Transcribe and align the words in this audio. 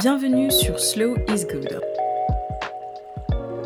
Bienvenue 0.00 0.50
sur 0.50 0.80
Slow 0.80 1.16
is 1.28 1.44
Good. 1.44 1.78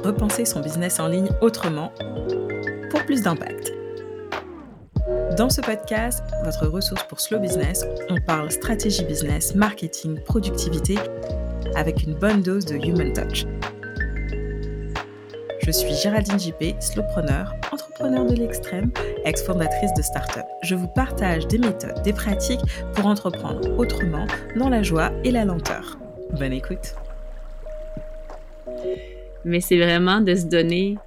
Repenser 0.04 0.44
son 0.44 0.60
business 0.60 0.98
en 0.98 1.06
ligne 1.06 1.28
autrement 1.40 1.92
pour 2.90 3.04
plus 3.04 3.22
d'impact. 3.22 3.72
Dans 5.38 5.48
ce 5.48 5.60
podcast, 5.60 6.24
votre 6.42 6.66
ressource 6.66 7.04
pour 7.04 7.20
Slow 7.20 7.38
Business, 7.38 7.84
on 8.10 8.20
parle 8.20 8.50
stratégie 8.50 9.04
business, 9.04 9.54
marketing, 9.54 10.18
productivité 10.24 10.96
avec 11.76 12.02
une 12.02 12.14
bonne 12.14 12.42
dose 12.42 12.64
de 12.64 12.74
human 12.74 13.12
touch. 13.12 13.46
Je 15.62 15.70
suis 15.70 15.94
Géraldine 15.94 16.40
JP, 16.40 16.80
slowpreneur, 16.80 17.54
entrepreneur 17.72 18.26
de 18.26 18.34
l'extrême, 18.34 18.90
ex-fondatrice 19.24 19.94
de 19.94 20.02
start-up. 20.02 20.46
Je 20.64 20.74
vous 20.74 20.88
partage 20.88 21.46
des 21.46 21.58
méthodes, 21.58 22.02
des 22.02 22.12
pratiques 22.12 22.60
pour 22.94 23.06
entreprendre 23.06 23.78
autrement, 23.78 24.26
dans 24.56 24.68
la 24.68 24.82
joie 24.82 25.12
et 25.22 25.30
la 25.30 25.44
lenteur. 25.44 25.98
Bonne 26.32 26.52
écoute. 26.52 26.94
Mais 29.44 29.60
c'est 29.60 29.78
vraiment 29.78 30.20
de 30.20 30.34
se 30.34 30.44
donner 30.44 30.98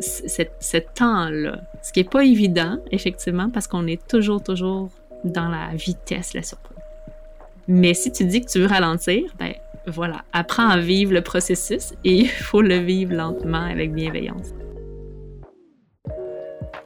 ce 0.00 0.76
temps-là, 0.78 1.60
ce 1.82 1.92
qui 1.92 2.00
n'est 2.00 2.08
pas 2.08 2.24
évident, 2.24 2.78
effectivement, 2.92 3.50
parce 3.50 3.66
qu'on 3.66 3.86
est 3.86 4.06
toujours, 4.06 4.42
toujours 4.42 4.90
dans 5.24 5.48
la 5.48 5.74
vitesse, 5.74 6.34
la 6.34 6.42
surprise. 6.42 6.78
Mais 7.66 7.94
si 7.94 8.12
tu 8.12 8.24
dis 8.24 8.40
que 8.40 8.50
tu 8.50 8.60
veux 8.60 8.66
ralentir, 8.66 9.24
ben 9.38 9.52
voilà, 9.86 10.22
apprends 10.32 10.68
à 10.68 10.78
vivre 10.78 11.12
le 11.12 11.22
processus 11.22 11.92
et 12.04 12.12
il 12.12 12.28
faut 12.28 12.62
le 12.62 12.76
vivre 12.78 13.14
lentement 13.14 13.64
avec 13.64 13.92
bienveillance. 13.92 14.48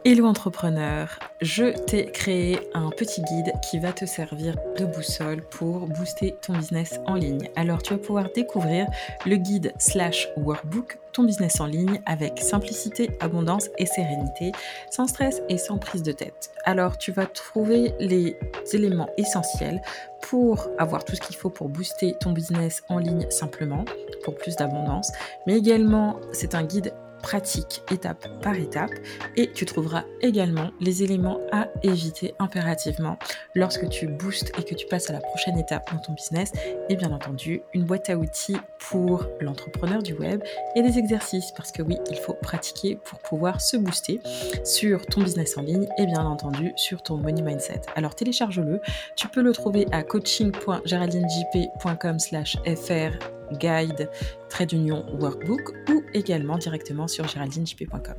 Hello 0.07 0.27
entrepreneur, 0.27 1.19
je 1.41 1.65
t'ai 1.87 2.05
créé 2.05 2.59
un 2.75 2.91
petit 2.91 3.23
guide 3.23 3.55
qui 3.63 3.79
va 3.79 3.91
te 3.91 4.05
servir 4.05 4.55
de 4.79 4.85
boussole 4.85 5.41
pour 5.41 5.87
booster 5.87 6.37
ton 6.43 6.53
business 6.53 7.01
en 7.07 7.15
ligne. 7.15 7.49
Alors 7.57 7.83
tu 7.83 7.95
vas 7.95 7.99
pouvoir 7.99 8.29
découvrir 8.35 8.87
le 9.25 9.37
guide 9.37 9.73
slash 9.79 10.29
workbook 10.37 10.99
ton 11.15 11.23
business 11.23 11.59
en 11.59 11.65
ligne 11.65 12.03
avec 12.05 12.39
simplicité, 12.41 13.17
abondance 13.21 13.71
et 13.79 13.87
sérénité, 13.87 14.53
sans 14.91 15.07
stress 15.07 15.41
et 15.49 15.57
sans 15.57 15.79
prise 15.79 16.03
de 16.03 16.13
tête. 16.13 16.51
Alors 16.65 16.99
tu 16.99 17.11
vas 17.11 17.25
trouver 17.25 17.95
les 17.99 18.37
éléments 18.75 19.09
essentiels 19.17 19.81
pour 20.21 20.69
avoir 20.77 21.07
tout 21.07 21.17
ce 21.17 21.23
qu'il 21.23 21.37
faut 21.37 21.51
pour 21.51 21.71
booster 21.71 22.15
ton 22.21 22.33
business 22.33 22.83
en 22.91 22.99
ligne 22.99 23.27
simplement, 23.31 23.87
pour 24.23 24.35
plus 24.35 24.57
d'abondance. 24.57 25.13
Mais 25.47 25.57
également, 25.57 26.17
c'est 26.33 26.55
un 26.55 26.65
guide 26.65 26.93
pratique 27.25 27.83
étape 27.91 28.29
par 28.43 28.55
étape. 28.55 28.93
Et 29.37 29.51
tu 29.51 29.65
trouveras 29.65 30.05
également 30.21 30.71
les 30.79 31.03
éléments 31.03 31.41
à 31.53 31.69
éviter 31.83 32.35
impérativement 32.39 33.19
lorsque 33.55 33.89
tu 33.89 34.07
boostes 34.07 34.53
et 34.59 34.63
que 34.63 34.75
tu 34.75 34.85
passes 34.87 35.09
à 35.09 35.15
la 35.15 35.21
prochaine 35.21 35.59
étape 35.59 35.91
dans 35.91 36.01
ton 36.01 36.13
business. 36.13 36.53
Et 36.91 36.97
bien 36.97 37.13
entendu 37.13 37.63
une 37.73 37.85
boîte 37.85 38.11
à 38.11 38.19
outils 38.19 38.59
pour 38.79 39.25
l'entrepreneur 39.41 40.03
du 40.03 40.13
web 40.13 40.43
et 40.77 40.83
des 40.83 40.99
exercices 40.99 41.51
parce 41.57 41.73
que 41.73 41.81
oui 41.81 41.97
il 42.11 42.19
faut 42.19 42.35
pratiquer 42.35 42.99
pour 43.03 43.21
pouvoir 43.21 43.63
se 43.63 43.79
booster 43.79 44.21
sur 44.63 45.07
ton 45.07 45.23
business 45.23 45.57
en 45.57 45.63
ligne 45.63 45.89
et 45.97 46.05
bien 46.05 46.27
entendu 46.27 46.75
sur 46.77 47.03
ton 47.03 47.17
money 47.17 47.41
mindset. 47.41 47.81
Alors 47.97 48.15
télécharge-le. 48.15 48.83
Tu 49.17 49.29
peux 49.29 49.41
le 49.41 49.53
trouver 49.53 49.87
à 49.93 50.03
coaching.geraldinejp.com 50.03 52.19
fr 52.19 53.34
guide, 53.59 54.11
trait 54.49 54.67
d'union, 54.67 55.05
workbook 55.19 55.73
ou 55.91 56.03
également 56.13 56.59
directement 56.59 57.09
sur 57.09 57.27
géraldinejp.com. 57.27 58.17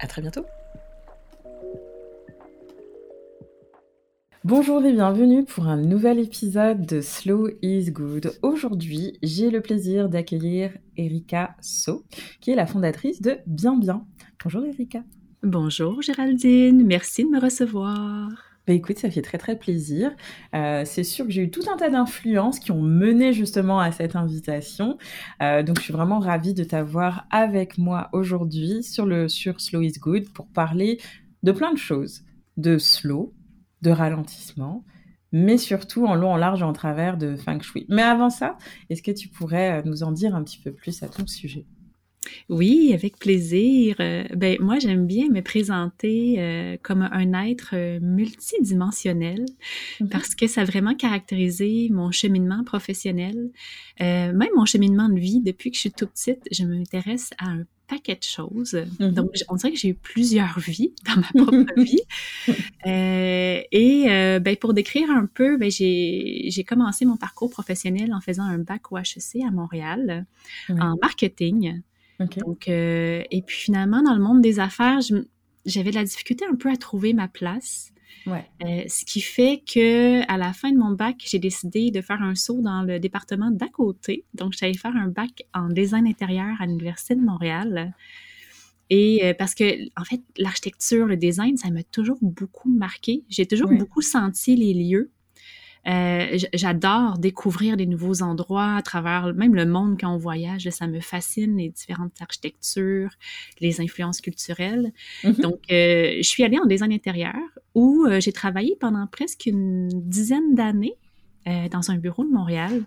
À 0.00 0.06
très 0.06 0.22
bientôt. 0.22 0.44
Bonjour 4.44 4.84
et 4.84 4.92
bienvenue 4.92 5.46
pour 5.46 5.68
un 5.68 5.78
nouvel 5.78 6.18
épisode 6.18 6.84
de 6.84 7.00
Slow 7.00 7.48
is 7.62 7.90
Good. 7.90 8.32
Aujourd'hui, 8.42 9.18
j'ai 9.22 9.48
le 9.48 9.62
plaisir 9.62 10.10
d'accueillir 10.10 10.70
Erika 10.98 11.56
So, 11.62 12.04
qui 12.42 12.50
est 12.50 12.54
la 12.54 12.66
fondatrice 12.66 13.22
de 13.22 13.38
Bien 13.46 13.74
Bien. 13.74 14.04
Bonjour 14.42 14.62
Erika. 14.66 15.02
Bonjour 15.42 16.02
Géraldine, 16.02 16.84
merci 16.84 17.24
de 17.24 17.30
me 17.30 17.40
recevoir. 17.40 18.53
Bah 18.66 18.72
écoute, 18.72 18.98
ça 18.98 19.10
fait 19.10 19.20
très 19.20 19.36
très 19.36 19.58
plaisir. 19.58 20.10
Euh, 20.54 20.84
c'est 20.86 21.04
sûr 21.04 21.26
que 21.26 21.30
j'ai 21.30 21.42
eu 21.42 21.50
tout 21.50 21.64
un 21.70 21.76
tas 21.76 21.90
d'influences 21.90 22.58
qui 22.58 22.72
ont 22.72 22.80
mené 22.80 23.34
justement 23.34 23.78
à 23.78 23.92
cette 23.92 24.16
invitation. 24.16 24.96
Euh, 25.42 25.62
donc 25.62 25.78
je 25.78 25.84
suis 25.84 25.92
vraiment 25.92 26.18
ravie 26.18 26.54
de 26.54 26.64
t'avoir 26.64 27.26
avec 27.30 27.76
moi 27.76 28.08
aujourd'hui 28.14 28.82
sur 28.82 29.04
le 29.04 29.28
sur 29.28 29.60
Slow 29.60 29.82
is 29.82 29.98
Good 30.00 30.30
pour 30.32 30.48
parler 30.48 30.98
de 31.42 31.52
plein 31.52 31.72
de 31.74 31.78
choses, 31.78 32.24
de 32.56 32.78
slow, 32.78 33.34
de 33.82 33.90
ralentissement, 33.90 34.82
mais 35.30 35.58
surtout 35.58 36.06
en 36.06 36.14
long, 36.14 36.32
en 36.32 36.36
large 36.38 36.62
et 36.62 36.64
en 36.64 36.72
travers 36.72 37.18
de 37.18 37.36
feng 37.36 37.60
shui. 37.60 37.84
Mais 37.90 38.02
avant 38.02 38.30
ça, 38.30 38.56
est-ce 38.88 39.02
que 39.02 39.10
tu 39.10 39.28
pourrais 39.28 39.80
euh, 39.80 39.82
nous 39.84 40.02
en 40.04 40.12
dire 40.12 40.34
un 40.34 40.42
petit 40.42 40.58
peu 40.58 40.72
plus 40.72 41.02
à 41.02 41.08
ton 41.08 41.26
sujet? 41.26 41.66
Oui, 42.48 42.92
avec 42.92 43.18
plaisir. 43.18 43.96
Euh, 44.00 44.24
ben, 44.34 44.56
moi, 44.60 44.78
j'aime 44.78 45.06
bien 45.06 45.28
me 45.28 45.40
présenter 45.40 46.36
euh, 46.38 46.76
comme 46.82 47.02
un 47.02 47.46
être 47.46 47.70
euh, 47.72 47.98
multidimensionnel 48.00 49.44
mmh 50.00 50.08
parce 50.08 50.34
que 50.34 50.46
ça 50.46 50.60
a 50.62 50.64
vraiment 50.64 50.94
caractérisé 50.94 51.88
mon 51.90 52.10
cheminement 52.12 52.62
professionnel, 52.64 53.50
même 54.00 54.50
mon 54.54 54.64
cheminement 54.64 55.08
de 55.08 55.18
vie. 55.18 55.40
Depuis 55.40 55.70
que 55.70 55.76
je 55.76 55.80
suis 55.80 55.92
toute 55.92 56.10
petite, 56.10 56.42
je 56.52 56.64
m'intéresse 56.64 57.30
à 57.38 57.48
un 57.48 57.64
paquet 57.88 58.14
de 58.14 58.22
choses. 58.22 58.76
Mmh 59.00 59.08
Donc, 59.10 59.30
on 59.48 59.56
dirait 59.56 59.72
que 59.72 59.78
j'ai 59.78 59.88
eu 59.88 59.94
plusieurs 59.94 60.58
vies 60.58 60.92
dans 61.06 61.20
ma 61.20 61.44
propre 61.44 61.74
vie. 61.80 62.00
et 62.86 64.38
ben, 64.40 64.56
pour 64.56 64.74
décrire 64.74 65.10
un 65.10 65.26
peu, 65.26 65.56
ben, 65.56 65.70
j'ai 65.70 66.64
commencé 66.66 67.04
mon 67.04 67.16
parcours 67.16 67.50
professionnel 67.50 68.12
en 68.12 68.20
faisant 68.20 68.44
un 68.44 68.58
bac 68.58 68.92
au 68.92 68.98
HEC 68.98 69.42
à 69.46 69.50
Montréal 69.50 70.26
en 70.68 70.96
marketing. 71.00 71.82
Donc, 72.20 72.68
euh, 72.68 73.22
et 73.30 73.42
puis 73.42 73.56
finalement, 73.56 74.02
dans 74.02 74.14
le 74.14 74.20
monde 74.20 74.40
des 74.40 74.60
affaires, 74.60 75.00
j'avais 75.66 75.90
de 75.90 75.96
la 75.96 76.04
difficulté 76.04 76.44
un 76.50 76.54
peu 76.54 76.70
à 76.70 76.76
trouver 76.76 77.12
ma 77.12 77.28
place. 77.28 77.90
Ouais. 78.26 78.44
Euh, 78.64 78.84
ce 78.88 79.04
qui 79.04 79.20
fait 79.20 79.62
que 79.66 80.22
à 80.30 80.38
la 80.38 80.52
fin 80.52 80.72
de 80.72 80.78
mon 80.78 80.92
bac, 80.92 81.16
j'ai 81.18 81.38
décidé 81.38 81.90
de 81.90 82.00
faire 82.00 82.22
un 82.22 82.34
saut 82.34 82.62
dans 82.62 82.82
le 82.82 82.98
département 82.98 83.50
d'à 83.50 83.68
côté. 83.68 84.24
Donc, 84.32 84.54
j'allais 84.58 84.74
faire 84.74 84.96
un 84.96 85.08
bac 85.08 85.42
en 85.52 85.68
design 85.68 86.06
intérieur 86.06 86.56
à 86.60 86.66
l'Université 86.66 87.16
de 87.16 87.20
Montréal. 87.20 87.94
Et 88.90 89.24
euh, 89.24 89.34
parce 89.34 89.54
que, 89.54 89.64
en 90.00 90.04
fait, 90.04 90.22
l'architecture, 90.38 91.06
le 91.06 91.16
design, 91.16 91.56
ça 91.56 91.70
m'a 91.70 91.82
toujours 91.82 92.18
beaucoup 92.22 92.70
marqué. 92.70 93.24
J'ai 93.28 93.46
toujours 93.46 93.70
beaucoup 93.70 94.02
senti 94.02 94.56
les 94.56 94.74
lieux. 94.74 95.10
Euh, 95.86 96.38
j'adore 96.54 97.18
découvrir 97.18 97.76
des 97.76 97.86
nouveaux 97.86 98.22
endroits 98.22 98.74
à 98.76 98.82
travers 98.82 99.34
même 99.34 99.54
le 99.54 99.66
monde 99.66 99.98
quand 100.00 100.12
on 100.12 100.16
voyage. 100.16 100.68
ça 100.70 100.86
me 100.86 101.00
fascine 101.00 101.58
les 101.58 101.68
différentes 101.68 102.20
architectures, 102.20 103.10
les 103.60 103.80
influences 103.80 104.20
culturelles. 104.20 104.92
Mm-hmm. 105.22 105.40
Donc, 105.42 105.60
euh, 105.70 106.16
je 106.16 106.28
suis 106.28 106.42
allée 106.42 106.58
en 106.58 106.66
design 106.66 106.92
intérieur 106.92 107.34
où 107.74 108.06
euh, 108.06 108.20
j'ai 108.20 108.32
travaillé 108.32 108.76
pendant 108.80 109.06
presque 109.06 109.46
une 109.46 109.88
dizaine 109.88 110.54
d'années 110.54 110.96
dans 111.70 111.90
un 111.90 111.98
bureau 111.98 112.24
de 112.24 112.30
Montréal. 112.30 112.84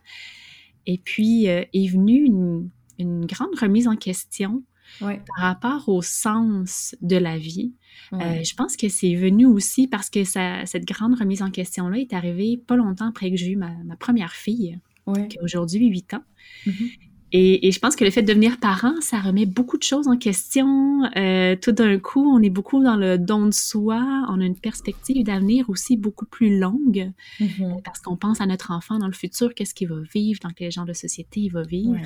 Et 0.88 0.98
puis 0.98 1.46
est 1.46 1.92
venue 1.92 2.26
une, 2.26 2.72
une 2.98 3.28
grande 3.28 3.54
remise 3.60 3.88
en 3.88 3.96
question 3.96 4.64
par 5.00 5.18
rapport 5.38 5.90
au 5.90 6.02
sens 6.02 6.96
de 7.02 7.18
la 7.18 7.38
vie. 7.38 7.74
Euh, 8.14 8.44
je 8.44 8.54
pense 8.56 8.78
que 8.78 8.90
c'est 8.90 9.16
venu 9.16 9.46
aussi 9.46 9.88
parce 9.88 10.10
que 10.10 10.24
cette 10.24 10.86
grande 10.86 11.16
remise 11.20 11.42
en 11.42 11.52
question-là 11.52 11.98
est 11.98 12.14
arrivée 12.14 12.58
pas 12.58 12.76
longtemps 12.76 13.10
après 13.10 13.30
que 13.32 13.38
j'ai 13.38 13.52
eu 13.52 13.56
ma, 13.56 13.74
première 14.00 14.34
fille, 14.34 14.80
qui 15.30 15.40
a 15.40 15.44
aujourd'hui 15.44 15.88
8 15.88 16.14
ans. 16.16 16.24
Mm-hmm. 16.66 16.90
Et, 17.34 17.72
je 17.72 17.80
pense 17.80 17.98
que 17.98 18.06
le 18.06 18.12
fait 18.12 18.22
de 18.22 18.28
devenir 18.28 18.58
parent, 18.58 19.02
ça 19.02 19.20
remet 19.20 19.46
beaucoup 19.46 19.78
de 19.78 19.84
choses 19.84 20.08
en 20.08 20.18
question. 20.18 21.04
Euh, 21.18 21.58
tout 21.62 21.74
d'un 21.74 22.00
coup, 22.00 22.26
on 22.26 22.42
est 22.42 22.50
beaucoup 22.50 22.82
dans 22.82 22.96
le 22.96 23.18
don 23.18 23.48
de 23.48 23.54
soi. 23.54 24.26
On 24.30 24.40
a 24.40 24.46
une 24.46 24.58
perspective 24.58 25.26
d'avenir 25.26 25.70
aussi 25.70 25.98
beaucoup 25.98 26.26
plus 26.26 26.58
longue 26.58 27.12
mm-hmm. 27.42 27.82
parce 27.84 28.00
qu'on 28.00 28.16
pense 28.16 28.40
à 28.40 28.46
notre 28.46 28.72
enfant 28.72 28.98
dans 28.98 29.08
le 29.08 29.14
futur, 29.14 29.54
qu'est-ce 29.54 29.74
qu'il 29.74 29.90
va 29.90 29.98
vivre, 30.14 30.40
dans 30.42 30.52
quel 30.52 30.72
genre 30.72 30.86
de 30.86 30.94
société 30.94 31.42
il 31.42 31.50
va 31.50 31.64
vivre. 31.64 32.00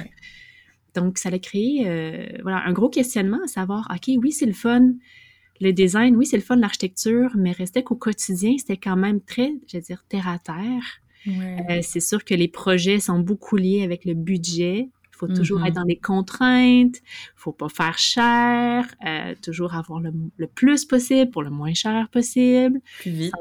Donc, 0.95 1.17
ça 1.17 1.29
a 1.29 1.39
créé 1.39 1.87
euh, 1.87 2.27
voilà, 2.41 2.63
un 2.65 2.73
gros 2.73 2.89
questionnement 2.89 3.39
à 3.43 3.47
savoir, 3.47 3.87
OK, 3.93 4.11
oui, 4.17 4.31
c'est 4.31 4.45
le 4.45 4.53
fun, 4.53 4.93
le 5.59 5.71
design, 5.71 6.15
oui, 6.15 6.25
c'est 6.25 6.37
le 6.37 6.43
fun, 6.43 6.57
l'architecture, 6.57 7.31
mais 7.35 7.51
restait 7.51 7.83
qu'au 7.83 7.95
quotidien, 7.95 8.55
c'était 8.57 8.77
quand 8.77 8.97
même 8.97 9.21
très, 9.21 9.53
je 9.67 9.77
veux 9.77 9.83
dire, 9.83 10.03
terre 10.09 10.27
à 10.27 10.39
terre. 10.39 10.83
Euh, 11.27 11.79
c'est 11.83 11.99
sûr 11.99 12.25
que 12.25 12.33
les 12.33 12.47
projets 12.47 12.99
sont 12.99 13.19
beaucoup 13.19 13.55
liés 13.55 13.83
avec 13.83 14.05
le 14.05 14.15
budget. 14.15 14.89
Il 15.13 15.27
faut 15.27 15.27
toujours 15.27 15.63
être 15.63 15.73
mm-hmm. 15.73 15.75
dans 15.75 15.83
les 15.83 15.97
contraintes, 15.97 16.95
faut 17.35 17.51
pas 17.51 17.69
faire 17.69 17.99
cher, 17.99 18.87
euh, 19.05 19.35
toujours 19.39 19.75
avoir 19.75 19.99
le, 19.99 20.47
plus 20.47 20.83
possible 20.85 21.29
pour 21.29 21.43
le 21.43 21.51
moins 21.51 21.75
cher 21.75 22.09
possible. 22.09 22.81
Plus 23.01 23.11
vite. 23.11 23.33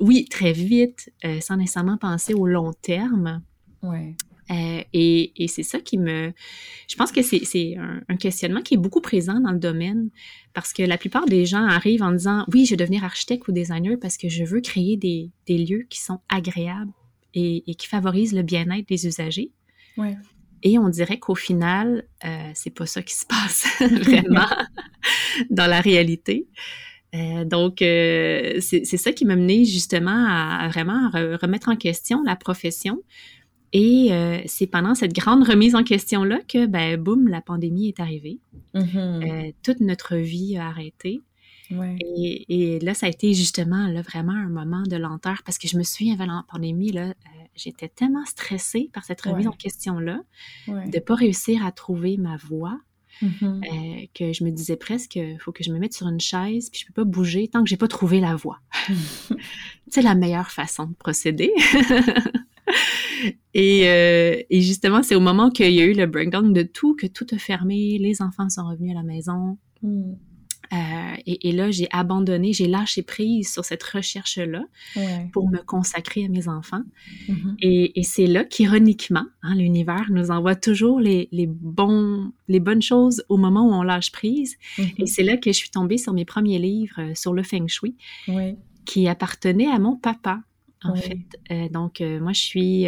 oui, 0.00 0.24
très 0.30 0.52
vite, 0.52 1.12
sans 1.40 1.58
nécessairement 1.58 1.98
penser 1.98 2.32
au 2.32 2.46
long 2.46 2.72
terme. 2.72 3.42
Ouais. 3.82 4.16
Euh, 4.50 4.82
et, 4.92 5.46
c'est 5.48 5.62
ça 5.62 5.80
qui 5.80 5.98
me... 5.98 6.32
Je 6.88 6.96
pense 6.96 7.12
que 7.12 7.22
c'est 7.22 7.76
un, 7.76 8.16
questionnement 8.16 8.62
qui 8.62 8.74
est 8.74 8.78
beaucoup 8.78 9.00
présent 9.00 9.40
dans 9.40 9.52
le 9.52 9.58
domaine 9.58 10.10
parce 10.54 10.72
que 10.72 10.82
la 10.82 10.98
plupart 10.98 11.26
des 11.26 11.46
gens 11.46 11.64
arrivent 11.64 12.02
en 12.02 12.12
disant, 12.12 12.44
oui, 12.52 12.64
je 12.64 12.70
vais 12.70 12.76
devenir 12.76 13.04
architecte 13.04 13.46
ou 13.48 13.52
designer 13.52 13.96
parce 14.00 14.16
que 14.16 14.28
je 14.28 14.44
veux 14.44 14.60
créer 14.60 14.96
des, 14.96 15.30
lieux 15.48 15.86
qui 15.88 16.00
sont 16.00 16.20
agréables 16.28 16.92
et, 17.34 17.62
qui 17.74 17.86
favorisent 17.86 18.34
le 18.34 18.42
bien-être 18.42 18.88
des 18.88 19.06
usagers. 19.06 19.50
Et 20.62 20.78
on 20.78 20.88
dirait 20.88 21.18
qu'au 21.18 21.34
final, 21.34 22.04
euh, 22.24 22.50
c'est 22.54 22.70
pas 22.70 22.86
ça 22.86 23.02
qui 23.02 23.14
se 23.14 23.26
passe 23.26 23.66
vraiment 23.80 24.48
dans 25.50 25.66
la 25.66 25.80
réalité. 25.80 26.46
Euh, 27.14 27.44
donc, 27.44 27.80
euh, 27.80 28.60
c'est 28.60 28.84
ça 28.84 29.12
qui 29.12 29.24
m'a 29.24 29.36
mené 29.36 29.64
justement 29.64 30.26
à, 30.28 30.68
vraiment 30.68 31.10
remettre 31.12 31.68
en 31.68 31.76
question 31.76 32.22
la 32.22 32.36
profession. 32.36 33.00
Et 33.72 34.08
euh, 34.12 34.40
c'est 34.46 34.66
pendant 34.66 34.94
cette 34.94 35.14
grande 35.14 35.46
remise 35.46 35.74
en 35.74 35.84
question-là 35.84 36.40
que, 36.48 36.66
ben, 36.66 36.96
boum, 36.96 37.28
la 37.28 37.40
pandémie 37.40 37.88
est 37.88 38.00
arrivée. 38.00 38.40
Mm-hmm. 38.74 39.54
toute 39.62 39.80
notre 39.80 40.16
vie 40.16 40.56
a 40.56 40.66
arrêté. 40.66 41.22
Et, 41.70 42.78
là, 42.80 42.94
ça 42.94 43.06
a 43.06 43.08
été 43.08 43.34
justement 43.34 43.88
là, 43.88 44.02
vraiment 44.02 44.32
un 44.32 44.48
moment 44.48 44.82
de 44.82 44.96
lenteur 44.96 45.42
parce 45.44 45.58
que 45.58 45.68
je 45.68 45.76
me 45.76 45.82
suis 45.82 46.10
avant 46.12 46.26
la 46.26 46.44
pandémie, 46.50 46.92
là, 46.92 47.14
j'étais 47.54 47.88
tellement 47.88 48.24
stressée 48.24 48.90
par 48.92 49.04
cette 49.04 49.20
remise 49.20 49.46
en 49.46 49.52
question-là, 49.52 50.20
de 50.66 50.72
ne 50.72 51.00
pas 51.00 51.14
réussir 51.14 51.64
à 51.64 51.72
trouver 51.72 52.16
ma 52.16 52.36
voie. 52.36 52.78
Mm-hmm. 53.22 54.02
Euh, 54.02 54.06
que 54.14 54.32
je 54.32 54.44
me 54.44 54.50
disais 54.50 54.76
presque, 54.76 55.16
il 55.16 55.38
faut 55.40 55.50
que 55.50 55.64
je 55.64 55.72
me 55.72 55.78
mette 55.80 55.92
sur 55.92 56.06
une 56.06 56.20
chaise, 56.20 56.70
puis 56.70 56.80
je 56.80 56.86
peux 56.86 56.92
pas 56.92 57.04
bouger 57.04 57.48
tant 57.48 57.64
que 57.64 57.68
j'ai 57.68 57.76
pas 57.76 57.88
trouvé 57.88 58.20
la 58.20 58.36
voie. 58.36 58.60
c'est 59.88 60.02
la 60.02 60.14
meilleure 60.14 60.52
façon 60.52 60.86
de 60.86 60.94
procéder. 60.94 61.52
et, 63.54 63.88
euh, 63.88 64.42
et, 64.50 64.60
justement, 64.60 65.02
c'est 65.02 65.14
au 65.14 65.20
moment 65.20 65.50
qu'il 65.50 65.72
y 65.72 65.80
a 65.80 65.84
eu 65.84 65.94
le 65.94 66.06
breakdown 66.06 66.52
de 66.52 66.62
tout, 66.62 66.94
que 66.94 67.06
tout 67.06 67.26
a 67.32 67.38
fermé, 67.38 67.98
les 67.98 68.22
enfants 68.22 68.48
sont 68.48 68.68
revenus 68.68 68.92
à 68.92 68.94
la 68.94 69.02
maison. 69.02 69.58
Mm. 69.82 70.14
Euh, 70.72 71.16
et, 71.26 71.52
là, 71.52 71.70
j'ai 71.70 71.88
abandonné, 71.90 72.52
j'ai 72.52 72.66
lâché 72.66 73.02
prise 73.02 73.50
sur 73.50 73.64
cette 73.64 73.82
recherche-là 73.82 74.64
pour 75.32 75.48
me 75.48 75.58
consacrer 75.58 76.26
à 76.26 76.28
mes 76.28 76.48
enfants. 76.48 76.82
Mm-hmm. 77.28 77.54
Et, 77.94 78.02
c'est 78.02 78.26
là 78.26 78.44
qu'ironiquement, 78.44 79.24
hein, 79.42 79.54
l'univers 79.54 80.08
nous 80.10 80.30
envoie 80.30 80.56
toujours 80.56 81.00
les, 81.00 81.28
bons, 81.46 82.32
les 82.48 82.60
bonnes 82.60 82.82
choses 82.82 83.24
au 83.28 83.38
moment 83.38 83.66
où 83.66 83.72
on 83.72 83.82
lâche 83.82 84.12
prise. 84.12 84.56
Mm-hmm. 84.76 85.02
Et 85.02 85.06
c'est 85.06 85.22
là 85.22 85.36
que 85.36 85.50
je 85.50 85.56
suis 85.56 85.70
tombée 85.70 85.98
sur 85.98 86.12
mes 86.12 86.24
premiers 86.24 86.58
livres 86.58 87.00
euh, 87.00 87.14
sur 87.14 87.32
le 87.32 87.42
feng 87.42 87.66
shui, 87.66 87.96
qui 88.84 89.08
appartenaient 89.08 89.70
à 89.70 89.78
mon 89.78 89.96
papa. 89.96 90.40
En 90.84 90.94
fait, 90.94 91.18
euh, 91.50 91.68
donc 91.68 92.00
moi 92.00 92.32
je 92.32 92.40
suis, 92.40 92.82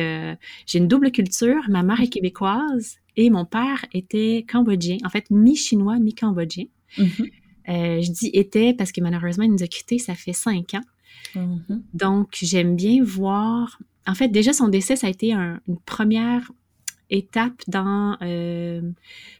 j'ai 0.66 0.78
une 0.78 0.88
double 0.88 1.10
culture. 1.10 1.62
Ma 1.68 1.82
mère 1.82 2.00
est 2.00 2.08
québécoise 2.08 2.96
et 3.16 3.30
mon 3.30 3.44
père 3.44 3.84
était 3.92 4.44
cambodgien, 4.48 4.98
en 5.04 5.08
fait 5.08 5.30
mi-chinois, 5.30 5.98
mi-cambodgien. 5.98 6.66
Euh, 7.68 8.00
je 8.00 8.10
dis 8.10 8.30
était 8.32 8.74
parce 8.74 8.90
que 8.90 9.00
malheureusement, 9.00 9.44
il 9.44 9.52
nous 9.52 9.62
a 9.62 9.66
quittés, 9.66 9.98
ça 9.98 10.14
fait 10.14 10.32
cinq 10.32 10.74
ans. 10.74 10.82
Mm-hmm. 11.34 11.82
Donc, 11.94 12.38
j'aime 12.40 12.74
bien 12.74 13.02
voir. 13.04 13.78
En 14.06 14.14
fait, 14.14 14.28
déjà, 14.28 14.52
son 14.52 14.68
décès, 14.68 14.96
ça 14.96 15.06
a 15.06 15.10
été 15.10 15.32
une 15.32 15.60
première 15.84 16.50
étape 17.10 17.62
dans 17.68 18.16
euh, 18.22 18.80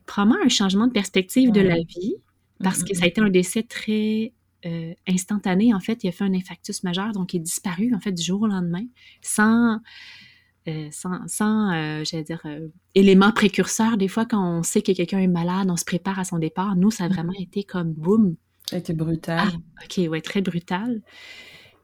probablement 0.06 0.44
un 0.44 0.49
changement 0.49 0.87
de 0.87 0.93
perspective 0.93 1.50
de 1.50 1.61
la 1.61 1.76
vie, 1.76 2.14
parce 2.62 2.85
que 2.85 2.94
ça 2.94 3.05
a 3.05 3.08
été 3.08 3.20
un 3.20 3.31
décès 3.31 3.62
très 3.62 4.32
euh, 4.66 4.92
instantané. 5.08 5.72
En 5.74 5.80
fait, 5.80 6.04
il 6.04 6.08
a 6.08 6.12
fait 6.12 6.24
un 6.24 6.34
infarctus 6.34 6.82
majeur, 6.82 7.12
donc 7.12 7.34
il 7.34 7.38
est 7.38 7.40
disparu, 7.40 7.94
en 7.94 8.00
fait, 8.00 8.12
du 8.12 8.22
jour 8.22 8.42
au 8.42 8.46
lendemain, 8.46 8.84
sans 9.22 9.80
euh, 10.68 10.88
sans, 10.92 11.26
sans 11.26 11.72
euh, 11.72 12.04
j'allais 12.04 12.24
dire, 12.24 12.42
élément 12.94 13.32
précurseur. 13.32 13.96
Des 13.96 14.08
fois, 14.08 14.26
quand 14.26 14.58
on 14.58 14.62
sait 14.62 14.82
que 14.82 14.92
quelqu'un 14.92 15.20
est 15.20 15.26
malade, 15.26 15.68
on 15.70 15.76
se 15.76 15.84
prépare 15.84 16.18
à 16.18 16.24
son 16.24 16.38
départ. 16.38 16.76
Nous, 16.76 16.90
ça 16.90 17.04
a 17.04 17.08
vraiment 17.08 17.32
mm-hmm. 17.32 17.42
été 17.42 17.64
comme 17.64 17.92
boum. 17.92 18.36
Ça 18.68 18.76
a 18.76 18.78
été 18.78 18.92
brutal. 18.92 19.48
Ah, 19.50 19.84
ok, 19.84 20.10
ouais, 20.10 20.20
très 20.20 20.42
brutal. 20.42 21.00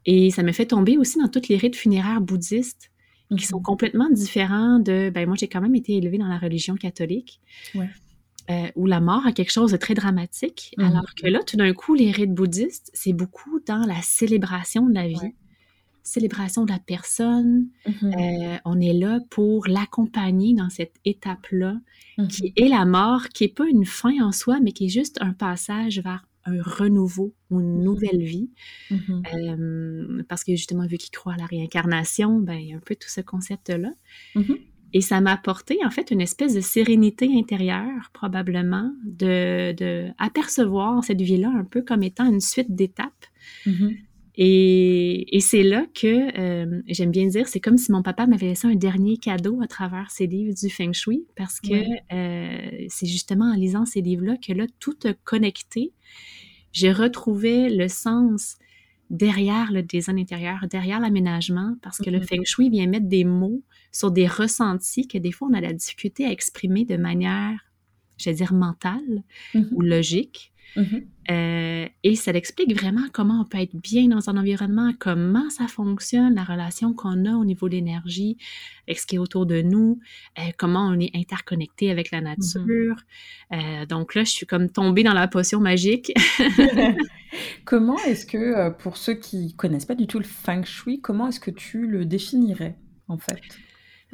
Et 0.05 0.31
ça 0.31 0.43
me 0.43 0.53
fait 0.53 0.67
tomber 0.67 0.99
aussi 0.99 1.19
dans 1.19 1.29
toutes 1.29 1.49
les 1.49 1.57
rites 1.57 1.77
funéraires 1.77 2.21
bouddhistes 2.21 2.91
qui 3.37 3.45
sont 3.45 3.59
mm-hmm. 3.59 3.63
complètement 3.63 4.11
différents 4.11 4.79
de. 4.79 5.11
Ben, 5.11 5.27
moi, 5.27 5.37
j'ai 5.39 5.49
quand 5.49 5.61
même 5.61 5.75
été 5.75 5.97
élevée 5.97 6.19
dans 6.19 6.29
la 6.29 6.39
religion 6.39 6.77
catholique. 6.77 7.41
Où 8.77 8.87
la 8.87 9.01
mort 9.01 9.27
a 9.27 9.33
quelque 9.33 9.53
chose 9.53 9.73
de 9.73 9.77
très 9.77 9.95
dramatique, 9.95 10.75
mm-hmm. 10.79 10.87
alors 10.87 11.15
que 11.15 11.27
là, 11.27 11.41
tout 11.45 11.57
d'un 11.57 11.73
coup, 11.73 11.95
les 11.95 12.11
rites 12.11 12.35
bouddhistes, 12.35 12.91
c'est 12.95 13.13
beaucoup 13.13 13.61
dans 13.67 13.85
la 13.87 14.01
célébration 14.03 14.87
de 14.87 14.95
la 14.95 15.09
vie 15.09 15.35
célébration 16.07 16.65
de 16.65 16.71
la 16.71 16.79
personne. 16.79 17.67
Mm-hmm. 17.87 18.55
Euh, 18.55 18.59
on 18.65 18.81
est 18.81 18.93
là 18.93 19.21
pour 19.31 19.67
l'accompagner 19.67 20.55
dans 20.55 20.71
cette 20.71 20.95
étape-là, 21.05 21.79
mm-hmm. 22.19 22.29
qui 22.29 22.53
est 22.57 22.69
la 22.69 22.85
mort, 22.85 23.29
qui 23.29 23.45
n'est 23.45 23.53
pas 23.53 23.67
une 23.69 23.85
fin 23.85 24.23
en 24.23 24.33
soi, 24.33 24.61
mais 24.63 24.73
qui 24.73 24.87
est 24.87 24.91
juste 24.91 25.19
un 25.21 25.33
passage 25.33 26.01
vers 26.01 26.25
un 26.45 26.63
renouveau 26.63 27.35
ou 27.51 27.61
une 27.61 27.83
nouvelle 27.83 28.23
vie. 28.23 28.51
Euh, 28.93 30.23
parce 30.29 30.45
que 30.45 30.53
justement, 30.53 30.87
vu 30.87 30.97
qu'il 30.97 31.11
croit 31.11 31.35
à 31.35 31.37
la 31.37 31.47
réincarnation, 31.47 32.39
ben, 32.39 32.55
il 32.55 32.69
y 32.69 32.73
a 32.73 32.77
un 32.77 32.81
peu 32.81 32.95
tout 32.95 33.09
ce 33.09 33.21
concept-là. 33.21 33.93
Et 34.97 35.03
ça 35.03 35.21
m'a 35.21 35.35
apporté 35.35 35.77
en 35.85 35.91
fait 35.91 36.11
une 36.11 36.23
espèce 36.23 36.55
de 36.55 36.63
sérénité 36.63 37.29
intérieure, 37.35 38.09
probablement, 38.15 38.95
de, 39.05 39.73
de 39.73 40.09
apercevoir 40.17 41.05
cette 41.05 41.21
vie-là 41.21 41.53
un 41.55 41.65
peu 41.65 41.83
comme 41.83 42.03
étant 42.03 42.25
une 42.25 42.41
suite 42.41 42.75
d'étapes. 42.75 43.27
Et, 44.39 45.37
c'est 45.41 45.65
là 45.65 45.85
que 45.95 46.39
euh, 46.39 46.81
j'aime 46.89 47.11
bien 47.11 47.27
dire, 47.27 47.47
c'est 47.47 47.61
comme 47.61 47.77
si 47.77 47.93
mon 47.93 48.03
papa 48.03 48.27
m'avait 48.27 48.47
laissé 48.47 48.69
un 48.69 48.75
dernier 48.75 49.19
cadeau 49.19 49.61
à 49.61 49.67
travers 49.67 50.11
ses 50.11 50.27
livres 50.27 50.55
du 50.55 50.71
Feng 50.71 50.95
Shui, 50.95 51.27
parce 51.37 51.61
que 51.61 51.75
euh, 52.15 52.87
c'est 52.89 53.07
justement 53.07 53.53
en 53.53 53.55
lisant 53.55 53.85
ces 53.85 54.01
livres-là 54.01 54.39
que 54.39 54.55
là, 54.55 54.65
tout 54.81 54.97
a 55.05 55.13
connecté. 55.13 55.93
J'ai 56.73 56.91
retrouvé 56.91 57.69
le 57.69 57.89
sens 57.89 58.57
derrière 59.11 59.73
le 59.73 59.83
design 59.83 60.19
intérieur, 60.19 60.67
derrière 60.69 61.01
l'aménagement, 61.01 61.77
parce 61.83 61.99
que 61.99 62.11
le 62.11 62.19
mm-hmm. 62.19 62.27
Feng 62.27 62.45
Shui 62.45 62.71
vient 62.71 62.87
mettre 62.87 63.09
des 63.09 63.25
mots 63.25 63.63
sur 63.93 64.11
des 64.11 64.27
ressentis 64.27 65.07
que 65.07 65.19
des 65.19 65.33
fois 65.33 65.49
on 65.51 65.55
a 65.55 65.61
la 65.61 65.73
difficulté 65.73 66.25
à 66.27 66.31
exprimer 66.31 66.85
de 66.85 66.97
manière, 66.97 67.59
je 68.17 68.31
vais 68.31 68.37
dire, 68.37 68.53
mentale 68.53 69.23
mm-hmm. 69.55 69.69
ou 69.73 69.81
logique. 69.83 70.53
Mm-hmm. 70.77 71.07
Euh, 71.31 71.89
et 72.03 72.15
ça 72.15 72.31
explique 72.33 72.79
vraiment 72.79 73.07
comment 73.13 73.41
on 73.41 73.45
peut 73.45 73.59
être 73.59 73.75
bien 73.75 74.09
dans 74.09 74.31
un 74.31 74.37
environnement, 74.37 74.93
comment 74.99 75.51
ça 75.51 75.67
fonctionne, 75.67 76.35
la 76.35 76.45
relation 76.45 76.93
qu'on 76.93 77.25
a 77.25 77.35
au 77.35 77.45
niveau 77.45 77.69
de 77.69 77.75
l'énergie, 77.75 78.37
avec 78.87 78.99
ce 78.99 79.07
qui 79.07 79.17
est 79.17 79.19
autour 79.19 79.47
de 79.47 79.63
nous, 79.63 80.01
euh, 80.39 80.43
comment 80.57 80.87
on 80.89 81.01
est 81.01 81.11
interconnecté 81.15 81.91
avec 81.91 82.11
la 82.11 82.21
nature. 82.21 82.97
Mm-hmm. 83.51 83.83
Euh, 83.83 83.87
donc 83.87 84.15
là, 84.15 84.25
je 84.25 84.31
suis 84.31 84.47
comme 84.47 84.71
tombée 84.71 85.03
dans 85.03 85.15
la 85.15 85.29
potion 85.29 85.61
magique. 85.61 86.13
comment 87.65 87.99
est-ce 88.07 88.27
que, 88.27 88.71
pour 88.71 88.97
ceux 88.97 89.15
qui 89.15 89.55
connaissent 89.57 89.87
pas 89.87 89.95
du 89.95 90.07
tout 90.07 90.19
le 90.19 90.25
feng 90.25 90.65
shui, 90.65 91.01
comment 91.01 91.29
est-ce 91.29 91.41
que 91.41 91.51
tu 91.51 91.87
le 91.87 92.05
définirais 92.05 92.77
en 93.09 93.19
fait? 93.19 93.43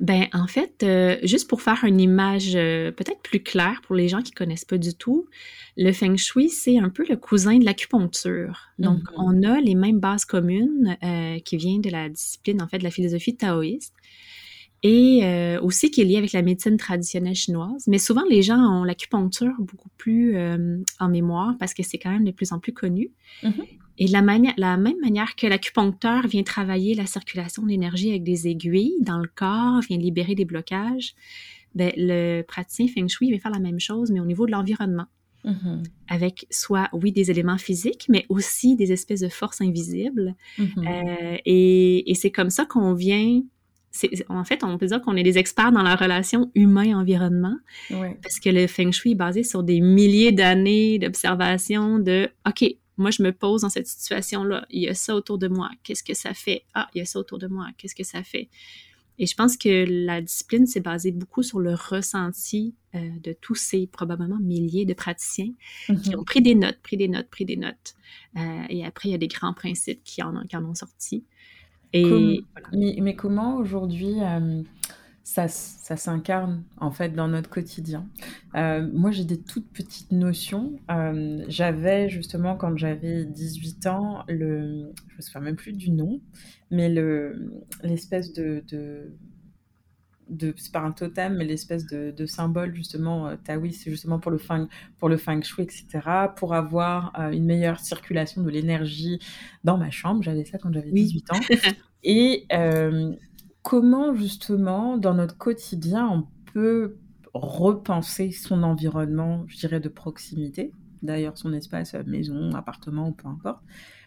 Ben, 0.02 0.26
en 0.32 0.48
fait, 0.48 0.82
euh, 0.82 1.16
juste 1.22 1.48
pour 1.48 1.62
faire 1.62 1.84
une 1.84 2.00
image 2.00 2.56
euh, 2.56 2.90
peut-être 2.90 3.20
plus 3.22 3.40
claire 3.40 3.80
pour 3.86 3.94
les 3.94 4.08
gens 4.08 4.20
qui 4.20 4.32
connaissent 4.32 4.64
pas 4.64 4.76
du 4.76 4.94
tout, 4.94 5.28
le 5.76 5.92
feng 5.92 6.16
shui, 6.16 6.48
c'est 6.48 6.76
un 6.76 6.88
peu 6.88 7.04
le 7.08 7.16
cousin 7.16 7.56
de 7.56 7.64
l'acupuncture. 7.64 8.72
Donc, 8.80 8.98
mm-hmm. 8.98 9.14
on 9.16 9.42
a 9.44 9.60
les 9.60 9.76
mêmes 9.76 10.00
bases 10.00 10.24
communes 10.24 10.98
euh, 11.04 11.38
qui 11.38 11.56
viennent 11.56 11.82
de 11.82 11.90
la 11.90 12.08
discipline, 12.08 12.60
en 12.60 12.66
fait, 12.66 12.78
de 12.78 12.84
la 12.84 12.90
philosophie 12.90 13.36
taoïste 13.36 13.94
et 14.82 15.56
aussi 15.62 15.90
qui 15.90 16.00
est 16.00 16.04
lié 16.04 16.16
avec 16.16 16.32
la 16.32 16.42
médecine 16.42 16.76
traditionnelle 16.76 17.34
chinoise. 17.34 17.84
Mais 17.86 17.98
souvent, 17.98 18.24
les 18.28 18.42
gens 18.42 18.58
ont 18.58 18.84
l'acupuncture 18.84 19.54
beaucoup 19.60 19.90
plus 19.96 20.36
en 20.98 21.08
mémoire 21.08 21.54
parce 21.58 21.72
que 21.72 21.82
c'est 21.82 21.98
quand 21.98 22.10
même 22.10 22.24
de 22.24 22.32
plus 22.32 22.52
en 22.52 22.58
plus 22.58 22.72
connu. 22.72 23.10
Mm-hmm. 23.42 23.64
Et 23.98 24.06
de 24.06 24.12
la, 24.12 24.22
la 24.56 24.76
même 24.76 24.98
manière 25.00 25.36
que 25.36 25.46
l'acupuncteur 25.46 26.26
vient 26.26 26.42
travailler 26.42 26.94
la 26.94 27.06
circulation 27.06 27.62
de 27.62 27.68
l'énergie 27.68 28.10
avec 28.10 28.24
des 28.24 28.48
aiguilles 28.48 28.96
dans 29.00 29.18
le 29.18 29.28
corps, 29.32 29.80
vient 29.80 29.98
libérer 29.98 30.34
des 30.34 30.44
blocages, 30.44 31.14
ben, 31.74 31.92
le 31.96 32.42
praticien 32.42 32.88
Feng 32.88 33.08
Shui 33.08 33.30
va 33.30 33.38
faire 33.38 33.52
la 33.52 33.60
même 33.60 33.80
chose, 33.80 34.10
mais 34.10 34.20
au 34.20 34.24
niveau 34.24 34.46
de 34.46 34.52
l'environnement. 34.52 35.06
Mm-hmm. 35.44 35.82
Avec 36.08 36.46
soit, 36.50 36.88
oui, 36.92 37.12
des 37.12 37.30
éléments 37.30 37.58
physiques, 37.58 38.06
mais 38.08 38.26
aussi 38.28 38.76
des 38.76 38.92
espèces 38.92 39.20
de 39.20 39.28
forces 39.28 39.60
invisibles. 39.60 40.34
Mm-hmm. 40.58 40.88
Euh, 40.88 41.36
et, 41.44 42.10
et 42.10 42.14
c'est 42.14 42.30
comme 42.30 42.50
ça 42.50 42.64
qu'on 42.64 42.94
vient 42.94 43.42
en 44.28 44.44
fait, 44.44 44.64
on 44.64 44.78
peut 44.78 44.86
dire 44.86 45.00
qu'on 45.00 45.16
est 45.16 45.22
des 45.22 45.38
experts 45.38 45.72
dans 45.72 45.82
la 45.82 45.96
relation 45.96 46.50
humain-environnement, 46.54 47.56
parce 47.90 48.40
que 48.40 48.50
le 48.50 48.66
feng 48.66 48.90
shui 48.90 49.12
est 49.12 49.16
basé 49.16 49.42
sur 49.42 49.62
des 49.62 49.80
milliers 49.80 50.32
d'années 50.32 50.98
d'observation 50.98 51.98
de, 51.98 52.28
OK, 52.46 52.64
moi, 52.98 53.10
je 53.10 53.22
me 53.22 53.32
pose 53.32 53.62
dans 53.62 53.70
cette 53.70 53.86
situation-là. 53.86 54.66
Il 54.70 54.82
y 54.82 54.88
a 54.88 54.94
ça 54.94 55.14
autour 55.14 55.38
de 55.38 55.48
moi. 55.48 55.70
Qu'est-ce 55.82 56.04
que 56.04 56.14
ça 56.14 56.34
fait? 56.34 56.64
Ah, 56.74 56.88
il 56.94 56.98
y 56.98 57.00
a 57.00 57.04
ça 57.04 57.18
autour 57.18 57.38
de 57.38 57.46
moi. 57.46 57.66
Qu'est-ce 57.78 57.94
que 57.94 58.04
ça 58.04 58.22
fait? 58.22 58.48
Et 59.18 59.26
je 59.26 59.34
pense 59.34 59.56
que 59.56 59.84
la 59.88 60.20
discipline 60.20 60.66
s'est 60.66 60.80
basée 60.80 61.12
beaucoup 61.12 61.42
sur 61.42 61.60
le 61.60 61.74
ressenti 61.74 62.74
euh, 62.94 63.10
de 63.22 63.32
tous 63.32 63.54
ces 63.54 63.86
probablement 63.86 64.38
milliers 64.40 64.84
de 64.84 64.94
praticiens 64.94 65.52
qui 65.86 65.92
mm-hmm. 65.92 66.16
ont 66.16 66.24
pris 66.24 66.40
des 66.40 66.54
notes, 66.54 66.78
pris 66.82 66.96
des 66.96 67.08
notes, 67.08 67.28
pris 67.28 67.44
des 67.44 67.56
notes. 67.56 67.94
Euh, 68.36 68.62
et 68.68 68.84
après, 68.84 69.10
il 69.10 69.12
y 69.12 69.14
a 69.14 69.18
des 69.18 69.28
grands 69.28 69.52
principes 69.52 70.02
qui 70.02 70.22
en, 70.22 70.34
ont 70.34 70.74
sorti. 70.74 71.24
Et, 71.92 72.44
mais, 72.72 73.14
comment 73.14 73.56
aujourd'hui, 73.56 74.14
euh, 74.22 74.62
ça, 75.24 75.48
ça 75.48 75.96
s'incarne 75.96 76.64
en 76.78 76.90
fait 76.90 77.10
dans 77.10 77.28
notre 77.28 77.50
quotidien? 77.50 78.08
Euh, 78.54 78.88
moi, 78.92 79.10
j'ai 79.10 79.24
des 79.24 79.40
toutes 79.40 79.68
petites 79.72 80.12
notions. 80.12 80.80
Euh, 80.90 81.44
j'avais 81.48 82.08
justement, 82.08 82.56
quand 82.56 82.76
j'avais 82.76 83.24
18 83.24 83.86
ans, 83.86 84.24
le, 84.28 84.92
je 85.08 85.16
me 85.16 85.20
souviens 85.20 85.40
même 85.42 85.56
plus 85.56 85.72
du 85.72 85.90
nom, 85.90 86.20
mais 86.70 86.88
le, 86.88 87.52
l'espèce 87.82 88.32
de, 88.32 88.64
de, 88.68 89.12
de 90.32 90.54
c'est 90.56 90.72
pas 90.72 90.80
un 90.80 90.92
totem, 90.92 91.36
mais 91.36 91.44
l'espèce 91.44 91.86
de, 91.86 92.10
de, 92.10 92.26
symbole 92.26 92.74
justement 92.74 93.28
euh, 93.28 93.36
taoïste, 93.36 93.82
c'est 93.84 93.90
justement 93.90 94.18
pour 94.18 94.30
le 94.30 94.38
feng, 94.38 94.68
pour 94.98 95.08
le 95.08 95.16
feng 95.16 95.42
shui, 95.42 95.62
etc. 95.62 95.86
Pour 96.36 96.54
avoir 96.54 97.12
euh, 97.18 97.30
une 97.30 97.44
meilleure 97.44 97.80
circulation 97.80 98.42
de 98.42 98.50
l'énergie 98.50 99.18
dans 99.64 99.76
ma 99.76 99.90
chambre. 99.90 100.22
J'avais 100.22 100.44
ça 100.44 100.58
quand 100.58 100.72
j'avais 100.72 100.90
18 100.90 101.32
ans. 101.32 101.40
Et 102.02 102.46
euh, 102.52 103.12
comment 103.62 104.14
justement 104.14 104.96
dans 104.96 105.14
notre 105.14 105.36
quotidien 105.36 106.08
on 106.08 106.26
peut 106.52 106.96
repenser 107.34 108.30
son 108.32 108.62
environnement, 108.62 109.44
je 109.46 109.56
dirais 109.58 109.80
de 109.80 109.88
proximité, 109.88 110.72
d'ailleurs 111.02 111.38
son 111.38 111.52
espace 111.52 111.94
maison, 112.06 112.50
appartement 112.54 113.08
ou 113.08 113.12
peu 113.12 113.28
importe, 113.28 113.62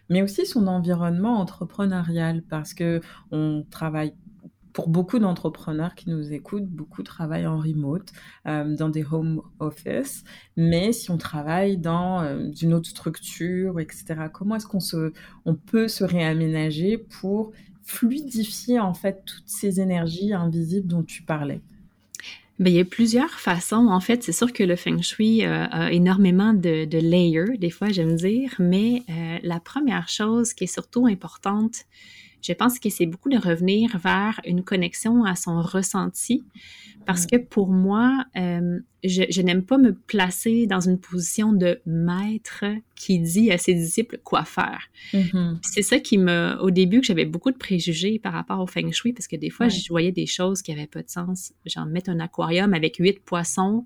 mais 0.08 0.22
aussi 0.22 0.46
son 0.46 0.66
environnement 0.66 1.40
entrepreneurial 1.40 2.42
parce 2.48 2.74
que 2.74 3.00
on 3.30 3.64
travaille 3.70 4.14
pour 4.76 4.90
beaucoup 4.90 5.18
d'entrepreneurs 5.18 5.94
qui 5.94 6.10
nous 6.10 6.34
écoutent, 6.34 6.66
beaucoup 6.66 7.02
travaillent 7.02 7.46
en 7.46 7.56
remote, 7.56 8.12
euh, 8.46 8.76
dans 8.76 8.90
des 8.90 9.06
home 9.10 9.40
office. 9.58 10.22
Mais 10.58 10.92
si 10.92 11.10
on 11.10 11.16
travaille 11.16 11.78
dans 11.78 12.20
euh, 12.20 12.50
une 12.60 12.74
autre 12.74 12.90
structure, 12.90 13.80
etc., 13.80 14.04
comment 14.30 14.56
est-ce 14.56 14.66
qu'on 14.66 14.80
se, 14.80 15.14
on 15.46 15.54
peut 15.54 15.88
se 15.88 16.04
réaménager 16.04 16.98
pour 16.98 17.52
fluidifier 17.84 18.78
en 18.78 18.92
fait 18.92 19.22
toutes 19.24 19.48
ces 19.48 19.80
énergies 19.80 20.34
invisibles 20.34 20.88
dont 20.88 21.02
tu 21.02 21.22
parlais? 21.22 21.62
Bien, 22.58 22.70
il 22.70 22.76
y 22.76 22.80
a 22.80 22.84
plusieurs 22.84 23.40
façons. 23.40 23.88
En 23.88 24.00
fait, 24.00 24.24
c'est 24.24 24.32
sûr 24.32 24.52
que 24.52 24.62
le 24.62 24.76
feng 24.76 25.00
shui 25.00 25.46
euh, 25.46 25.64
a 25.70 25.90
énormément 25.90 26.52
de, 26.52 26.84
de, 26.84 26.98
layers, 26.98 27.56
des 27.56 27.70
fois, 27.70 27.88
j'aime 27.88 28.14
dire, 28.16 28.54
mais 28.58 29.04
la 29.42 29.58
première 29.58 30.10
chose 30.10 30.52
qui 30.52 30.64
est 30.64 30.74
surtout 30.74 31.06
importante, 31.06 31.86
je 32.42 32.52
pense 32.52 32.78
que 32.78 32.90
c'est 32.90 33.06
beaucoup 33.06 33.28
de 33.28 33.38
revenir 33.38 33.98
vers 33.98 34.40
une 34.44 34.62
connexion 34.62 35.24
à 35.24 35.34
son 35.34 35.60
ressenti 35.60 36.44
parce 37.06 37.24
que 37.24 37.36
pour 37.36 37.68
moi, 37.68 38.24
euh, 38.36 38.80
je, 39.04 39.40
n'aime 39.40 39.62
pas 39.64 39.78
me 39.78 39.94
placer 39.94 40.66
dans 40.66 40.80
une 40.80 40.98
position 40.98 41.52
de 41.52 41.80
maître 41.86 42.64
qui 42.96 43.20
dit 43.20 43.52
à 43.52 43.58
ses 43.58 43.74
disciples 43.74 44.18
quoi 44.24 44.44
faire. 44.44 44.80
Mm-hmm. 45.12 45.58
C'est 45.62 45.82
ça 45.82 46.00
qui 46.00 46.18
me, 46.18 46.56
au 46.60 46.72
début, 46.72 47.00
que 47.00 47.06
j'avais 47.06 47.24
beaucoup 47.24 47.52
de 47.52 47.56
préjugés 47.56 48.18
par 48.18 48.32
rapport 48.32 48.60
au 48.60 48.66
feng 48.66 48.90
shui 48.90 49.12
parce 49.12 49.28
que 49.28 49.36
des 49.36 49.50
fois, 49.50 49.68
je 49.68 49.88
voyais 49.88 50.10
des 50.10 50.26
choses 50.26 50.62
qui 50.62 50.72
n'avaient 50.72 50.88
pas 50.88 51.02
de 51.02 51.08
sens. 51.08 51.52
Genre 51.64 51.86
mettre 51.86 52.10
un 52.10 52.18
aquarium 52.18 52.74
avec 52.74 52.96
huit 52.96 53.20
poissons 53.20 53.84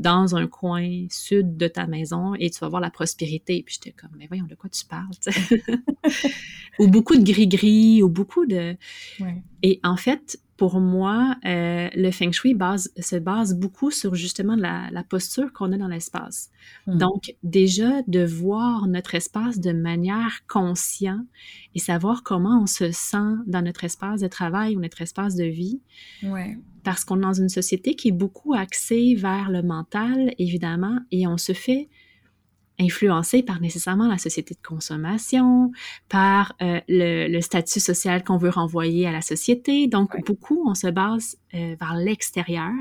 dans 0.00 0.34
un 0.34 0.46
coin 0.46 1.06
sud 1.10 1.58
de 1.58 1.68
ta 1.68 1.86
maison 1.86 2.34
et 2.34 2.50
tu 2.50 2.58
vas 2.60 2.68
voir 2.68 2.80
la 2.80 2.90
prospérité. 2.90 3.62
Puis 3.62 3.74
j'étais 3.74 3.94
comme, 3.94 4.10
mais 4.18 4.26
voyons, 4.26 4.46
de 4.46 4.54
quoi 4.54 4.70
tu 4.70 4.84
parles? 4.86 5.10
ou 6.78 6.88
beaucoup 6.88 7.16
de 7.16 7.22
gris-gris, 7.22 8.02
ou 8.02 8.08
beaucoup 8.08 8.46
de... 8.46 8.76
Et 9.62 9.78
en 9.84 9.96
fait, 9.96 10.40
pour 10.60 10.78
moi, 10.78 11.36
euh, 11.46 11.88
le 11.94 12.10
feng 12.10 12.32
shui 12.32 12.52
base, 12.52 12.92
se 12.98 13.16
base 13.16 13.54
beaucoup 13.54 13.90
sur 13.90 14.14
justement 14.14 14.56
la, 14.56 15.02
posture 15.08 15.54
qu'on 15.54 15.72
a 15.72 15.78
dans 15.78 15.88
l'espace. 15.88 16.50
Hmm. 16.86 16.98
Donc, 16.98 17.34
déjà, 17.42 18.02
de 18.08 18.22
voir 18.22 18.86
notre 18.86 19.14
espace 19.14 19.58
de 19.58 19.72
manière 19.72 20.42
consciente 20.48 21.24
et 21.74 21.78
savoir 21.78 22.22
comment 22.22 22.60
on 22.60 22.66
se 22.66 22.92
sent 22.92 23.36
dans 23.46 23.62
notre 23.62 23.84
espace 23.84 24.20
de 24.20 24.28
travail 24.28 24.76
ou 24.76 24.80
notre 24.80 25.00
espace 25.00 25.34
de 25.34 25.44
vie. 25.44 25.80
Ouais. 26.22 26.58
Parce 26.84 27.06
qu'on 27.06 27.16
est 27.16 27.22
dans 27.22 27.32
une 27.32 27.48
société 27.48 27.94
qui 27.94 28.08
est 28.08 28.12
beaucoup 28.12 28.52
axée 28.52 29.14
vers 29.14 29.48
le 29.48 29.62
mental, 29.62 30.34
évidemment, 30.36 30.98
et 31.10 31.26
on 31.26 31.38
se 31.38 31.54
fait 31.54 31.88
influencé 32.80 33.42
par 33.42 33.60
nécessairement 33.60 34.08
la 34.08 34.18
société 34.18 34.54
de 34.54 34.66
consommation, 34.66 35.70
par 36.08 36.54
euh, 36.62 36.80
le, 36.88 37.40
statut 37.40 37.80
social 37.80 38.24
qu'on 38.24 38.38
veut 38.38 38.50
renvoyer 38.50 39.06
à 39.06 39.12
la 39.12 39.20
société. 39.20 39.86
Donc, 39.86 40.24
beaucoup, 40.24 40.62
on 40.66 40.74
se 40.74 40.88
base 40.88 41.36
euh, 41.54 41.76
vers 41.78 41.94
l'extérieur 41.94 42.72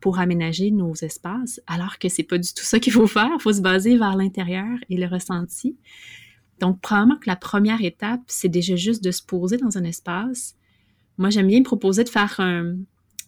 pour 0.00 0.18
aménager 0.18 0.70
nos 0.70 0.94
espaces, 0.94 1.60
alors 1.66 1.98
que 1.98 2.08
c'est 2.08 2.22
pas 2.22 2.38
du 2.38 2.52
tout 2.54 2.64
ça 2.64 2.78
qu'il 2.78 2.92
faut 2.92 3.06
faire. 3.06 3.30
Il 3.34 3.42
faut 3.42 3.52
se 3.52 3.60
baser 3.60 3.98
vers 3.98 4.16
l'intérieur 4.16 4.78
et 4.88 4.96
le 4.96 5.06
ressenti. 5.06 5.76
Donc, 6.60 6.80
probablement 6.80 7.16
que 7.16 7.28
la 7.28 7.36
première 7.36 7.82
étape, 7.82 8.22
c'est 8.26 8.48
déjà 8.48 8.76
juste 8.76 9.02
de 9.02 9.10
se 9.10 9.22
poser 9.22 9.56
dans 9.56 9.76
un 9.76 9.84
espace. 9.84 10.54
Moi, 11.18 11.30
j'aime 11.30 11.48
bien 11.48 11.62
proposer 11.62 12.04
de 12.04 12.08
faire 12.08 12.38
un, 12.38 12.76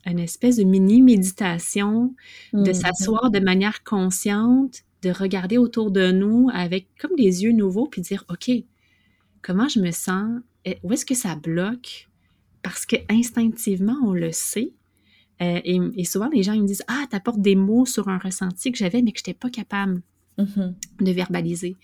une 0.07 0.19
espèce 0.19 0.57
de 0.57 0.65
mini 0.65 1.03
méditation, 1.03 2.15
de 2.53 2.71
mmh. 2.71 2.75
s'asseoir 2.75 3.31
de 3.31 3.41
manière 3.41 3.83
consciente, 3.83 4.83
de 5.03 5.11
regarder 5.11 5.59
autour 5.59 5.91
de 5.91 6.11
nous 6.11 6.49
avec 6.53 6.89
comme 6.99 7.15
des 7.17 7.45
yeux 7.45 7.53
nouveaux, 7.53 7.87
puis 7.87 8.01
dire, 8.03 8.25
OK, 8.29 8.51
comment 9.43 9.69
je 9.69 9.81
me 9.81 9.91
sens? 9.91 10.41
Où 10.83 10.93
est-ce 10.93 11.07
que 11.07 11.15
ça 11.15 11.37
bloque? 11.37 12.09
Parce 12.63 12.87
que 12.87 12.97
instinctivement, 13.09 13.97
on 14.05 14.13
le 14.13 14.33
sait. 14.33 14.73
Euh, 15.43 15.61
et, 15.65 16.05
souvent, 16.05 16.29
les 16.29 16.43
gens 16.43 16.55
ils 16.55 16.63
me 16.63 16.67
disent, 16.67 16.85
ah, 16.89 17.05
tu 17.09 17.15
apportes 17.15 17.41
des 17.41 17.57
mots 17.57 17.87
sur 17.87 18.09
un 18.09 18.19
ressenti 18.19 18.73
que 18.73 18.79
j'avais, 18.79 19.03
mais 19.03 19.13
que 19.13 19.19
je 19.19 19.23
n'étais 19.23 19.39
pas 19.39 19.51
capable 19.51 20.03
mm-hmm. 20.39 20.75
de 21.01 21.13
verbaliser. 21.13 21.77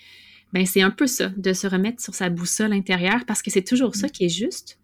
Ben, 0.53 0.67
c'est 0.67 0.83
un 0.83 0.91
peu 0.91 1.07
ça, 1.07 1.29
de 1.29 1.53
se 1.53 1.67
remettre 1.67 2.03
sur 2.03 2.15
sa 2.15 2.31
boussole 2.31 2.73
intérieure, 2.73 3.25
parce 3.27 3.43
que 3.43 3.51
c'est 3.51 3.63
toujours 3.63 3.95
ça 3.95 4.09
mm. 4.09 4.11
qui 4.11 4.25
est 4.25 4.29
juste. 4.29 4.79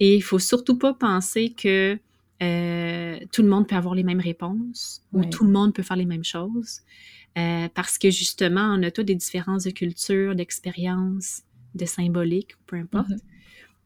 Et 0.00 0.16
il 0.16 0.22
faut 0.22 0.38
surtout 0.38 0.78
pas 0.78 0.94
penser 0.94 1.50
que 1.50 1.98
euh, 2.42 3.18
tout 3.32 3.42
le 3.42 3.48
monde 3.48 3.68
peut 3.68 3.76
avoir 3.76 3.94
les 3.94 4.02
mêmes 4.02 4.20
réponses 4.20 5.02
ou 5.12 5.24
tout 5.24 5.44
le 5.44 5.52
monde 5.52 5.72
peut 5.72 5.84
faire 5.84 5.96
les 5.96 6.04
mêmes 6.04 6.24
choses. 6.24 6.80
Euh, 7.36 7.68
parce 7.74 7.98
que 7.98 8.10
justement, 8.10 8.76
on 8.78 8.82
a 8.82 8.90
tous 8.90 9.02
des 9.02 9.14
différences 9.14 9.64
de 9.64 9.70
culture, 9.70 10.34
d'expérience, 10.34 11.42
de 11.74 11.84
symbolique, 11.84 12.52
peu 12.66 12.76
importe. 12.76 13.10
Mm-hmm. 13.10 13.20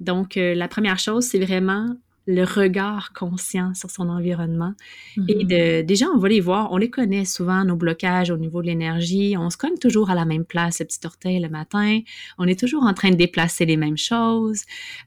Donc, 0.00 0.36
euh, 0.36 0.54
la 0.54 0.68
première 0.68 0.98
chose, 0.98 1.24
c'est 1.24 1.38
vraiment 1.38 1.96
le 2.26 2.44
regard 2.44 3.14
conscient 3.14 3.72
sur 3.72 3.90
son 3.90 4.10
environnement. 4.10 4.74
Et 5.16 5.20
mm-hmm. 5.20 5.46
de, 5.46 5.82
déjà, 5.82 6.06
on 6.14 6.18
va 6.18 6.28
les 6.28 6.40
voir, 6.40 6.70
on 6.72 6.76
les 6.76 6.90
connaît 6.90 7.24
souvent, 7.24 7.64
nos 7.64 7.74
blocages 7.74 8.30
au 8.30 8.36
niveau 8.36 8.60
de 8.60 8.66
l'énergie. 8.66 9.34
On 9.38 9.48
se 9.48 9.56
cogne 9.56 9.78
toujours 9.78 10.10
à 10.10 10.14
la 10.14 10.26
même 10.26 10.44
place, 10.44 10.80
le 10.80 10.84
petit 10.84 11.00
orteil 11.06 11.40
le 11.40 11.48
matin. 11.48 12.00
On 12.36 12.46
est 12.46 12.58
toujours 12.60 12.82
en 12.82 12.92
train 12.92 13.10
de 13.10 13.16
déplacer 13.16 13.64
les 13.64 13.78
mêmes 13.78 13.96
choses. 13.96 14.64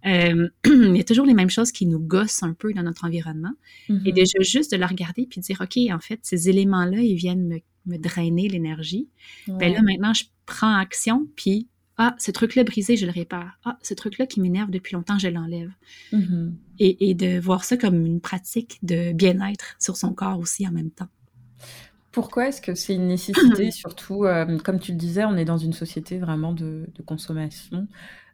Euh, 0.07 0.49
il 0.65 0.97
y 0.97 0.99
a 0.99 1.03
toujours 1.03 1.27
les 1.27 1.35
mêmes 1.35 1.51
choses 1.51 1.71
qui 1.71 1.85
nous 1.85 1.99
gossent 1.99 2.41
un 2.41 2.53
peu 2.53 2.73
dans 2.73 2.81
notre 2.81 3.05
environnement. 3.05 3.53
Et 3.87 3.93
mm-hmm. 3.93 4.13
déjà, 4.13 4.39
juste 4.39 4.71
de 4.71 4.77
la 4.77 4.87
regarder 4.87 5.27
puis 5.29 5.41
de 5.41 5.45
dire, 5.45 5.61
OK, 5.61 5.77
en 5.93 5.99
fait, 5.99 6.21
ces 6.23 6.49
éléments-là, 6.49 7.01
ils 7.01 7.15
viennent 7.15 7.47
me 7.47 7.59
me 7.85 7.97
drainer 7.97 8.47
l'énergie. 8.47 9.09
Ben 9.47 9.73
là, 9.73 9.81
maintenant, 9.81 10.13
je 10.13 10.25
prends 10.45 10.75
action, 10.75 11.27
puis 11.35 11.67
ah, 11.97 12.15
ce 12.17 12.31
truc-là 12.31 12.63
brisé, 12.63 12.97
je 12.97 13.05
le 13.05 13.11
répare. 13.11 13.59
Ah, 13.63 13.77
ce 13.81 13.93
truc-là 13.93 14.25
qui 14.25 14.41
m'énerve 14.41 14.71
depuis 14.71 14.95
longtemps, 14.95 15.19
je 15.19 15.27
l'enlève. 15.27 15.71
Mm-hmm. 16.11 16.51
et, 16.79 17.13
de 17.13 17.39
voir 17.39 17.63
ça 17.63 17.77
comme 17.77 18.05
une 18.05 18.21
pratique 18.21 18.79
de 18.83 19.13
bien-être 19.13 19.75
sur 19.79 19.97
son 19.97 20.13
corps 20.13 20.39
aussi 20.39 20.67
en 20.67 20.71
même 20.71 20.89
temps. 20.89 21.09
Pourquoi 22.11 22.47
est-ce 22.47 22.61
que 22.61 22.75
c'est 22.75 22.95
une 22.95 23.07
nécessité, 23.07 23.71
surtout, 23.71 24.25
euh, 24.25 24.57
comme 24.59 24.79
tu 24.79 24.91
le 24.91 24.97
disais, 24.97 25.25
on 25.25 25.37
est 25.37 25.45
dans 25.45 25.57
une 25.57 25.73
société 25.73 26.17
vraiment 26.17 26.53
de, 26.53 26.87
consommation, 27.05 27.87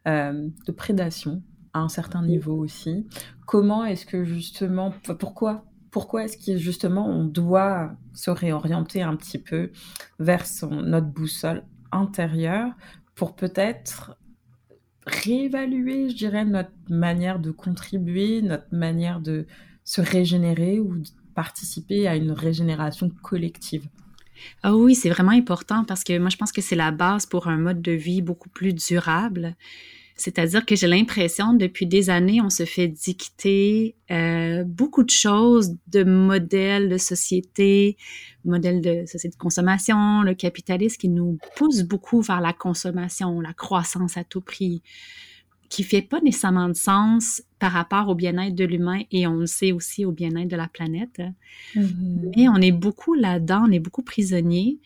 euh, 0.06 0.48
de 0.66 0.72
prédation 0.72 1.42
à 1.74 1.80
un 1.80 1.88
certain 1.88 2.22
niveau 2.22 2.56
aussi. 2.56 3.06
Comment 3.46 3.84
est-ce 3.84 4.06
que 4.06 4.24
justement, 4.24 4.92
pourquoi 5.18 5.64
pourquoi 5.90 6.24
est-ce 6.24 6.36
que 6.36 6.56
justement 6.56 7.08
on 7.08 7.24
doit 7.24 7.92
se 8.14 8.30
réorienter 8.30 9.02
un 9.02 9.16
petit 9.16 9.38
peu 9.38 9.70
vers 10.18 10.44
notre 10.70 11.06
boussole 11.06 11.64
intérieure 11.92 12.72
pour 13.14 13.34
peut-être 13.34 14.16
réévaluer, 15.06 16.10
je 16.10 16.16
dirais, 16.16 16.44
notre 16.44 16.70
manière 16.88 17.38
de 17.38 17.50
contribuer, 17.50 18.42
notre 18.42 18.72
manière 18.72 19.20
de 19.20 19.46
se 19.84 20.00
régénérer 20.00 20.80
ou 20.80 20.96
de 20.96 21.08
participer 21.34 22.06
à 22.06 22.16
une 22.16 22.32
régénération 22.32 23.10
collective? 23.22 23.88
Ah 24.62 24.76
oui, 24.76 24.94
c'est 24.94 25.10
vraiment 25.10 25.32
important 25.32 25.84
parce 25.84 26.04
que 26.04 26.18
moi, 26.18 26.28
je 26.28 26.36
pense 26.36 26.52
que 26.52 26.60
c'est 26.60 26.76
la 26.76 26.90
base 26.90 27.26
pour 27.26 27.48
un 27.48 27.56
mode 27.56 27.82
de 27.82 27.92
vie 27.92 28.22
beaucoup 28.22 28.48
plus 28.48 28.72
durable. 28.72 29.56
C'est-à-dire 30.18 30.66
que 30.66 30.74
j'ai 30.74 30.88
l'impression, 30.88 31.54
depuis 31.54 31.86
des 31.86 32.10
années, 32.10 32.42
on 32.42 32.50
se 32.50 32.64
fait 32.64 32.88
dicter 32.88 33.94
euh, 34.10 34.64
beaucoup 34.64 35.04
de 35.04 35.10
choses, 35.10 35.76
de 35.86 36.02
modèles 36.02 36.88
de 36.88 36.98
société, 36.98 37.96
modèles 38.44 38.80
de 38.80 39.06
société 39.06 39.36
de 39.36 39.40
consommation, 39.40 40.22
le 40.22 40.34
capitalisme 40.34 40.96
qui 40.96 41.08
nous 41.08 41.38
pousse 41.54 41.82
beaucoup 41.82 42.20
vers 42.20 42.40
la 42.40 42.52
consommation, 42.52 43.40
la 43.40 43.52
croissance 43.52 44.16
à 44.16 44.24
tout 44.24 44.40
prix, 44.40 44.82
qui 45.68 45.84
fait 45.84 46.02
pas 46.02 46.20
nécessairement 46.20 46.68
de 46.68 46.74
sens 46.74 47.40
par 47.60 47.70
rapport 47.70 48.08
au 48.08 48.16
bien-être 48.16 48.56
de 48.56 48.64
l'humain 48.64 49.02
et 49.12 49.28
on 49.28 49.34
le 49.34 49.46
sait 49.46 49.70
aussi 49.70 50.04
au 50.04 50.10
bien-être 50.10 50.48
de 50.48 50.56
la 50.56 50.66
planète. 50.66 51.22
Mm-hmm. 51.76 52.32
Mais 52.36 52.48
on 52.48 52.56
est 52.56 52.72
beaucoup 52.72 53.14
là-dedans, 53.14 53.66
on 53.68 53.70
est 53.70 53.78
beaucoup 53.78 54.02
prisonniers. 54.02 54.78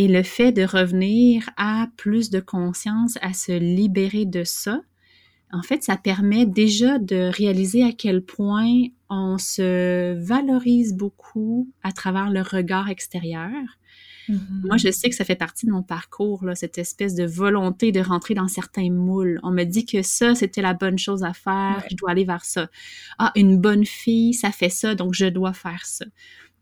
Et 0.00 0.08
le 0.08 0.22
fait 0.22 0.50
de 0.50 0.62
revenir 0.62 1.50
à 1.58 1.86
plus 1.98 2.30
de 2.30 2.40
conscience, 2.40 3.18
à 3.20 3.34
se 3.34 3.52
libérer 3.52 4.24
de 4.24 4.44
ça, 4.44 4.80
en 5.52 5.60
fait, 5.60 5.82
ça 5.82 5.98
permet 5.98 6.46
déjà 6.46 6.98
de 6.98 7.30
réaliser 7.30 7.84
à 7.84 7.92
quel 7.92 8.24
point 8.24 8.84
on 9.10 9.36
se 9.36 10.14
valorise 10.14 10.94
beaucoup 10.94 11.68
à 11.82 11.92
travers 11.92 12.30
le 12.30 12.40
regard 12.40 12.88
extérieur. 12.88 13.50
Mm-hmm. 14.30 14.38
Moi, 14.64 14.78
je 14.78 14.90
sais 14.90 15.10
que 15.10 15.16
ça 15.16 15.26
fait 15.26 15.36
partie 15.36 15.66
de 15.66 15.70
mon 15.70 15.82
parcours, 15.82 16.46
là, 16.46 16.54
cette 16.54 16.78
espèce 16.78 17.14
de 17.14 17.26
volonté 17.26 17.92
de 17.92 18.00
rentrer 18.00 18.32
dans 18.32 18.48
certains 18.48 18.90
moules. 18.90 19.38
On 19.42 19.50
me 19.50 19.64
dit 19.64 19.84
que 19.84 20.00
ça, 20.00 20.34
c'était 20.34 20.62
la 20.62 20.72
bonne 20.72 20.96
chose 20.96 21.24
à 21.24 21.34
faire, 21.34 21.84
je 21.90 21.96
dois 21.96 22.12
aller 22.12 22.24
vers 22.24 22.46
ça. 22.46 22.70
Ah, 23.18 23.32
une 23.36 23.58
bonne 23.58 23.84
fille, 23.84 24.32
ça 24.32 24.50
fait 24.50 24.70
ça, 24.70 24.94
donc 24.94 25.12
je 25.12 25.26
dois 25.26 25.52
faire 25.52 25.84
ça. 25.84 26.06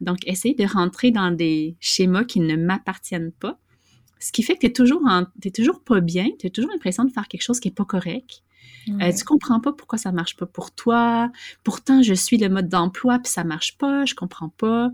Donc, 0.00 0.18
essayer 0.26 0.54
de 0.54 0.64
rentrer 0.64 1.10
dans 1.10 1.30
des 1.30 1.76
schémas 1.80 2.24
qui 2.24 2.40
ne 2.40 2.56
m'appartiennent 2.56 3.32
pas. 3.32 3.58
Ce 4.20 4.32
qui 4.32 4.42
fait 4.42 4.56
que 4.56 4.66
tu 4.66 4.72
toujours, 4.72 5.02
toujours 5.54 5.82
pas 5.82 6.00
bien, 6.00 6.28
tu 6.38 6.46
as 6.46 6.50
toujours 6.50 6.70
l'impression 6.70 7.04
de 7.04 7.10
faire 7.10 7.28
quelque 7.28 7.42
chose 7.42 7.60
qui 7.60 7.68
est 7.68 7.72
pas 7.72 7.84
correct. 7.84 8.42
Euh, 9.00 9.12
tu 9.12 9.24
comprends 9.24 9.60
pas 9.60 9.72
pourquoi 9.72 9.98
ça 9.98 10.12
marche 10.12 10.36
pas 10.36 10.46
pour 10.46 10.74
toi. 10.74 11.30
Pourtant, 11.62 12.02
je 12.02 12.14
suis 12.14 12.38
le 12.38 12.48
mode 12.48 12.68
d'emploi 12.68 13.18
puis 13.18 13.30
ça 13.30 13.44
marche 13.44 13.76
pas, 13.76 14.04
je 14.04 14.14
comprends 14.14 14.48
pas. 14.48 14.90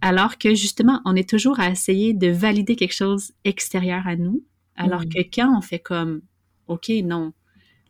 Alors 0.00 0.38
que 0.38 0.54
justement, 0.54 1.00
on 1.04 1.14
est 1.14 1.28
toujours 1.28 1.60
à 1.60 1.70
essayer 1.70 2.14
de 2.14 2.28
valider 2.28 2.74
quelque 2.74 2.94
chose 2.94 3.32
extérieur 3.44 4.06
à 4.06 4.16
nous. 4.16 4.44
Alors 4.74 5.02
que 5.02 5.20
quand 5.20 5.56
on 5.56 5.60
fait 5.60 5.78
comme, 5.78 6.22
OK, 6.66 6.90
non, 7.04 7.32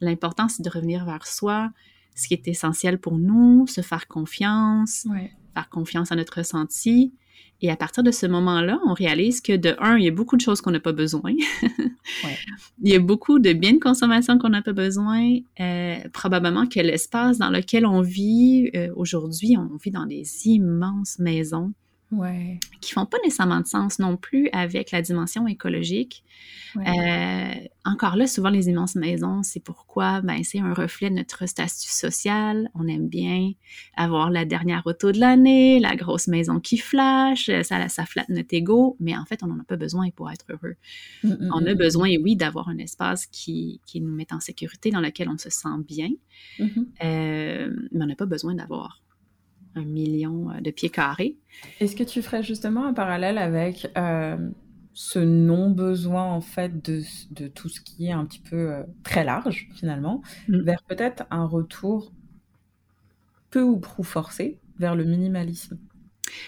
l'important 0.01 0.49
c'est 0.49 0.63
de 0.63 0.69
revenir 0.69 1.05
vers 1.07 1.27
soi, 1.27 1.71
ce 2.15 2.29
qui 2.29 2.35
est 2.35 2.47
essentiel 2.49 2.99
pour 2.99 3.19
nous, 3.19 3.67
se 3.67 3.81
faire 3.81 4.09
confiance, 4.09 5.07
faire 5.55 5.69
confiance 5.69 6.13
à 6.13 6.17
notre 6.17 6.39
ressenti, 6.39 7.13
et 7.63 7.71
à 7.71 7.77
partir 7.77 8.03
de 8.03 8.11
ce 8.11 8.27
moment-là, 8.27 8.81
on 8.85 8.93
réalise 8.93 9.41
que 9.41 9.57
de 9.57 9.77
un, 9.79 9.97
il 9.97 10.05
y 10.05 10.09
a 10.09 10.11
beaucoup 10.11 10.37
de 10.37 10.41
choses 10.41 10.61
qu'on 10.61 10.73
n'a 10.73 10.81
pas 10.81 10.93
besoin. 10.93 11.33
Il 12.83 12.91
y 12.91 12.97
a 12.97 12.99
beaucoup 12.99 13.39
de 13.39 13.53
biens 13.53 13.75
de 13.75 13.79
consommation 13.79 14.37
qu'on 14.37 14.49
n'a 14.49 14.63
pas 14.63 14.73
besoin. 14.73 15.39
Euh, 15.61 15.97
probablement 16.13 16.67
que 16.67 16.81
l'espace 16.81 17.39
dans 17.39 17.51
lequel 17.51 17.87
on 17.87 18.01
vit 18.01 18.69
euh, 18.75 18.93
aujourd'hui, 18.97 19.57
on 19.57 19.77
vit 19.77 19.93
dans 19.93 20.07
des 20.07 20.49
immenses 20.49 21.21
maisons 21.21 21.73
ouais. 22.13 22.61
qui 22.81 22.93
font 22.93 23.07
pas 23.07 23.19
nécessairement 23.25 23.61
de 23.61 23.67
sens 23.67 23.99
non 23.99 24.17
plus 24.17 24.49
avec 24.53 24.91
la 24.91 25.03
dimension 25.03 25.47
écologique. 25.47 26.25
Euh, 26.77 27.55
encore 27.85 28.17
là, 28.17 28.27
souvent 28.27 28.49
les 28.49 28.69
immenses 28.69 28.95
maisons, 28.95 29.43
c'est 29.43 29.61
pourquoi? 29.61 30.23
Ben, 30.23 30.43
c'est 30.43 30.61
un 30.61 30.73
reflet 30.73 31.11
de 31.11 31.17
notre 31.17 31.47
statut 31.47 31.91
social. 31.91 32.71
On 32.75 32.87
aime 32.89 33.09
bien 33.09 33.53
avoir 33.97 34.31
la 34.31 34.45
dernière 34.45 34.83
auto 34.87 35.13
de 35.13 35.19
l'année, 35.19 35.81
la 35.81 35.97
grosse 35.97 36.29
maison 36.29 36.61
qui 36.61 36.79
flash, 36.79 37.51
ça, 37.63 37.89
ça 37.89 38.07
flatte 38.07 38.29
notre 38.29 38.55
ego, 38.55 38.97
mais 39.01 39.17
en 39.17 39.25
fait, 39.25 39.43
on 39.43 39.49
n'en 39.49 39.61
a 39.61 39.65
pas 39.65 39.77
besoin 39.77 40.11
pour 40.11 40.31
être 40.31 40.47
heureux. 40.49 40.77
Mm, 41.25 41.29
mm, 41.29 41.51
on 41.53 41.67
a 41.67 41.75
mm, 41.75 41.79
besoin, 41.79 42.09
oui, 42.23 42.37
d'avoir 42.37 42.69
un 42.69 42.79
espace 42.79 43.27
qui, 43.27 43.81
qui, 43.87 44.01
nous 44.01 44.15
met 44.15 44.33
en 44.33 44.41
sécurité, 44.41 44.91
dans 44.91 45.01
lequel 45.01 45.29
on 45.29 45.39
se 45.39 45.51
sent 45.51 45.69
bien, 45.87 46.11
mm-hmm. 46.59 46.87
euh, 47.05 47.77
mais 47.93 48.05
on 48.05 48.07
n'a 48.07 48.17
pas 48.17 48.27
besoin 48.27 48.55
d'avoir 48.55 49.02
un 49.75 49.85
million 49.85 50.51
euh, 50.51 50.61
de 50.61 50.71
pieds 50.71 50.91
carrés. 50.91 51.37
Est-ce 51.81 51.97
que 51.97 52.05
tu 52.05 52.23
ferais 52.23 52.43
justement 52.43 52.87
un 52.87 52.93
parallèle 52.93 53.39
avec 53.39 53.89
euh, 53.97 54.37
ce 54.93 55.19
non-besoin 55.19 56.25
en 56.25 56.41
fait 56.41 56.85
de, 56.85 57.03
de, 57.31 57.49
tout 57.49 57.69
ce 57.69 57.81
qui 57.81 58.07
est 58.07 58.13
un 58.13 58.25
petit 58.25 58.41
peu 58.41 58.73
euh, 58.73 58.83
très 59.03 59.25
large 59.25 59.69
finalement, 59.75 60.23
mm. 60.49 60.63
vers 60.63 60.83
peut-être 60.83 61.25
un 61.31 61.47
retour 61.47 62.13
peu 63.51 63.63
ou 63.63 63.79
prou 63.79 64.03
forcé 64.03 64.59
vers 64.79 64.95
le 64.95 65.05
minimalisme? 65.05 65.79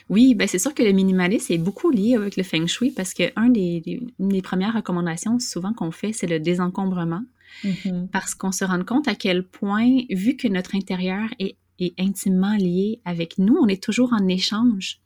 Oui, 0.09 0.35
ben 0.35 0.49
c'est 0.49 0.59
sûr 0.59 0.73
que 0.73 0.83
le 0.83 0.93
minimalisme 0.93 1.53
est 1.53 1.59
beaucoup 1.59 1.91
lié 1.91 2.15
avec 2.15 2.37
le 2.37 2.43
feng 2.43 2.67
shui 2.67 2.91
parce 2.91 3.13
que 3.13 3.25
un 3.37 3.51
des, 3.51 4.01
une 4.19 4.29
des 4.29 4.41
premières 4.41 4.75
recommandations 4.75 5.39
souvent 5.39 5.75
qu'on 5.75 5.91
fait, 5.91 6.13
c'est 6.13 6.27
le 6.27 6.41
désencombrement. 6.41 7.23
Mm-hmm. 7.65 8.09
Parce 8.09 8.35
qu'on 8.35 8.51
se 8.51 8.65
rend 8.65 8.83
compte 8.83 9.09
à 9.09 9.15
quel 9.15 9.45
point, 9.47 9.99
vu 10.11 10.37
que 10.37 10.49
notre 10.49 10.75
intérieur 10.75 11.29
est 11.39 11.57
est 11.79 11.95
intimement 11.99 12.57
lié 12.57 13.01
avec 13.05 13.39
nous. 13.39 13.57
On 13.61 13.67
est 13.67 13.83
toujours 13.83 14.13
en 14.13 14.27
échange, 14.29 15.01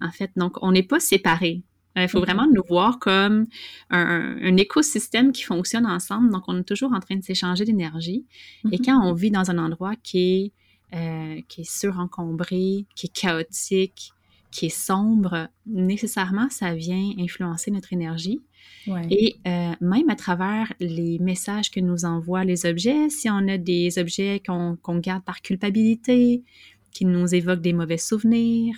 en 0.00 0.10
fait. 0.10 0.30
Donc, 0.36 0.62
on 0.62 0.72
n'est 0.72 0.82
pas 0.82 1.00
séparés. 1.00 1.62
Euh, 1.96 2.02
il 2.02 2.08
faut 2.08 2.20
vraiment 2.20 2.46
nous 2.52 2.62
voir 2.68 2.98
comme 2.98 3.46
un, 3.90 4.56
écosystème 4.56 5.32
qui 5.32 5.42
fonctionne 5.42 5.86
ensemble. 5.86 6.30
Donc, 6.30 6.44
on 6.48 6.58
est 6.58 6.64
toujours 6.64 6.92
en 6.92 7.00
train 7.00 7.16
de 7.16 7.22
s'échanger 7.22 7.64
d'énergie. 7.64 8.26
Et 8.64 8.76
mm-hmm. 8.76 8.84
quand 8.84 9.06
on 9.06 9.12
vit 9.12 9.30
dans 9.30 9.50
un 9.50 9.58
endroit 9.58 9.94
qui 10.02 10.52
est, 10.92 10.96
euh, 10.96 11.40
qui 11.48 11.62
est 11.62 11.70
surencombré, 11.70 12.86
qui 12.96 13.06
est 13.06 13.12
chaotique, 13.12 14.12
qui 14.50 14.66
est 14.66 14.76
sombre, 14.76 15.48
nécessairement, 15.66 16.48
ça 16.50 16.74
vient 16.74 17.12
influencer 17.18 17.70
notre 17.70 17.92
énergie. 17.92 18.40
Et 19.10 19.36
euh, 19.46 19.72
même 19.80 20.10
à 20.10 20.16
travers 20.16 20.72
les 20.80 21.18
messages 21.18 21.70
que 21.70 21.80
nous 21.80 22.04
envoient 22.04 22.44
les 22.44 22.66
objets, 22.66 23.08
si 23.08 23.30
on 23.30 23.48
a 23.48 23.56
des 23.56 23.98
objets 23.98 24.42
qu'on 24.46 24.98
garde 24.98 25.24
par 25.24 25.40
culpabilité, 25.40 26.42
qui 26.92 27.04
nous 27.04 27.34
évoquent 27.34 27.62
des 27.62 27.72
mauvais 27.72 27.98
souvenirs, 27.98 28.76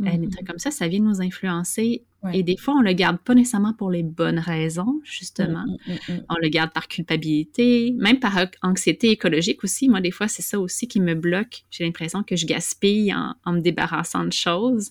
euh, 0.00 0.04
des 0.04 0.10
mm-hmm. 0.10 0.30
trucs 0.30 0.46
comme 0.46 0.58
ça, 0.58 0.70
ça 0.70 0.88
vient 0.88 1.00
nous 1.00 1.22
influencer. 1.22 2.02
Et 2.32 2.42
des 2.42 2.56
fois, 2.56 2.74
on 2.74 2.80
le 2.80 2.92
garde 2.92 3.18
pas 3.18 3.36
nécessairement 3.36 3.72
pour 3.72 3.88
les 3.88 4.02
bonnes 4.02 4.40
raisons, 4.40 5.00
justement. 5.04 5.64
Mm, 5.86 6.12
mm, 6.12 6.24
on 6.28 6.34
le 6.42 6.48
garde 6.48 6.72
par 6.72 6.88
culpabilité, 6.88 7.94
même 7.96 8.18
par 8.18 8.36
anxiété 8.62 9.10
écologique 9.10 9.62
aussi. 9.62 9.88
Moi, 9.88 10.00
des 10.00 10.10
fois, 10.10 10.26
c'est 10.26 10.42
ça 10.42 10.58
aussi 10.58 10.88
qui 10.88 10.98
me 10.98 11.14
bloque. 11.14 11.62
J'ai 11.70 11.84
l'impression 11.84 12.24
que 12.24 12.34
je 12.34 12.44
gaspille 12.44 13.14
en, 13.14 13.36
en 13.44 13.52
me 13.52 13.60
débarrassant 13.60 14.24
de 14.24 14.32
choses. 14.32 14.90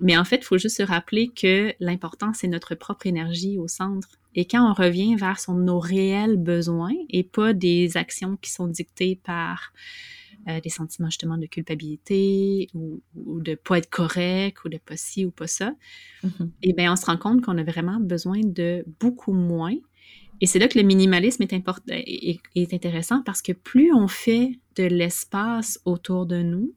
Mais 0.00 0.16
en 0.16 0.24
fait, 0.24 0.36
il 0.36 0.44
faut 0.44 0.58
juste 0.58 0.78
se 0.78 0.82
rappeler 0.82 1.28
que 1.28 1.74
l'important, 1.78 2.32
c'est 2.32 2.48
notre 2.48 2.74
propre 2.74 3.06
énergie 3.06 3.58
au 3.58 3.68
centre. 3.68 4.08
Et 4.34 4.46
quand 4.46 4.68
on 4.68 4.72
revient 4.72 5.14
vers 5.16 5.38
son, 5.38 5.54
nos 5.54 5.78
réels 5.78 6.36
besoins 6.36 6.94
et 7.10 7.22
pas 7.22 7.52
des 7.52 7.96
actions 7.96 8.36
qui 8.40 8.50
sont 8.50 8.66
dictées 8.66 9.20
par 9.22 9.72
euh, 10.48 10.60
des 10.60 10.70
sentiments 10.70 11.10
justement 11.10 11.36
de 11.36 11.44
culpabilité 11.44 12.70
ou, 12.72 13.02
de 13.40 13.54
pas 13.54 13.76
être 13.76 13.90
correct 13.90 14.64
ou 14.64 14.70
de 14.70 14.78
pas 14.78 14.96
ci 14.96 15.26
ou 15.26 15.30
pas 15.30 15.46
ça, 15.46 15.74
mm-hmm. 16.24 16.46
et 16.62 16.70
eh 16.70 16.72
bien 16.72 16.90
on 16.90 16.96
se 16.96 17.04
rend 17.04 17.18
compte 17.18 17.42
qu'on 17.42 17.58
a 17.58 17.62
vraiment 17.62 18.00
besoin 18.00 18.40
de 18.42 18.82
beaucoup 19.00 19.34
moins. 19.34 19.74
Et 20.40 20.46
c'est 20.46 20.58
là 20.58 20.68
que 20.68 20.78
le 20.78 20.84
minimalisme 20.84 21.42
est, 21.42 21.52
important, 21.52 21.92
est, 21.94 22.40
est 22.54 22.72
intéressant 22.72 23.22
parce 23.22 23.42
que 23.42 23.52
plus 23.52 23.92
on 23.92 24.08
fait 24.08 24.58
de 24.76 24.84
l'espace 24.84 25.78
autour 25.84 26.24
de 26.24 26.40
nous, 26.40 26.72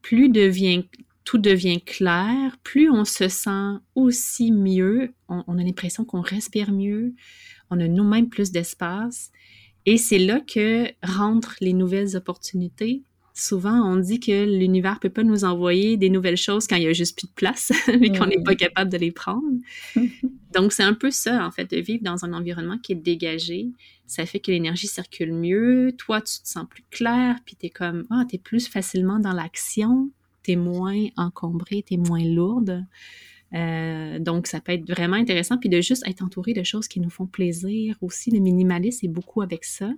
plus 0.00 0.28
devient 0.28 0.84
tout 1.30 1.38
devient 1.38 1.80
clair, 1.80 2.56
plus 2.64 2.90
on 2.90 3.04
se 3.04 3.28
sent 3.28 3.76
aussi 3.94 4.50
mieux, 4.50 5.12
on, 5.28 5.58
a 5.58 5.62
l'impression 5.62 6.04
qu'on 6.04 6.22
respire 6.22 6.72
mieux, 6.72 7.14
on 7.70 7.78
a 7.78 7.86
nous-mêmes 7.86 8.28
plus 8.28 8.50
d'espace. 8.50 9.30
Et 9.86 9.96
c'est 9.96 10.18
là 10.18 10.40
que 10.40 10.88
rentrent 11.04 11.54
les 11.60 11.72
nouvelles 11.72 12.16
opportunités. 12.16 13.04
Souvent, 13.32 13.80
on 13.80 13.94
dit 13.94 14.18
que 14.18 14.44
l'univers 14.58 14.98
peut 14.98 15.08
pas 15.08 15.22
nous 15.22 15.44
envoyer 15.44 15.96
des 15.96 16.10
nouvelles 16.10 16.36
choses 16.36 16.66
quand 16.66 16.74
il 16.74 16.82
y 16.82 16.88
a 16.88 16.92
juste 16.92 17.16
plus 17.16 17.28
de 17.28 17.34
place, 17.34 17.70
mais 18.00 18.10
qu'on 18.10 18.26
n'est 18.26 18.42
pas 18.42 18.56
capable 18.56 18.90
de 18.90 18.96
les 18.96 19.12
prendre. 19.12 19.56
Donc, 20.52 20.72
c'est 20.72 20.82
un 20.82 20.94
peu 20.94 21.12
ça, 21.12 21.46
en 21.46 21.52
fait, 21.52 21.70
de 21.70 21.76
vivre 21.76 22.02
dans 22.02 22.24
un 22.24 22.32
environnement 22.32 22.78
qui 22.78 22.90
est 22.90 22.96
dégagé. 22.96 23.68
Ça 24.04 24.26
fait 24.26 24.40
que 24.40 24.50
l'énergie 24.50 24.88
circule 24.88 25.32
mieux. 25.32 25.92
Toi, 25.96 26.22
tu 26.22 26.40
te 26.42 26.48
sens 26.48 26.66
plus 26.68 26.84
clair, 26.90 27.36
puis 27.46 27.54
tu 27.54 27.66
es 27.66 27.70
comme, 27.70 28.04
ah, 28.10 28.24
tu 28.28 28.34
es 28.34 28.38
plus 28.40 28.66
facilement 28.66 29.20
dans 29.20 29.32
l'action 29.32 30.10
t'es 30.42 30.56
moins 30.56 31.06
encombrée, 31.16 31.84
t'es 31.86 31.96
moins 31.96 32.24
lourde. 32.24 32.84
Euh, 33.54 34.18
donc, 34.18 34.46
ça 34.46 34.60
peut 34.60 34.72
être 34.72 34.88
vraiment 34.88 35.16
intéressant. 35.16 35.58
Puis 35.58 35.68
de 35.68 35.80
juste 35.80 36.06
être 36.06 36.22
entouré 36.22 36.52
de 36.52 36.62
choses 36.62 36.88
qui 36.88 37.00
nous 37.00 37.10
font 37.10 37.26
plaisir 37.26 37.96
aussi. 38.00 38.30
Le 38.30 38.40
minimalisme 38.40 39.06
est 39.06 39.10
beaucoup 39.10 39.42
avec 39.42 39.64
ça. 39.64 39.90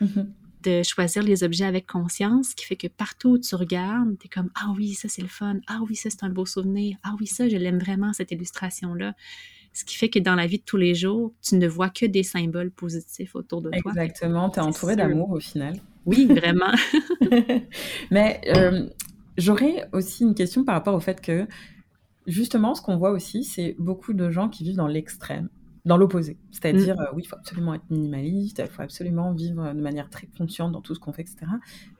Mm-hmm. 0.00 0.26
De 0.62 0.82
choisir 0.82 1.22
les 1.22 1.44
objets 1.44 1.64
avec 1.64 1.86
conscience, 1.86 2.54
qui 2.54 2.64
fait 2.64 2.76
que 2.76 2.88
partout 2.88 3.30
où 3.30 3.38
tu 3.38 3.54
regardes, 3.54 4.18
tu 4.18 4.26
es 4.26 4.28
comme 4.28 4.50
Ah 4.56 4.72
oui, 4.76 4.94
ça 4.94 5.08
c'est 5.08 5.22
le 5.22 5.28
fun. 5.28 5.60
Ah 5.68 5.80
oui, 5.88 5.94
ça 5.94 6.10
c'est 6.10 6.24
un 6.24 6.30
beau 6.30 6.46
souvenir. 6.46 6.96
Ah 7.04 7.14
oui, 7.20 7.26
ça, 7.26 7.48
je 7.48 7.56
l'aime 7.56 7.78
vraiment, 7.78 8.12
cette 8.12 8.32
illustration-là. 8.32 9.14
Ce 9.72 9.84
qui 9.84 9.94
fait 9.94 10.08
que 10.08 10.18
dans 10.18 10.34
la 10.34 10.46
vie 10.46 10.58
de 10.58 10.64
tous 10.64 10.78
les 10.78 10.94
jours, 10.94 11.34
tu 11.42 11.56
ne 11.56 11.68
vois 11.68 11.90
que 11.90 12.06
des 12.06 12.22
symboles 12.22 12.70
positifs 12.70 13.36
autour 13.36 13.60
de 13.60 13.70
toi. 13.70 13.92
Exactement, 13.92 14.48
tu 14.48 14.58
es 14.58 14.62
entouré 14.62 14.96
d'amour 14.96 15.30
au 15.30 15.38
final. 15.38 15.76
Oui, 16.06 16.24
vraiment. 16.24 16.72
Mais 18.10 18.40
euh, 18.56 18.88
J'aurais 19.36 19.88
aussi 19.92 20.24
une 20.24 20.34
question 20.34 20.64
par 20.64 20.74
rapport 20.74 20.94
au 20.94 21.00
fait 21.00 21.20
que, 21.20 21.46
justement, 22.26 22.74
ce 22.74 22.82
qu'on 22.82 22.96
voit 22.96 23.10
aussi, 23.10 23.44
c'est 23.44 23.76
beaucoup 23.78 24.12
de 24.12 24.30
gens 24.30 24.48
qui 24.48 24.64
vivent 24.64 24.76
dans 24.76 24.86
l'extrême, 24.86 25.48
dans 25.84 25.96
l'opposé. 25.96 26.38
C'est-à-dire, 26.50 26.96
mm. 26.96 27.00
euh, 27.00 27.06
oui, 27.14 27.22
il 27.24 27.28
faut 27.28 27.36
absolument 27.36 27.74
être 27.74 27.88
minimaliste, 27.90 28.62
il 28.64 28.70
faut 28.70 28.82
absolument 28.82 29.32
vivre 29.32 29.72
de 29.72 29.80
manière 29.80 30.10
très 30.10 30.26
consciente 30.26 30.72
dans 30.72 30.80
tout 30.80 30.94
ce 30.94 31.00
qu'on 31.00 31.12
fait, 31.12 31.22
etc. 31.22 31.46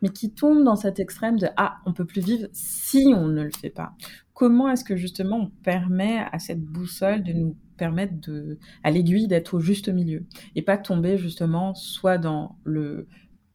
Mais 0.03 0.09
qui 0.09 0.33
tombent 0.33 0.65
dans 0.65 0.77
cet 0.77 0.99
extrême 0.99 1.39
de 1.39 1.49
ah, 1.57 1.79
on 1.87 1.93
peut 1.93 2.07
plus 2.07 2.23
vivre 2.23 2.49
si 2.53 3.13
on 3.15 3.29
ne 3.29 3.43
le 3.43 3.51
fait 3.51 3.71
pas. 3.71 3.93
Comment 4.35 4.69
est-ce 4.71 4.85
que 4.85 4.97
justement 4.97 5.39
on 5.39 5.51
permet 5.63 6.19
à 6.31 6.39
cette 6.39 6.63
boussole 6.63 7.23
de 7.23 7.33
nous 7.33 7.57
permettre 7.77 8.15
de, 8.21 8.59
à 8.83 8.91
l'aiguille 8.91 9.29
d'être 9.29 9.55
au 9.55 9.61
juste 9.61 9.89
milieu 9.89 10.25
et 10.55 10.63
pas 10.63 10.79
tomber 10.79 11.17
justement 11.17 11.75
soit 11.75 12.19
dans 12.19 12.57
le 12.65 13.07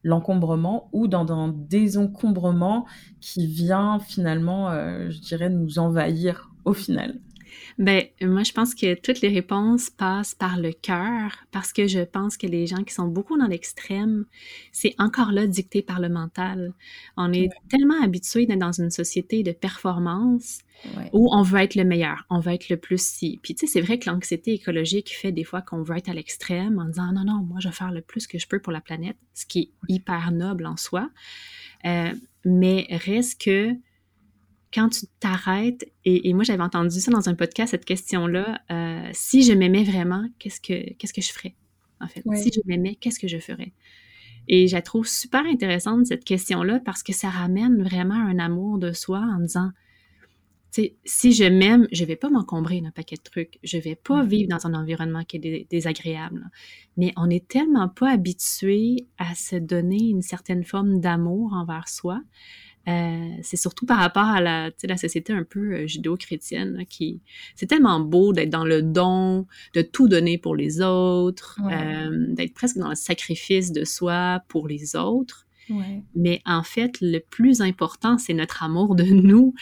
l'encombrement 0.03 0.89
ou 0.93 1.07
dans 1.07 1.31
un 1.31 1.49
désencombrement 1.49 2.85
qui 3.19 3.47
vient 3.47 3.99
finalement, 3.99 4.69
euh, 4.69 5.09
je 5.09 5.19
dirais, 5.19 5.49
nous 5.49 5.79
envahir 5.79 6.51
au 6.65 6.73
final. 6.73 7.19
Ben, 7.77 8.05
moi, 8.21 8.43
je 8.43 8.51
pense 8.51 8.75
que 8.75 8.93
toutes 8.95 9.21
les 9.21 9.29
réponses 9.29 9.89
passent 9.89 10.35
par 10.35 10.57
le 10.57 10.71
cœur 10.71 11.37
parce 11.51 11.73
que 11.73 11.87
je 11.87 11.99
pense 11.99 12.37
que 12.37 12.47
les 12.47 12.67
gens 12.67 12.83
qui 12.83 12.93
sont 12.93 13.07
beaucoup 13.07 13.37
dans 13.37 13.47
l'extrême, 13.47 14.25
c'est 14.71 14.95
encore 14.97 15.31
là 15.31 15.47
dicté 15.47 15.81
par 15.81 15.99
le 15.99 16.09
mental. 16.09 16.73
On 17.17 17.31
est 17.33 17.49
tellement 17.69 18.01
habitué 18.01 18.45
d'être 18.45 18.59
dans 18.59 18.71
une 18.71 18.91
société 18.91 19.43
de 19.43 19.51
performance 19.51 20.59
où 21.13 21.29
on 21.31 21.43
veut 21.43 21.59
être 21.59 21.75
le 21.75 21.83
meilleur, 21.83 22.25
on 22.29 22.39
veut 22.39 22.53
être 22.53 22.69
le 22.69 22.77
plus 22.77 23.01
si. 23.01 23.39
Puis 23.43 23.53
tu 23.53 23.67
sais, 23.67 23.73
c'est 23.73 23.81
vrai 23.81 23.99
que 23.99 24.09
l'anxiété 24.09 24.53
écologique 24.53 25.15
fait 25.15 25.31
des 25.31 25.43
fois 25.43 25.61
qu'on 25.61 25.83
veut 25.83 25.97
être 25.97 26.09
à 26.09 26.13
l'extrême 26.13 26.79
en 26.79 26.85
disant 26.85 27.11
non, 27.11 27.23
non, 27.23 27.43
moi, 27.43 27.59
je 27.59 27.67
vais 27.67 27.73
faire 27.73 27.91
le 27.91 28.01
plus 28.01 28.27
que 28.27 28.39
je 28.39 28.47
peux 28.47 28.59
pour 28.59 28.71
la 28.71 28.81
planète, 28.81 29.17
ce 29.33 29.45
qui 29.45 29.59
est 29.59 29.93
hyper 29.93 30.31
noble 30.31 30.65
en 30.65 30.77
soi. 30.77 31.09
Euh, 31.85 32.13
mais 32.45 32.87
reste 32.89 33.41
que 33.41 33.75
quand 34.73 34.89
tu 34.89 35.05
t'arrêtes, 35.19 35.91
et, 36.05 36.33
moi 36.33 36.43
j'avais 36.43 36.63
entendu 36.63 36.99
ça 36.99 37.11
dans 37.11 37.29
un 37.29 37.35
podcast, 37.35 37.71
cette 37.71 37.85
question-là, 37.85 38.61
euh, 38.71 39.09
si 39.13 39.43
je 39.43 39.53
m'aimais 39.53 39.83
vraiment, 39.83 40.25
qu'est-ce 40.39 40.61
que, 40.61 40.93
qu'est-ce 40.93 41.13
que 41.13 41.21
je 41.21 41.31
ferais, 41.31 41.55
en 41.99 42.07
fait? 42.07 42.23
Si 42.35 42.51
je 42.53 42.61
m'aimais, 42.65 42.95
qu'est-ce 42.95 43.19
que 43.19 43.27
je 43.27 43.37
ferais? 43.37 43.73
Et 44.47 44.67
je 44.67 44.75
la 44.75 44.81
trouve 44.81 45.07
super 45.07 45.45
intéressante, 45.45 46.05
cette 46.05 46.23
question-là, 46.23 46.79
parce 46.83 47.03
que 47.03 47.13
ça 47.13 47.29
ramène 47.29 47.83
vraiment 47.83 48.15
un 48.15 48.39
amour 48.39 48.79
de 48.79 48.91
soi 48.91 49.19
en 49.19 49.39
disant, 49.39 49.71
si 51.05 51.33
je 51.33 51.43
m'aime, 51.43 51.87
je 51.91 52.05
vais 52.05 52.15
pas 52.15 52.29
m'encombrer 52.29 52.79
d'un 52.81 52.91
paquet 52.91 53.17
de 53.17 53.21
trucs. 53.21 53.59
Je 53.63 53.77
vais 53.77 53.95
pas 53.95 54.23
vivre 54.23 54.49
dans 54.49 54.65
un 54.65 54.73
environnement 54.73 55.23
qui 55.23 55.37
est 55.37 55.69
désagréable. 55.69 56.49
Mais 56.97 57.13
on 57.17 57.29
est 57.29 57.47
tellement 57.47 57.89
pas 57.89 58.11
habitué 58.11 59.07
à 59.17 59.35
se 59.35 59.57
donner 59.57 60.01
une 60.09 60.21
certaine 60.21 60.63
forme 60.63 61.01
d'amour 61.01 61.53
envers 61.53 61.89
soi 61.89 62.21
euh, 62.87 63.29
c'est 63.43 63.57
surtout 63.57 63.85
par 63.85 63.99
rapport 63.99 64.25
à 64.25 64.41
la, 64.41 64.71
la 64.83 64.97
société 64.97 65.33
un 65.33 65.43
peu 65.43 65.73
euh, 65.73 65.87
judéo-chrétienne 65.87 66.83
qui 66.89 67.21
c'est 67.55 67.67
tellement 67.67 67.99
beau 67.99 68.33
d'être 68.33 68.49
dans 68.49 68.65
le 68.65 68.81
don, 68.81 69.45
de 69.75 69.83
tout 69.83 70.07
donner 70.07 70.39
pour 70.39 70.55
les 70.55 70.81
autres, 70.81 71.59
euh, 71.71 72.25
d'être 72.29 72.53
presque 72.53 72.77
dans 72.77 72.89
le 72.89 72.95
sacrifice 72.95 73.71
de 73.71 73.85
soi 73.85 74.41
pour 74.47 74.67
les 74.67 74.95
autres. 74.95 75.45
Mais 76.15 76.41
en 76.45 76.63
fait, 76.63 76.97
le 76.99 77.19
plus 77.19 77.61
important, 77.61 78.17
c'est 78.17 78.33
notre 78.33 78.61
amour 78.61 78.93
de 78.93 79.05
nous 79.05 79.53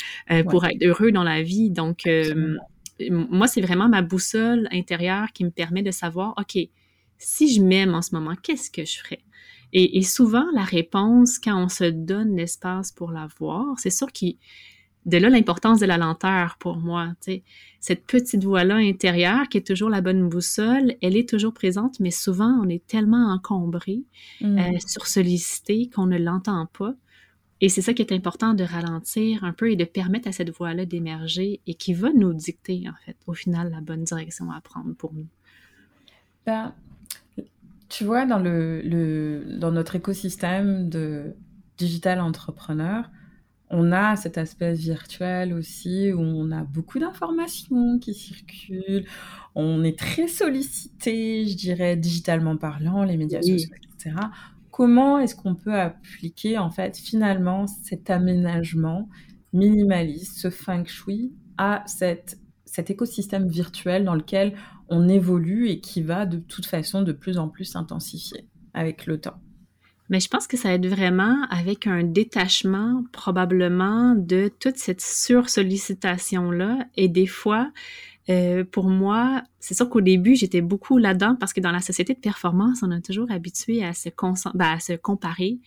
pour 0.50 0.66
être 0.66 0.84
heureux 0.84 1.12
dans 1.12 1.24
la 1.24 1.44
vie. 1.44 1.70
Donc, 1.70 2.10
moi, 3.12 3.46
c'est 3.46 3.62
vraiment 3.62 3.88
ma 3.88 4.02
boussole 4.02 4.68
intérieure 4.72 5.28
qui 5.34 5.46
me 5.46 5.52
permet 5.52 5.84
de 5.84 5.92
savoir, 5.92 6.34
OK, 6.40 6.58
si 7.20 7.54
je 7.54 7.62
m'aime 7.62 7.94
en 7.94 8.02
ce 8.02 8.16
moment, 8.16 8.34
qu'est-ce 8.42 8.72
que 8.72 8.86
je 8.86 8.98
ferais? 8.98 9.20
Et, 9.72 10.02
souvent, 10.02 10.46
la 10.54 10.64
réponse, 10.64 11.38
quand 11.38 11.64
on 11.64 11.70
se 11.70 11.84
donne 11.84 12.36
l'espace 12.36 12.92
pour 12.92 13.12
la 13.12 13.28
voir, 13.40 13.78
c'est 13.78 13.92
sûr 13.92 14.12
qu'il 14.12 14.38
de 15.06 15.18
là 15.18 15.30
l'importance 15.30 15.80
de 15.80 15.86
la 15.86 15.98
lenteur 15.98 16.58
pour 16.60 16.78
moi. 16.78 17.14
Cette 17.80 18.06
petite 18.06 18.44
voix-là 18.44 18.76
intérieure 18.76 19.48
qui 19.48 19.58
est 19.58 19.66
toujours 19.66 19.90
la 19.90 20.02
bonne 20.02 20.28
boussole, 20.28 20.96
elle 21.02 21.16
est 21.16 21.28
toujours 21.28 21.54
présente, 21.54 22.00
mais 22.00 22.12
souvent 22.12 22.60
on 22.62 22.68
est 22.68 22.86
tellement 22.86 23.32
encombré, 23.32 24.04
mmh. 24.42 24.58
euh, 24.58 24.80
sursollicité 24.86 25.90
qu'on 25.90 26.08
ne 26.08 26.18
l'entend 26.18 26.68
pas. 26.78 26.94
Et 27.62 27.70
c'est 27.70 27.82
ça 27.82 27.94
qui 27.94 28.02
est 28.02 28.14
important 28.14 28.54
de 28.54 28.64
ralentir 28.64 29.44
un 29.44 29.52
peu 29.52 29.72
et 29.72 29.76
de 29.76 29.84
permettre 29.84 30.28
à 30.28 30.32
cette 30.32 30.50
voix-là 30.50 30.86
d'émerger 30.86 31.60
et 31.68 31.74
qui 31.74 31.94
va 31.94 32.12
nous 32.14 32.34
dicter, 32.34 32.84
en 32.88 32.94
fait, 33.06 33.18
au 33.28 33.34
final, 33.34 33.72
la 33.72 33.82
bonne 33.82 34.04
direction 34.04 34.50
à 34.52 34.62
prendre 34.62 34.94
pour 34.96 35.14
nous. 35.14 35.28
Ben, 36.46 36.74
tu 37.90 38.04
vois, 38.04 38.26
dans, 38.26 38.40
le, 38.40 39.58
dans 39.60 39.72
notre 39.72 39.96
écosystème 39.96 40.90
de 40.90 41.36
digital 41.78 42.22
entrepreneur, 42.22 43.10
on 43.72 43.92
a 43.92 44.16
cet 44.16 44.38
aspect 44.38 44.74
virtuel 44.74 45.54
aussi 45.54 46.12
où 46.12 46.22
on 46.22 46.52
a 46.52 46.64
beaucoup 46.64 46.98
d'informations 47.00 48.00
qui 48.00 48.14
circulent. 48.14 49.06
On 49.54 49.84
est 49.84 49.98
très 49.98 50.28
sollicité, 50.28 51.46
je 51.46 51.56
dirais, 51.56 51.96
digitalement 51.96 52.58
parlant, 52.58 53.04
les 53.04 53.18
médias 53.18 53.42
sociaux, 53.42 53.70
etc. 53.96 54.16
Comment 54.72 55.20
est-ce 55.20 55.36
qu'on 55.36 55.56
peut 55.56 55.76
appliquer, 55.80 56.58
en 56.58 56.72
fait, 56.72 56.98
finalement, 56.98 57.68
cet 57.68 58.10
aménagement 58.10 59.10
minimaliste, 59.54 60.40
ce 60.40 60.50
feng 60.50 60.86
shui, 60.86 61.34
à 61.58 61.84
cette, 61.86 62.39
cet 62.72 62.90
écosystème 62.90 63.48
virtuel 63.48 64.06
dans 64.06 64.16
lequel 64.16 64.54
on 64.90 65.08
évolue 65.08 65.70
et 65.70 65.80
qui 65.80 66.02
va 66.02 66.26
de 66.26 66.38
toute 66.38 66.66
façon 66.66 67.02
de 67.02 67.12
plus 67.12 67.38
en 67.38 67.48
plus 67.48 67.66
s'intensifier 67.66 68.48
avec 68.74 69.06
le 69.06 69.20
temps. 69.20 69.40
Mais 70.10 70.20
je 70.20 70.28
pense 70.28 70.48
que 70.48 70.58
ça 70.58 70.74
aide 70.74 70.88
vraiment 70.88 71.46
avec 71.50 71.86
un 71.86 72.04
détachement 72.04 73.04
probablement 73.12 74.16
de 74.16 74.52
toute 74.60 74.78
cette 74.78 75.02
sursollicitation-là. 75.02 76.80
Et 76.98 77.08
des 77.08 77.28
fois, 77.28 77.72
euh, 78.30 78.64
pour 78.64 78.90
moi, 78.90 79.44
c'est 79.60 79.76
sûr 79.76 79.88
qu'au 79.88 80.02
début, 80.02 80.36
j'étais 80.36 80.62
beaucoup 80.62 80.98
là-dedans 80.98 81.36
parce 81.40 81.54
que 81.54 81.60
dans 81.62 81.72
la 81.72 81.80
société 81.80 82.16
de 82.16 82.20
performance, 82.20 82.80
on 82.82 82.92
est 82.92 83.06
toujours 83.06 83.32
habitué 83.32 83.84
à 83.84 83.94
se, 83.94 84.10
ben, 84.56 84.74
à 84.74 84.80
se 84.80 84.94
comparer, 84.94 85.60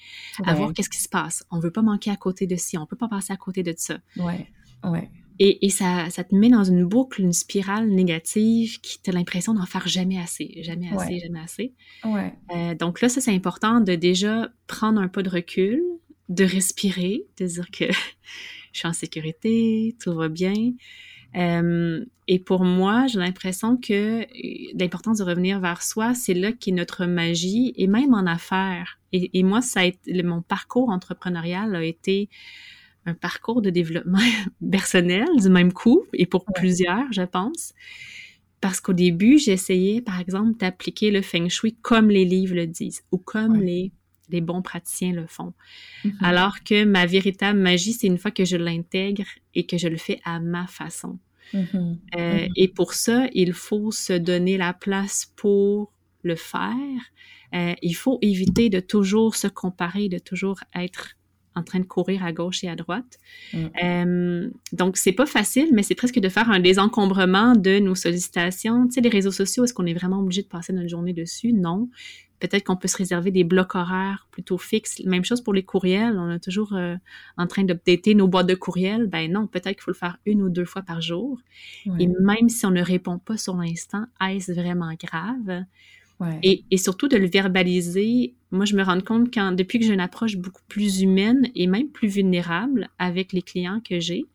à 0.45 0.55
voir 0.55 0.73
qu'est-ce 0.73 0.91
qui 0.91 1.01
se 1.01 1.09
passe. 1.09 1.45
On 1.53 1.61
veut 1.61 1.71
pas 1.71 1.83
manquer 1.83 2.11
à 2.11 2.17
côté 2.17 2.49
de 2.49 2.57
ci, 2.57 2.77
on 2.79 2.87
peut 2.87 2.97
pas 2.97 3.09
passer 3.09 3.33
à 3.33 3.37
côté 3.37 3.63
de 3.63 3.75
ça. 3.77 3.99
Ouais, 4.17 4.49
ouais. 4.85 5.09
Et, 5.39 5.71
ça, 5.71 6.09
ça, 6.11 6.25
te 6.25 6.35
met 6.35 6.49
dans 6.49 6.65
une 6.65 6.85
boucle, 6.85 7.21
une 7.21 7.33
spirale 7.33 7.89
négative 7.89 8.81
qui 8.81 9.01
t'a 9.01 9.13
l'impression 9.13 9.55
d'en 9.55 9.67
faire 9.67 9.89
jamais 9.89 10.19
assez, 10.19 10.59
jamais 10.63 10.91
assez, 10.91 11.19
jamais 11.19 11.41
assez. 11.41 11.75
Ouais. 12.05 12.33
Euh, 12.55 12.75
donc 12.75 13.01
là, 13.01 13.09
ça, 13.09 13.21
c'est 13.21 13.35
important 13.35 13.81
de 13.81 13.95
déjà 13.95 14.51
prendre 14.67 15.01
un 15.01 15.09
pas 15.09 15.23
de 15.23 15.31
recul, 15.31 15.83
de 16.29 16.45
respirer, 16.45 17.27
de 17.39 17.47
dire 17.47 17.71
que 17.71 17.85
je 18.73 18.79
suis 18.79 18.89
en 18.89 18.93
sécurité, 18.93 19.97
tout 20.01 20.15
va 20.15 20.29
bien. 20.29 20.75
Euh, 21.35 22.05
et 22.29 22.39
pour 22.39 22.65
moi, 22.65 23.07
j'ai 23.07 23.19
l'impression 23.19 23.77
que 23.77 24.23
euh, 24.23 24.73
l'importance 24.79 25.19
de 25.19 25.25
revenir 25.25 25.61
vers 25.61 25.83
soi, 25.83 26.15
c'est 26.15 26.35
là 26.35 26.53
qu'est 26.53 26.73
notre 26.73 27.07
magie, 27.07 27.73
et 27.77 27.87
même 27.87 28.15
en 28.15 28.27
affaires. 28.27 29.01
Et, 29.13 29.39
et 29.39 29.43
moi, 29.43 29.61
ça 29.61 29.81
a 29.81 29.85
été, 29.85 30.23
mon 30.23 30.43
parcours 30.43 30.91
entrepreneurial 30.91 31.75
a 31.75 31.83
été 31.83 32.29
un 33.07 33.15
parcours 33.15 33.63
de 33.63 33.71
développement 33.71 34.19
personnel 34.71 35.27
du 35.41 35.49
même 35.49 35.73
coup 35.73 36.05
et 36.13 36.27
pour 36.27 36.45
plusieurs, 36.45 37.13
je 37.13 37.23
pense. 37.23 37.75
Parce 38.61 38.81
qu'au 38.81 38.93
début, 38.93 39.39
j'essayais, 39.39 40.01
par 40.01 40.21
exemple, 40.21 40.57
d'appliquer 40.59 41.11
le 41.11 41.21
feng 41.21 41.49
shui 41.49 41.77
comme 41.83 42.11
les 42.11 42.25
livres 42.25 42.55
le 42.55 42.69
disent 42.69 43.03
ou 43.11 43.19
comme 43.19 43.61
les, 43.61 43.91
les 44.29 44.41
bons 44.41 44.63
praticiens 44.63 45.13
le 45.13 45.27
font. 45.27 45.53
Mm-hmm. 46.05 46.13
Alors 46.21 46.63
que 46.63 46.85
ma 46.85 47.05
véritable 47.07 47.59
magie, 47.59 47.93
c'est 47.93 48.07
une 48.07 48.19
fois 48.19 48.31
que 48.31 48.45
je 48.45 48.57
l'intègre 48.57 49.25
et 49.55 49.67
que 49.67 49.79
je 49.79 49.89
le 49.89 49.97
fais 49.97 50.21
à 50.25 50.39
ma 50.39 50.69
façon. 50.69 51.19
Mm-hmm. 51.53 51.99
Euh, 52.17 52.19
mm-hmm. 52.19 52.53
Et 52.55 52.69
pour 52.69 52.95
ça, 52.95 53.27
il 53.33 53.53
faut 53.53 53.91
se 53.91 54.13
donner 54.13 54.57
la 54.57 54.73
place 54.73 55.33
pour 55.35 55.93
le 56.23 56.37
faire. 56.37 57.01
Euh, 57.55 57.75
il 57.83 57.95
faut 57.95 58.19
éviter 58.23 58.71
de 58.71 58.79
toujours 58.79 59.35
se 59.35 59.49
comparer, 59.49 60.09
de 60.09 60.19
toujours 60.19 60.61
être 60.75 61.17
en 61.55 61.63
train 61.63 61.81
de 61.81 61.85
courir 61.85 62.25
à 62.25 62.33
gauche 62.33 62.65
et 62.65 62.69
à 62.69 62.77
droite. 62.77 63.19
Mm. 63.53 63.67
Euh, 63.83 64.51
donc, 64.73 64.97
c'est 64.97 65.13
pas 65.13 65.27
facile, 65.27 65.69
mais 65.73 65.83
c'est 65.83 65.95
presque 65.95 66.19
de 66.19 66.29
faire 66.29 66.51
un 66.51 66.61
désencombrement 66.61 67.55
de 67.55 67.79
nos 67.79 67.95
sollicitations. 67.95 68.87
Tu 68.87 68.95
sais, 68.95 69.01
les 69.01 69.09
réseaux 69.09 69.31
sociaux, 69.31 69.65
est-ce 69.65 69.75
qu'on 69.75 69.87
est 69.87 69.95
vraiment 69.95 70.21
obligé 70.21 70.43
de 70.43 70.49
passer 70.49 70.73
notre 70.73 70.89
journée 70.89 71.13
dessus? 71.13 71.53
Non. 71.53 71.89
Peut-être 72.41 72.65
qu'on 72.65 72.77
peut 72.77 72.89
se 72.89 72.97
réserver 72.97 73.31
des 73.31 73.45
blocs 73.45 73.77
horaires 73.77 74.27
plutôt 74.33 74.59
fixes. 74.59 75.01
Même 75.05 75.25
chose 75.25 75.41
pour 75.43 75.55
les 75.55 75.63
courriels. 75.63 76.19
On 76.19 76.29
est 76.29 76.41
toujours 76.41 76.73
euh, 76.73 76.97
en 77.37 77.47
train 77.47 77.63
d'updater 77.63 78.17
nos 78.17 78.27
boîtes 78.27 78.49
de 78.49 78.57
courriels. 78.57 79.07
Ben 79.07 79.31
non, 79.31 79.47
peut-être 79.47 79.77
qu'il 79.77 79.83
faut 79.83 79.93
le 79.93 79.97
faire 79.97 80.19
une 80.27 80.43
ou 80.43 80.49
deux 80.49 80.65
fois 80.65 80.83
par 80.83 81.01
jour. 81.01 81.39
Et 82.01 82.09
même 82.09 82.49
si 82.49 82.67
on 82.67 82.73
ne 82.73 82.83
répond 82.83 83.21
pas 83.21 83.37
sur 83.37 83.55
l'instant, 83.55 84.07
est-ce 84.21 84.51
vraiment 84.51 84.93
grave? 85.01 85.65
Et, 86.43 86.65
surtout 86.77 87.09
de 87.09 87.17
le 87.17 87.27
verbaliser. 87.27 88.35
Moi, 88.51 88.65
je 88.65 88.77
me 88.77 88.83
rends 88.83 89.01
compte 89.01 89.33
quand, 89.33 89.53
depuis 89.53 89.79
que 89.79 89.85
j'ai 89.87 89.95
une 89.95 90.01
approche 90.01 90.37
beaucoup 90.37 90.63
plus 90.69 91.01
humaine 91.01 91.49
et 91.55 91.67
même 91.67 91.89
plus 91.89 92.09
vulnérable 92.09 92.89
avec 92.99 93.33
les 93.33 93.43
clients 93.43 93.81
que 93.81 93.99
j'ai, 93.99 94.27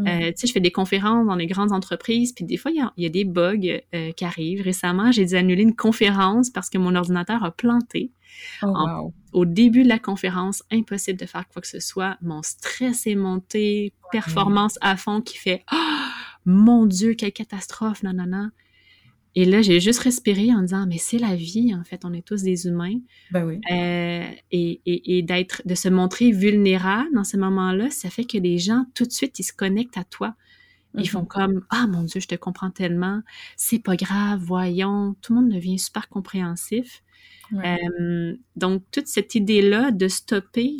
euh, 0.00 0.26
tu 0.26 0.32
sais, 0.36 0.46
je 0.46 0.52
fais 0.52 0.60
des 0.60 0.70
conférences 0.70 1.26
dans 1.26 1.34
les 1.36 1.46
grandes 1.46 1.72
entreprises, 1.72 2.32
puis 2.32 2.44
des 2.44 2.56
fois, 2.56 2.70
il 2.70 2.88
y 2.96 3.06
a, 3.06 3.08
des 3.08 3.24
bugs 3.24 3.80
euh, 3.94 4.12
qui 4.12 4.24
arrivent. 4.24 4.62
Récemment, 4.62 5.10
j'ai 5.10 5.24
dû 5.24 5.34
annuler 5.34 5.62
une 5.62 5.76
conférence 5.76 6.50
parce 6.50 6.68
que 6.68 6.78
mon 6.78 6.94
ordinateur 6.94 7.44
a 7.44 7.50
planté. 7.50 8.10
Oh, 8.62 9.12
au 9.32 9.46
début 9.46 9.82
de 9.82 9.88
la 9.88 9.98
conférence, 9.98 10.62
impossible 10.70 11.18
de 11.18 11.24
faire 11.24 11.48
quoi 11.48 11.62
que 11.62 11.68
ce 11.68 11.80
soit. 11.80 12.18
Mon 12.20 12.42
stress 12.42 13.06
est 13.06 13.14
monté, 13.14 13.94
performance 14.12 14.78
à 14.82 14.96
fond 14.96 15.22
qui 15.22 15.38
fait 15.38 15.64
«Oh, 15.72 15.76
mon 16.44 16.84
Dieu, 16.84 17.14
quelle 17.14 17.32
catastrophe, 17.32 18.02
non, 18.02 18.12
non, 18.12 18.26
non.» 18.26 18.50
Et 19.38 19.44
là, 19.44 19.60
j'ai 19.60 19.80
juste 19.80 20.00
respiré 20.00 20.50
en 20.52 20.62
disant, 20.62 20.86
mais 20.88 20.96
c'est 20.96 21.18
la 21.18 21.36
vie, 21.36 21.74
en 21.74 21.84
fait, 21.84 22.04
on 22.04 22.12
est 22.14 22.26
tous 22.26 22.42
des 22.42 22.66
humains. 22.66 22.98
Ben 23.30 23.44
oui. 23.44 23.60
Euh, 23.70 24.26
et, 24.50 24.80
et, 24.86 25.18
et 25.18 25.22
d'être, 25.22 25.60
de 25.66 25.74
se 25.74 25.90
montrer 25.90 26.32
vulnérable 26.32 27.10
dans 27.14 27.22
ce 27.22 27.36
moment-là, 27.36 27.90
ça 27.90 28.08
fait 28.08 28.24
que 28.24 28.38
les 28.38 28.56
gens, 28.56 28.86
tout 28.94 29.04
de 29.04 29.12
suite, 29.12 29.38
ils 29.38 29.44
se 29.44 29.52
connectent 29.52 29.98
à 29.98 30.04
toi. 30.04 30.34
Ils 30.94 31.08
font 31.08 31.20
mhm. 31.20 31.28
comme, 31.28 31.66
ah 31.68 31.86
mon 31.86 32.02
Dieu, 32.02 32.20
je 32.20 32.28
te 32.28 32.34
comprends 32.34 32.70
tellement, 32.70 33.20
c'est 33.58 33.78
pas 33.78 33.96
grave, 33.96 34.40
voyons. 34.40 35.14
Tout 35.20 35.34
le 35.34 35.42
monde 35.42 35.52
devient 35.52 35.78
super 35.78 36.08
compréhensif. 36.08 37.02
Euh, 37.52 38.34
donc, 38.56 38.82
toute 38.90 39.06
cette 39.06 39.34
idée-là 39.34 39.90
de 39.90 40.08
stopper, 40.08 40.78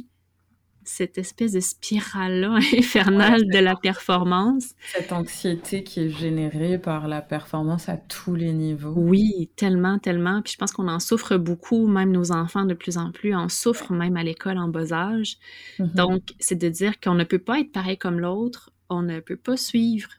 cette 0.88 1.18
espèce 1.18 1.52
de 1.52 1.60
spirale-là 1.60 2.54
infernale 2.76 3.46
de 3.46 3.58
la 3.58 3.76
performance. 3.76 4.74
Cette 4.92 5.12
anxiété 5.12 5.82
qui 5.82 6.00
est 6.00 6.10
générée 6.10 6.78
par 6.78 7.08
la 7.08 7.20
performance 7.20 7.88
à 7.88 7.96
tous 7.96 8.34
les 8.34 8.52
niveaux. 8.52 8.94
Oui, 8.96 9.50
tellement, 9.56 9.98
tellement. 9.98 10.42
Puis 10.42 10.54
je 10.54 10.58
pense 10.58 10.72
qu'on 10.72 10.88
en 10.88 11.00
souffre 11.00 11.36
beaucoup, 11.36 11.86
même 11.86 12.12
nos 12.12 12.32
enfants 12.32 12.64
de 12.64 12.74
plus 12.74 12.98
en 12.98 13.10
plus 13.10 13.34
en 13.34 13.48
souffrent, 13.48 13.92
même 13.92 14.16
à 14.16 14.22
l'école 14.22 14.58
en 14.58 14.68
bas 14.68 14.92
âge. 14.92 15.38
Mm-hmm. 15.78 15.94
Donc, 15.94 16.22
c'est 16.38 16.58
de 16.58 16.68
dire 16.68 17.00
qu'on 17.00 17.14
ne 17.14 17.24
peut 17.24 17.38
pas 17.38 17.60
être 17.60 17.72
pareil 17.72 17.98
comme 17.98 18.20
l'autre, 18.20 18.70
on 18.88 19.02
ne 19.02 19.20
peut 19.20 19.36
pas 19.36 19.56
suivre 19.56 20.10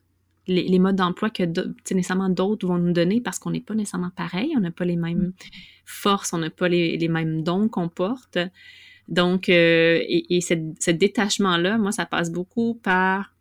les, 0.48 0.80
modes 0.80 0.96
d'emploi 0.96 1.30
que 1.30 1.44
nécessairement 1.94 2.30
d'autres 2.30 2.68
vont 2.68 2.78
nous 2.78 2.94
donner 2.94 3.22
parce 3.22 3.40
qu'on 3.40 3.52
n'est 3.52 3.62
pas 3.62 3.76
nécessairement 3.76 4.12
pareil, 4.16 4.54
on 4.56 4.62
n'a 4.62 4.72
pas 4.72 4.86
les 4.86 4.96
mêmes 4.96 5.28
mm. 5.28 5.34
forces, 5.86 6.34
on 6.34 6.38
n'a 6.38 6.50
pas 6.50 6.70
les, 6.70 6.98
les, 6.98 7.08
mêmes 7.08 7.44
dons 7.44 7.68
qu'on 7.68 7.90
porte. 7.90 8.38
Donc, 9.08 9.50
euh, 9.50 10.00
et, 10.02 10.38
et 10.38 10.42
ce 10.42 10.92
détachement-là, 10.92 11.78
moi, 11.78 11.92
ça 11.92 12.06
passe 12.06 12.32
beaucoup 12.32 12.76
par 12.76 13.34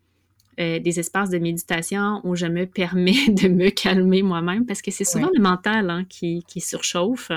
euh, 0.58 0.78
des 0.78 0.98
espaces 0.98 1.28
de 1.28 1.36
méditation 1.36 2.22
où 2.24 2.34
je 2.34 2.46
me 2.46 2.64
permets 2.64 3.26
de 3.28 3.48
me 3.48 3.68
calmer 3.68 4.22
moi-même 4.22 4.64
parce 4.64 4.80
que 4.80 4.90
c'est 4.90 5.04
souvent 5.04 5.28
le 5.34 5.42
mental 5.42 5.90
hein, 5.90 6.06
qui, 6.08 6.44
qui 6.48 6.62
surchauffe. 6.62 7.30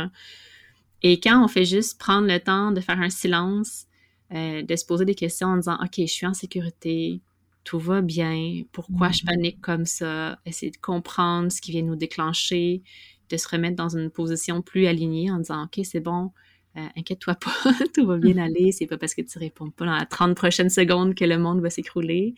Et 1.01 1.19
quand 1.19 1.43
on 1.43 1.49
fait 1.49 1.65
juste 1.65 1.99
prendre 1.99 2.27
le 2.27 2.39
temps 2.39 2.71
de 2.71 2.79
faire 2.79 3.01
un 3.01 3.09
silence, 3.09 3.87
euh, 4.33 4.61
de 4.61 4.75
se 4.77 4.85
poser 4.85 5.03
des 5.03 5.15
questions 5.15 5.49
en 5.49 5.57
disant 5.57 5.77
OK, 5.83 5.95
je 5.97 6.05
suis 6.05 6.27
en 6.27 6.33
sécurité, 6.33 7.19
tout 7.65 7.79
va 7.79 8.01
bien, 8.01 8.61
pourquoi 8.71 9.11
je 9.11 9.23
mm-hmm. 9.23 9.25
panique 9.25 9.61
comme 9.61 9.85
ça, 9.85 10.39
essayer 10.45 10.71
de 10.71 10.77
comprendre 10.77 11.51
ce 11.51 11.59
qui 11.59 11.71
vient 11.71 11.81
nous 11.81 11.97
déclencher, 11.97 12.83
de 13.29 13.35
se 13.35 13.49
remettre 13.49 13.75
dans 13.75 13.89
une 13.89 14.11
position 14.11 14.61
plus 14.61 14.87
alignée 14.87 15.29
en 15.29 15.39
disant 15.39 15.65
OK, 15.65 15.83
c'est 15.83 15.99
bon, 15.99 16.31
euh, 16.77 16.85
inquiète-toi 16.97 17.35
pas, 17.35 17.51
tout 17.95 18.05
va 18.05 18.17
bien 18.17 18.37
aller, 18.43 18.71
c'est 18.71 18.87
pas 18.87 18.97
parce 18.97 19.13
que 19.13 19.21
tu 19.21 19.39
réponds 19.39 19.69
pas 19.69 19.85
dans 19.85 19.95
la 19.95 20.05
30 20.05 20.35
prochaines 20.35 20.69
secondes 20.69 21.15
que 21.15 21.25
le 21.25 21.37
monde 21.37 21.61
va 21.61 21.69
s'écrouler. 21.69 22.35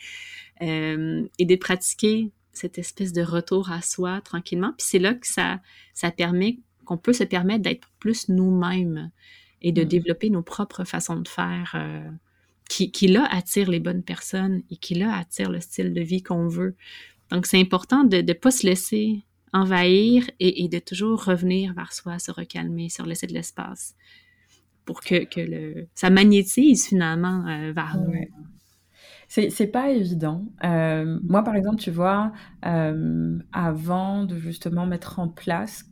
Euh, 0.61 1.25
et 1.39 1.45
de 1.45 1.55
pratiquer 1.55 2.31
cette 2.53 2.77
espèce 2.77 3.13
de 3.13 3.23
retour 3.23 3.71
à 3.71 3.81
soi 3.81 4.21
tranquillement. 4.21 4.73
Puis 4.77 4.85
c'est 4.87 4.99
là 4.99 5.13
que 5.13 5.25
ça, 5.25 5.59
ça 5.93 6.11
permet, 6.11 6.59
qu'on 6.85 6.97
peut 6.97 7.13
se 7.13 7.23
permettre 7.23 7.63
d'être 7.63 7.87
plus 7.99 8.29
nous-mêmes 8.29 9.09
et 9.61 9.71
de 9.71 9.83
mm. 9.83 9.87
développer 9.87 10.29
nos 10.29 10.43
propres 10.43 10.83
façons 10.83 11.19
de 11.19 11.27
faire. 11.27 11.71
Euh, 11.75 12.09
qui, 12.69 12.89
qui, 12.89 13.07
là 13.07 13.27
attire 13.29 13.69
les 13.69 13.81
bonnes 13.81 14.03
personnes 14.03 14.61
et 14.71 14.77
qui 14.77 14.95
là 14.95 15.13
attire 15.17 15.51
le 15.51 15.59
style 15.59 15.93
de 15.93 15.99
vie 15.99 16.23
qu'on 16.23 16.47
veut. 16.47 16.75
Donc 17.29 17.45
c'est 17.45 17.59
important 17.59 18.05
de 18.05 18.21
ne 18.21 18.33
pas 18.33 18.51
se 18.51 18.65
laisser 18.65 19.25
envahir 19.51 20.29
et, 20.39 20.69
de 20.69 20.79
toujours 20.79 21.25
revenir 21.25 21.73
vers 21.73 21.91
soi, 21.91 22.19
se 22.19 22.31
recalmer, 22.31 22.87
se 22.87 23.03
laisser 23.03 23.27
de 23.27 23.33
l'espace 23.33 23.95
pour 24.85 25.01
que, 25.01 25.25
que 25.25 25.41
le, 25.41 25.87
ça 25.95 26.09
magnétise 26.09 26.87
finalement 26.87 27.45
euh, 27.47 27.71
vers 27.73 27.97
nous. 27.97 28.13
C'est 29.27 29.67
pas 29.67 29.91
évident. 29.91 30.45
Euh, 30.65 31.17
moi, 31.23 31.41
par 31.43 31.55
exemple, 31.55 31.77
tu 31.77 31.89
vois, 31.89 32.33
euh, 32.65 33.39
avant 33.53 34.25
de 34.25 34.37
justement 34.37 34.85
mettre 34.85 35.19
en 35.19 35.29
place 35.29 35.85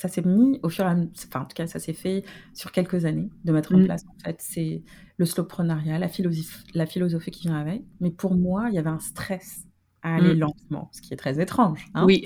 ça 0.00 0.08
s'est 0.08 0.22
mis 0.22 0.58
au 0.62 0.70
fur 0.70 0.86
et 0.86 0.88
à 0.88 0.94
mesure, 0.94 1.12
enfin 1.28 1.42
en 1.42 1.44
tout 1.44 1.54
cas 1.54 1.66
ça 1.66 1.78
s'est 1.78 1.92
fait 1.92 2.24
sur 2.54 2.72
quelques 2.72 3.04
années 3.04 3.28
de 3.44 3.52
mettre 3.52 3.74
en 3.74 3.78
mm. 3.78 3.84
place 3.84 4.02
en 4.08 4.18
fait 4.24 4.36
c'est 4.38 4.82
le 5.18 5.26
slowpreneuriat, 5.26 5.98
la 5.98 6.08
philosophie, 6.08 6.64
la 6.72 6.86
philosophie 6.86 7.30
qui 7.30 7.48
vient 7.48 7.58
avec. 7.60 7.82
Mais 8.00 8.10
pour 8.10 8.34
moi 8.34 8.68
il 8.70 8.74
y 8.74 8.78
avait 8.78 8.88
un 8.88 8.98
stress 8.98 9.66
à 10.02 10.14
aller 10.14 10.34
mm. 10.34 10.38
lentement, 10.38 10.88
ce 10.92 11.02
qui 11.02 11.12
est 11.12 11.18
très 11.18 11.38
étrange. 11.38 11.86
Hein. 11.92 12.06
oui. 12.06 12.24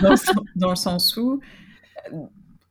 dans, 0.00 0.70
le, 0.70 0.76
sens 0.76 1.16
où 1.16 1.40
euh, 2.12 2.26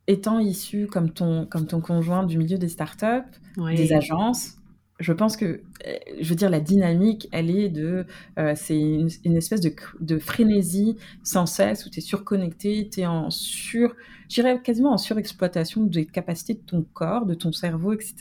étant 0.08 0.39
issu 0.39 0.88
comme 0.88 1.12
ton 1.12 1.46
comme 1.46 1.68
ton 1.68 1.82
conjoint 1.82 2.24
du 2.24 2.38
milieu 2.38 2.58
des 2.58 2.70
startups, 2.70 3.39
des 3.58 3.94
agences, 3.94 4.58
je 5.00 5.12
pense 5.12 5.36
que, 5.36 5.46
euh, 5.46 5.96
je 6.22 6.30
veux 6.30 6.36
dire, 6.36 6.50
la 6.50 6.62
dynamique, 6.62 7.28
elle 7.32 7.50
est 7.50 7.68
de, 7.68 8.06
euh, 8.39 8.54
c'est 8.56 8.80
une, 8.80 9.36
espèce 9.36 9.60
de, 9.60 9.74
de, 10.00 10.18
frénésie 10.18 10.96
sans 11.22 11.46
cesse 11.46 11.86
où 11.86 11.89
tu 11.89 12.00
es 12.00 12.02
surconnecté, 12.02 12.89
tu 12.89 13.02
es 13.02 13.06
en 13.06 13.30
sur, 13.30 13.94
j'irais 14.30 14.62
quasiment 14.62 14.94
en 14.94 14.98
surexploitation 14.98 15.84
des 15.84 16.06
capacités 16.06 16.54
de 16.54 16.60
ton 16.60 16.86
corps, 16.94 17.26
de 17.26 17.34
ton 17.34 17.52
cerveau, 17.52 17.91
etc. 17.91 18.15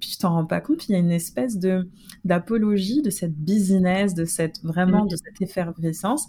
Puis 0.00 0.10
tu 0.10 0.16
t'en 0.16 0.30
rends 0.30 0.46
pas 0.46 0.62
compte, 0.62 0.78
puis 0.78 0.86
il 0.90 0.92
y 0.92 0.96
a 0.96 0.98
une 0.98 1.12
espèce 1.12 1.58
de 1.58 1.88
d'apologie 2.24 3.02
de 3.02 3.10
cette 3.10 3.34
business, 3.36 4.14
de 4.14 4.24
cette 4.24 4.62
vraiment 4.62 5.04
de 5.04 5.16
cette 5.16 5.42
effervescence 5.42 6.26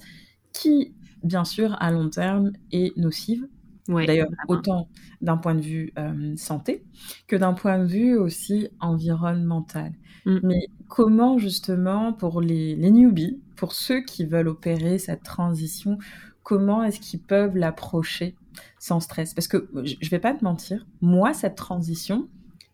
qui, 0.51 0.93
bien 1.23 1.45
sûr, 1.45 1.77
à 1.79 1.91
long 1.91 2.09
terme, 2.09 2.51
est 2.73 2.95
nocive 2.97 3.47
D'ailleurs, 3.87 4.29
autant 4.47 4.89
d'un 5.21 5.37
point 5.37 5.55
de 5.55 5.61
vue 5.61 5.93
euh, 5.99 6.35
santé 6.37 6.83
que 7.27 7.35
d'un 7.35 7.53
point 7.53 7.79
de 7.79 7.85
vue 7.85 8.17
aussi 8.17 8.69
environnemental. 8.79 9.93
Mm. 10.25 10.39
Mais 10.43 10.67
comment 10.87 11.37
justement 11.37 12.11
pour 12.13 12.41
les, 12.41 12.75
les, 12.75 12.91
newbies, 12.91 13.39
pour 13.55 13.73
ceux 13.73 14.01
qui 14.01 14.25
veulent 14.25 14.47
opérer 14.47 14.97
cette 14.97 15.23
transition, 15.23 15.99
comment 16.41 16.83
est-ce 16.83 16.99
qu'ils 16.99 17.21
peuvent 17.21 17.55
l'approcher 17.57 18.35
sans 18.79 18.99
stress? 18.99 19.33
Parce 19.33 19.47
que 19.47 19.69
je 19.83 19.95
ne 20.01 20.09
vais 20.09 20.19
pas 20.19 20.33
te 20.33 20.43
mentir, 20.43 20.85
moi, 21.01 21.33
cette 21.33 21.55
transition, 21.55 22.27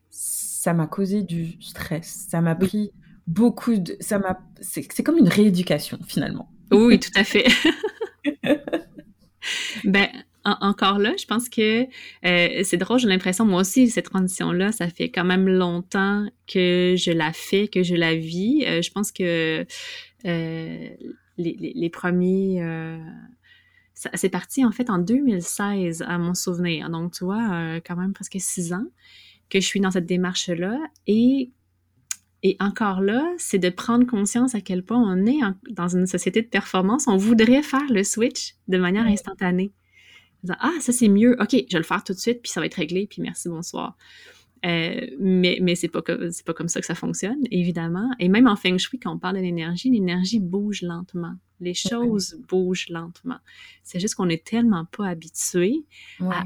ça 0.09 0.73
m'a 0.73 0.87
causé 0.87 1.23
du 1.23 1.61
stress. 1.61 2.27
Ça 2.29 2.41
m'a 2.41 2.55
pris 2.55 2.91
beaucoup 3.27 3.75
de... 3.75 3.97
Ça 3.99 4.19
m'a... 4.19 4.39
C'est 4.61 5.03
comme 5.03 5.17
une 5.17 5.29
rééducation 5.29 5.99
finalement. 6.07 6.49
Oui, 6.71 6.99
tout 6.99 7.11
à 7.15 7.23
fait. 7.23 7.47
ben, 9.83 10.07
encore 10.43 10.97
là, 10.97 11.13
je 11.17 11.25
pense 11.25 11.49
que 11.49 11.83
euh, 12.25 12.63
c'est 12.63 12.77
drôle, 12.77 12.99
j'ai 12.99 13.07
l'impression, 13.07 13.45
moi 13.45 13.61
aussi, 13.61 13.89
cette 13.89 14.05
transition-là, 14.05 14.71
ça 14.71 14.89
fait 14.89 15.09
quand 15.09 15.23
même 15.23 15.47
longtemps 15.47 16.25
que 16.47 16.95
je 16.97 17.11
la 17.11 17.31
fais, 17.33 17.67
que 17.67 17.83
je 17.83 17.95
la 17.95 18.15
vis. 18.15 18.65
Euh, 18.65 18.81
je 18.81 18.91
pense 18.91 19.11
que 19.11 19.65
euh, 20.25 20.89
les, 21.37 21.73
les, 21.75 21.89
premiers... 21.89 22.63
c'est 23.95 24.29
parti 24.29 24.65
en 24.65 24.71
fait 24.71 24.89
en 24.89 24.97
2016, 24.97 26.03
à 26.07 26.17
mon 26.17 26.33
souvenir. 26.33 26.89
Donc, 26.89 27.13
tu 27.13 27.23
vois, 27.23 27.79
quand 27.85 27.95
même 27.95 28.13
presque 28.13 28.37
six 28.39 28.73
ans 28.73 28.85
que 29.49 29.59
je 29.59 29.65
suis 29.65 29.79
dans 29.79 29.91
cette 29.91 30.05
démarche-là. 30.05 30.79
Et 31.07 31.51
et 32.43 32.57
encore 32.59 33.01
là, 33.01 33.23
c'est 33.37 33.59
de 33.59 33.69
prendre 33.69 34.07
conscience 34.07 34.55
à 34.55 34.61
quel 34.61 34.83
point 34.83 34.97
on 34.97 35.27
est 35.27 35.41
dans 35.69 35.95
une 35.95 36.07
société 36.07 36.41
de 36.41 36.47
performance. 36.47 37.07
On 37.07 37.15
voudrait 37.15 37.61
faire 37.61 37.85
le 37.91 38.03
switch 38.03 38.55
de 38.67 38.79
manière 38.79 39.05
instantanée 39.05 39.71
ah, 40.49 40.73
ça 40.79 40.91
c'est 40.91 41.07
mieux, 41.07 41.35
ok, 41.39 41.51
je 41.51 41.73
vais 41.73 41.79
le 41.79 41.83
faire 41.83 42.03
tout 42.03 42.13
de 42.13 42.19
suite, 42.19 42.41
puis 42.41 42.51
ça 42.51 42.59
va 42.59 42.65
être 42.65 42.75
réglé, 42.75 43.07
puis 43.07 43.21
merci, 43.21 43.49
bonsoir. 43.49 43.95
Euh, 44.63 45.07
mais 45.19 45.57
mais 45.59 45.73
c'est 45.73 45.87
pas 45.87 46.03
c'est 46.29 46.45
pas 46.45 46.53
comme 46.53 46.67
ça 46.67 46.79
que 46.79 46.85
ça 46.85 46.93
fonctionne 46.93 47.39
évidemment. 47.49 48.11
Et 48.19 48.29
même 48.29 48.47
en 48.47 48.55
feng 48.55 48.77
shui 48.77 48.99
quand 48.99 49.11
on 49.11 49.17
parle 49.17 49.37
de 49.37 49.41
l'énergie 49.41 49.89
l'énergie 49.89 50.39
bouge 50.39 50.83
lentement. 50.83 51.33
Les 51.59 51.73
choses 51.73 52.39
bougent 52.47 52.89
lentement. 52.89 53.37
C'est 53.83 53.99
juste 53.99 54.15
qu'on 54.15 54.29
est 54.29 54.43
tellement 54.43 54.85
pas 54.85 55.07
habitué 55.07 55.83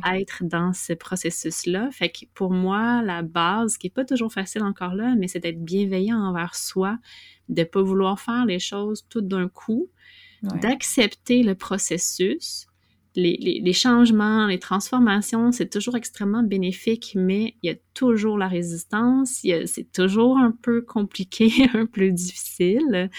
à 0.04 0.20
être 0.20 0.44
dans 0.44 0.72
ce 0.72 0.94
processus 0.94 1.66
là 1.66 1.90
fait 1.92 2.10
que 2.10 2.26
pour 2.34 2.52
moi 2.52 3.02
la 3.02 3.22
base 3.22 3.78
qui 3.78 3.88
est 3.88 3.94
pas 3.94 4.06
toujours 4.06 4.32
facile 4.32 4.64
encore 4.64 4.96
là 4.96 5.16
mais 5.18 5.28
c'est 5.28 5.40
d'être 5.40 5.64
bienveillant 5.64 6.20
envers 6.20 6.56
soi 6.56 6.98
de 7.50 7.64
pas 7.66 7.82
vouloir 7.82 8.20
faire 8.20 8.46
les 8.46 8.60
choses 8.60 9.06
tout 9.10 9.22
d'un 9.22 9.50
coup 9.50 9.90
d'accepter 10.42 11.44
le 11.44 11.56
processus 11.56 12.68
les, 13.16 13.74
changements, 13.74 14.48
les 14.48 14.60
transformations, 14.60 15.52
c'est 15.52 15.70
toujours 15.70 15.96
extrêmement 15.96 16.44
bénéfique, 16.44 17.14
mais 17.16 17.56
il 17.62 17.68
y 17.68 17.74
a 17.74 17.78
toujours 17.94 18.38
la 18.38 18.48
résistance, 18.48 19.42
c'est 19.66 19.92
toujours 19.92 20.38
un 20.38 20.52
peu 20.52 20.82
compliqué, 20.82 21.50
un 21.74 21.86
peu 21.86 22.12
difficile. 22.12 23.10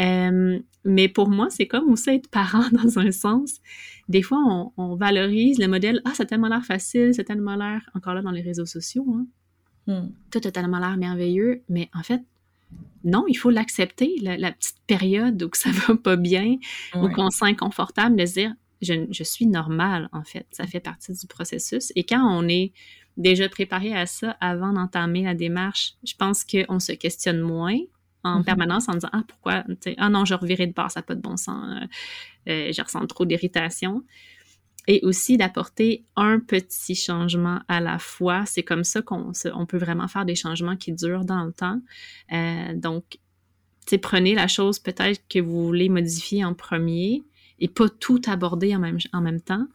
Euh, 0.00 0.58
mais 0.84 1.08
pour 1.08 1.28
moi, 1.28 1.48
c'est 1.50 1.66
comme 1.66 1.90
aussi 1.90 2.10
être 2.10 2.28
parent 2.28 2.68
dans 2.72 2.98
un 2.98 3.10
sens. 3.10 3.60
Des 4.08 4.22
fois, 4.22 4.72
on, 4.76 4.96
valorise 4.96 5.58
le 5.58 5.68
modèle 5.68 6.00
«Ah, 6.04 6.14
ça 6.14 6.24
a 6.24 6.26
tellement 6.26 6.48
l'air 6.48 6.64
facile, 6.64 7.14
ça 7.14 7.22
a 7.22 7.24
tellement 7.24 7.56
l'air...» 7.56 7.82
Encore 7.94 8.14
là, 8.14 8.22
dans 8.22 8.30
les 8.30 8.42
réseaux 8.42 8.66
sociaux, 8.66 9.06
hein. 9.14 9.26
Hmm. 9.88 10.10
Tout 10.30 10.40
a 10.44 10.52
tellement 10.52 10.78
l'air 10.78 10.96
merveilleux, 10.96 11.64
mais 11.68 11.90
en 11.92 12.04
fait, 12.04 12.22
non, 13.04 13.24
il 13.26 13.34
faut 13.34 13.50
l'accepter, 13.50 14.14
la, 14.20 14.52
petite 14.52 14.78
période 14.86 15.42
où 15.42 15.50
ça 15.54 15.70
va 15.70 15.96
pas 15.96 16.16
bien, 16.16 16.56
où 16.94 17.08
on 17.16 17.30
sent 17.30 17.46
inconfortable, 17.46 18.16
de 18.16 18.24
se 18.24 18.34
dire 18.34 18.54
je, 18.82 19.22
suis 19.22 19.46
normale, 19.46 20.08
en 20.12 20.24
fait. 20.24 20.46
Ça 20.50 20.66
fait 20.66 20.80
partie 20.80 21.12
du 21.12 21.26
processus. 21.26 21.92
Et 21.96 22.04
quand 22.04 22.22
on 22.22 22.48
est 22.48 22.72
déjà 23.16 23.48
préparé 23.48 23.94
à 23.94 24.06
ça 24.06 24.36
avant 24.40 24.72
d'entamer 24.72 25.22
la 25.22 25.34
démarche, 25.34 25.94
je 26.04 26.14
pense 26.18 26.44
qu'on 26.44 26.80
se 26.80 26.92
questionne 26.92 27.40
moins 27.40 27.78
en 28.24 28.40
mm-hmm. 28.40 28.44
permanence 28.44 28.88
en 28.88 28.94
disant 28.94 29.10
Ah, 29.12 29.22
pourquoi 29.26 29.64
Ah 29.98 30.08
non, 30.08 30.24
je 30.24 30.34
revirai 30.34 30.66
de 30.66 30.72
bord, 30.72 30.90
ça 30.90 31.00
n'a 31.00 31.04
pas 31.04 31.14
de 31.14 31.20
bon 31.20 31.36
sens. 31.36 31.64
Euh, 31.66 31.86
euh, 32.50 32.72
je 32.72 32.82
ressens 32.82 33.06
trop 33.06 33.24
d'irritation. 33.24 34.04
Et 34.88 34.98
aussi 35.04 35.36
d'apporter 35.36 36.04
un 36.16 36.40
petit 36.40 36.96
changement 36.96 37.60
à 37.68 37.80
la 37.80 38.00
fois. 38.00 38.44
C'est 38.46 38.64
comme 38.64 38.82
ça 38.82 39.00
qu'on 39.00 39.30
on 39.54 39.66
peut 39.66 39.78
vraiment 39.78 40.08
faire 40.08 40.24
des 40.24 40.34
changements 40.34 40.76
qui 40.76 40.92
durent 40.92 41.24
dans 41.24 41.44
le 41.44 41.52
temps. 41.52 41.80
Euh, 42.32 42.74
donc, 42.74 43.18
prenez 44.02 44.34
la 44.34 44.48
chose 44.48 44.80
peut-être 44.80 45.22
que 45.28 45.38
vous 45.38 45.66
voulez 45.66 45.88
modifier 45.88 46.44
en 46.44 46.54
premier, 46.54 47.22
et 47.62 47.68
pas 47.68 47.88
tout 47.88 48.20
aborder 48.26 48.74
en 48.74 48.80
même, 48.80 48.98
en 49.12 49.20
même 49.20 49.40
temps. 49.40 49.66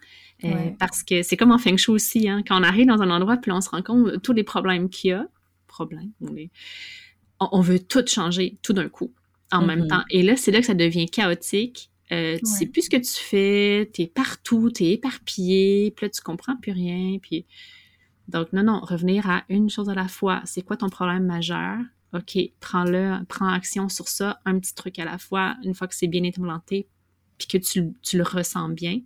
Euh, 0.43 0.69
parce 0.77 1.03
que 1.03 1.23
c'est 1.23 1.37
comme 1.37 1.51
en 1.51 1.57
Feng 1.57 1.77
Shui 1.77 1.93
aussi, 1.93 2.29
hein, 2.29 2.43
quand 2.45 2.59
on 2.59 2.63
arrive 2.63 2.85
dans 2.85 3.01
un 3.01 3.09
endroit, 3.09 3.37
puis 3.37 3.51
on 3.51 3.61
se 3.61 3.69
rend 3.69 3.81
compte 3.81 4.11
de 4.11 4.17
tous 4.17 4.33
les 4.33 4.43
problèmes 4.43 4.89
qu'il 4.89 5.11
y 5.11 5.13
a, 5.13 5.25
problèmes, 5.67 6.11
on, 7.39 7.61
veut 7.61 7.79
tout 7.79 8.05
changer 8.05 8.57
tout 8.61 8.73
d'un 8.73 8.89
coup, 8.89 9.13
en 9.51 9.65
même 9.65 9.85
mm-hmm. 9.85 9.87
temps. 9.87 10.03
Et 10.11 10.21
là, 10.21 10.35
c'est 10.35 10.51
là 10.51 10.59
que 10.59 10.65
ça 10.65 10.73
devient 10.73 11.07
chaotique. 11.07 11.89
Euh, 12.11 12.37
tu 12.37 12.45
sais 12.45 12.65
plus 12.65 12.83
ce 12.83 12.89
que 12.89 12.97
tu 12.97 13.23
fais, 13.23 13.89
tu 13.93 14.03
es 14.03 14.07
partout, 14.07 14.69
tu 14.69 14.83
es 14.83 14.91
éparpillé, 14.93 15.91
puis 15.95 16.05
là, 16.05 16.09
tu 16.09 16.21
comprends 16.21 16.57
plus 16.57 16.73
rien. 16.73 17.17
Puis... 17.21 17.45
Donc, 18.27 18.51
non, 18.51 18.63
non, 18.63 18.81
revenir 18.81 19.29
à 19.29 19.45
une 19.47 19.69
chose 19.69 19.89
à 19.89 19.95
la 19.95 20.09
fois. 20.09 20.41
C'est 20.43 20.61
quoi 20.61 20.75
ton 20.75 20.89
problème 20.89 21.25
majeur? 21.25 21.77
OK, 22.13 22.37
prends-le, 22.59 23.23
prends 23.29 23.47
action 23.49 23.87
sur 23.87 24.09
ça, 24.09 24.39
un 24.45 24.59
petit 24.59 24.75
truc 24.75 24.99
à 24.99 25.05
la 25.05 25.17
fois. 25.17 25.55
Une 25.63 25.73
fois 25.73 25.87
que 25.87 25.95
c'est 25.95 26.07
bien 26.07 26.23
implanté, 26.25 26.87
puis 27.37 27.47
que 27.47 27.57
tu, 27.57 27.93
tu, 28.01 28.17
le 28.17 28.23
ressens 28.23 28.69
bien, 28.69 28.99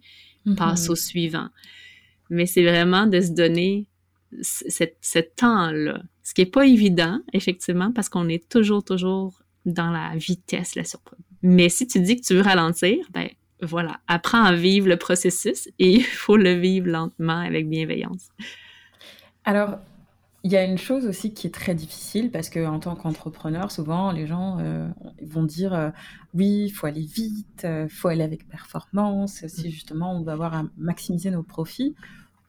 passe 0.55 0.87
mm-hmm. 0.87 0.91
au 0.91 0.95
suivant. 0.95 1.49
Mais 2.29 2.45
c'est 2.45 2.63
vraiment 2.63 3.07
de 3.07 3.19
se 3.19 3.31
donner 3.31 3.87
ce 4.41 5.19
temps-là. 5.19 6.01
Ce 6.23 6.33
qui 6.33 6.41
n'est 6.41 6.49
pas 6.49 6.65
évident, 6.65 7.19
effectivement, 7.33 7.91
parce 7.91 8.09
qu'on 8.09 8.29
est 8.29 8.47
toujours, 8.47 8.83
toujours 8.83 9.41
dans 9.65 9.91
la 9.91 10.15
vitesse, 10.15 10.75
la 10.75 10.83
surprise. 10.83 11.19
Mais 11.43 11.69
si 11.69 11.87
tu 11.87 11.99
dis 11.99 12.19
que 12.19 12.25
tu 12.25 12.35
veux 12.35 12.41
ralentir, 12.41 13.05
ben 13.11 13.27
voilà, 13.61 13.99
apprends 14.07 14.43
à 14.43 14.53
vivre 14.53 14.87
le 14.87 14.97
processus 14.97 15.67
et 15.79 15.91
il 15.91 16.03
faut 16.03 16.37
le 16.37 16.53
vivre 16.53 16.87
lentement 16.87 17.39
avec 17.39 17.69
bienveillance. 17.69 18.29
Alors, 19.43 19.79
il 20.43 20.51
y 20.51 20.57
a 20.57 20.63
une 20.63 20.77
chose 20.77 21.05
aussi 21.05 21.33
qui 21.33 21.45
est 21.45 21.53
très 21.53 21.75
difficile 21.75 22.31
parce 22.31 22.49
que 22.49 22.65
en 22.65 22.79
tant 22.79 22.95
qu'entrepreneur, 22.95 23.71
souvent 23.71 24.11
les 24.11 24.25
gens 24.25 24.57
euh, 24.59 24.87
vont 25.21 25.43
dire 25.43 25.73
euh, 25.73 25.89
oui, 26.33 26.65
il 26.65 26.69
faut 26.69 26.87
aller 26.87 27.05
vite, 27.05 27.61
il 27.63 27.67
euh, 27.67 27.87
faut 27.87 28.07
aller 28.07 28.23
avec 28.23 28.47
performance, 28.49 29.45
si 29.47 29.67
mm. 29.67 29.71
justement 29.71 30.13
on 30.13 30.23
veut 30.23 30.31
avoir 30.31 30.55
à 30.55 30.63
maximiser 30.77 31.29
nos 31.29 31.43
profits 31.43 31.95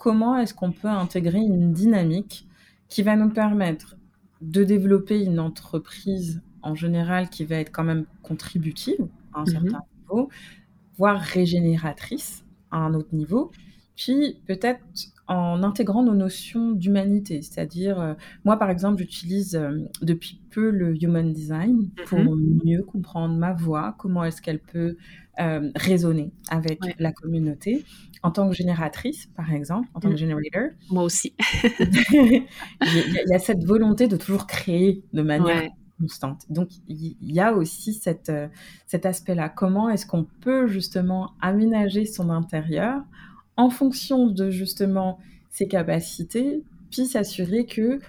comment 0.03 0.37
est-ce 0.37 0.53
qu'on 0.53 0.73
peut 0.73 0.89
intégrer 0.89 1.39
une 1.39 1.73
dynamique 1.73 2.49
qui 2.89 3.05
va 3.05 3.15
nous 3.15 3.31
permettre 3.31 3.95
de 4.41 4.65
développer 4.65 5.23
une 5.23 5.39
entreprise 5.39 6.43
en 6.63 6.75
général 6.75 7.31
qui 7.31 7.45
va 7.45 7.57
être 7.57 7.71
quand 7.71 7.85
même 7.85 8.07
contributive 8.25 9.07
à 9.33 9.43
un 9.43 9.47
certain 9.47 9.79
mhm. 9.79 10.01
niveau, 10.01 10.29
voire 10.99 11.21
régénératrice 11.21 12.45
à 12.73 12.79
un 12.79 12.95
autre 12.95 13.15
niveau, 13.15 13.53
puis 13.95 14.41
peut-être 14.49 14.81
en 15.29 15.63
intégrant 15.63 16.03
nos 16.03 16.15
notions 16.15 16.73
d'humanité. 16.73 17.43
C'est-à-dire, 17.43 18.01
euh, 18.01 18.15
moi 18.45 18.59
par 18.59 18.71
exemple, 18.71 18.99
j'utilise 18.99 19.55
euh, 19.55 19.79
depuis 20.03 20.41
peu 20.51 20.71
le 20.71 21.03
Human 21.03 21.33
Design 21.33 21.91
pour 22.07 22.19
mhm. 22.19 22.61
mieux 22.65 22.83
comprendre 22.83 23.35
ma 23.35 23.53
voix, 23.53 23.95
comment 23.99 24.25
est-ce 24.25 24.43
qu'elle 24.43 24.59
peut 24.59 24.97
euh, 25.41 25.71
résonner 25.77 26.31
avec 26.51 26.81
la 26.99 27.13
communauté 27.13 27.85
en 28.23 28.31
tant 28.31 28.49
que 28.49 28.55
génératrice, 28.55 29.31
par 29.35 29.53
exemple, 29.53 29.89
en 29.95 30.01
tant 30.01 30.11
que 30.11 30.15
mm. 30.15 30.19
generator. 30.19 30.63
Moi 30.91 31.03
aussi. 31.03 31.35
il, 32.13 32.45
y 33.27 33.35
a, 33.35 33.39
cette 33.39 33.65
volonté 33.65 34.07
de 34.09 34.17
toujours 34.17 34.47
créer 34.47 35.03
de 35.13 35.23
manière 35.23 35.71
constante. 35.99 36.43
Donc, 36.51 36.69
il 36.87 37.17
y 37.21 37.41
a 37.41 37.55
aussi 37.55 37.95
cette, 37.95 38.31
cet 38.87 39.07
aspect-là. 39.07 39.49
Comment 39.49 39.89
est-ce 39.89 40.07
qu'on 40.07 40.25
peut 40.43 40.67
justement 40.69 41.33
aménager 41.41 42.05
son 42.05 42.29
intérieur 42.31 43.03
en 43.57 43.71
fonction 43.71 44.27
de 44.27 44.51
justement 44.51 45.19
ses 45.51 45.69
capacités, 45.69 46.63
puis 46.91 47.07
s'assurer 47.07 47.67
que 47.67 48.01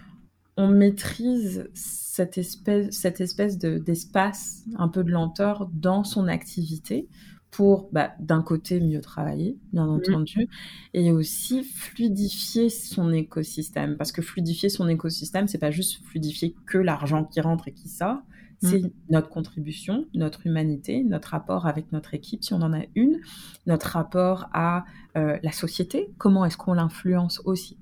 on 0.56 0.67
maîtrise 0.67 1.67
cette 1.73 2.38
espèce, 2.38 2.95
cette 2.95 3.21
espèce 3.21 3.58
d'espace, 3.58 4.63
un 4.77 4.88
peu 4.88 5.03
de 5.03 5.12
lenteur 5.12 5.69
dans 5.73 6.03
son 6.03 6.27
activité 6.27 7.08
pour, 7.49 7.89
bah, 7.91 8.13
d'un 8.19 8.41
côté, 8.41 8.79
mieux 8.79 9.01
travailler, 9.01 9.58
bien 9.73 9.86
mmh. 9.86 9.89
entendu, 9.89 10.47
et 10.95 11.12
aussi 11.12 11.63
fluidifier 11.63 12.69
son 12.69 13.13
écosystème. 13.13 13.95
Parce 13.95 14.12
que 14.12 14.23
fluidifier 14.23 14.69
son 14.69 14.88
écosystème, 14.88 15.47
c'est 15.47 15.60
pas 15.60 15.69
juste 15.69 16.03
fluidifier 16.03 16.56
que 16.65 16.79
l'argent 16.79 17.23
qui 17.23 17.41
rentre 17.41 17.67
et 17.67 17.71
qui 17.71 17.89
sort, 17.89 18.17
mmh. 18.63 18.67
c'est 18.67 18.82
notre 19.10 19.30
contribution, 19.30 20.08
notre 20.13 20.47
humanité, 20.47 21.04
notre 21.04 21.30
rapport 21.30 21.67
avec 21.67 21.91
notre 21.91 22.13
équipe, 22.13 22.43
si 22.43 22.54
on 22.54 22.62
en 22.62 22.73
a 22.73 22.82
une, 22.95 23.19
notre 23.67 23.88
rapport 23.88 24.49
à 24.54 24.86
euh, 25.15 25.38
la 25.43 25.52
société, 25.52 26.10
comment 26.17 26.45
est-ce 26.45 26.58
qu'on 26.58 26.73
l'influence 26.73 27.41
aussi? 27.45 27.78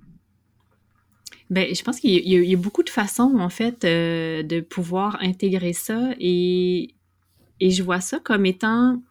Ben, 1.49 1.73
je 1.73 1.83
pense 1.83 1.99
qu'il 1.99 2.11
y, 2.11 2.53
a 2.53 2.57
beaucoup 2.57 2.83
de 2.83 2.89
façons, 2.89 3.35
en 3.37 3.49
fait, 3.49 3.83
euh, 3.83 4.41
de 4.41 4.61
pouvoir 4.61 5.17
intégrer 5.21 5.73
ça 5.73 6.11
et, 6.17 6.95
et 7.59 7.71
je 7.71 7.83
vois 7.83 7.99
ça 7.99 8.19
comme 8.19 8.45
étant 8.45 9.01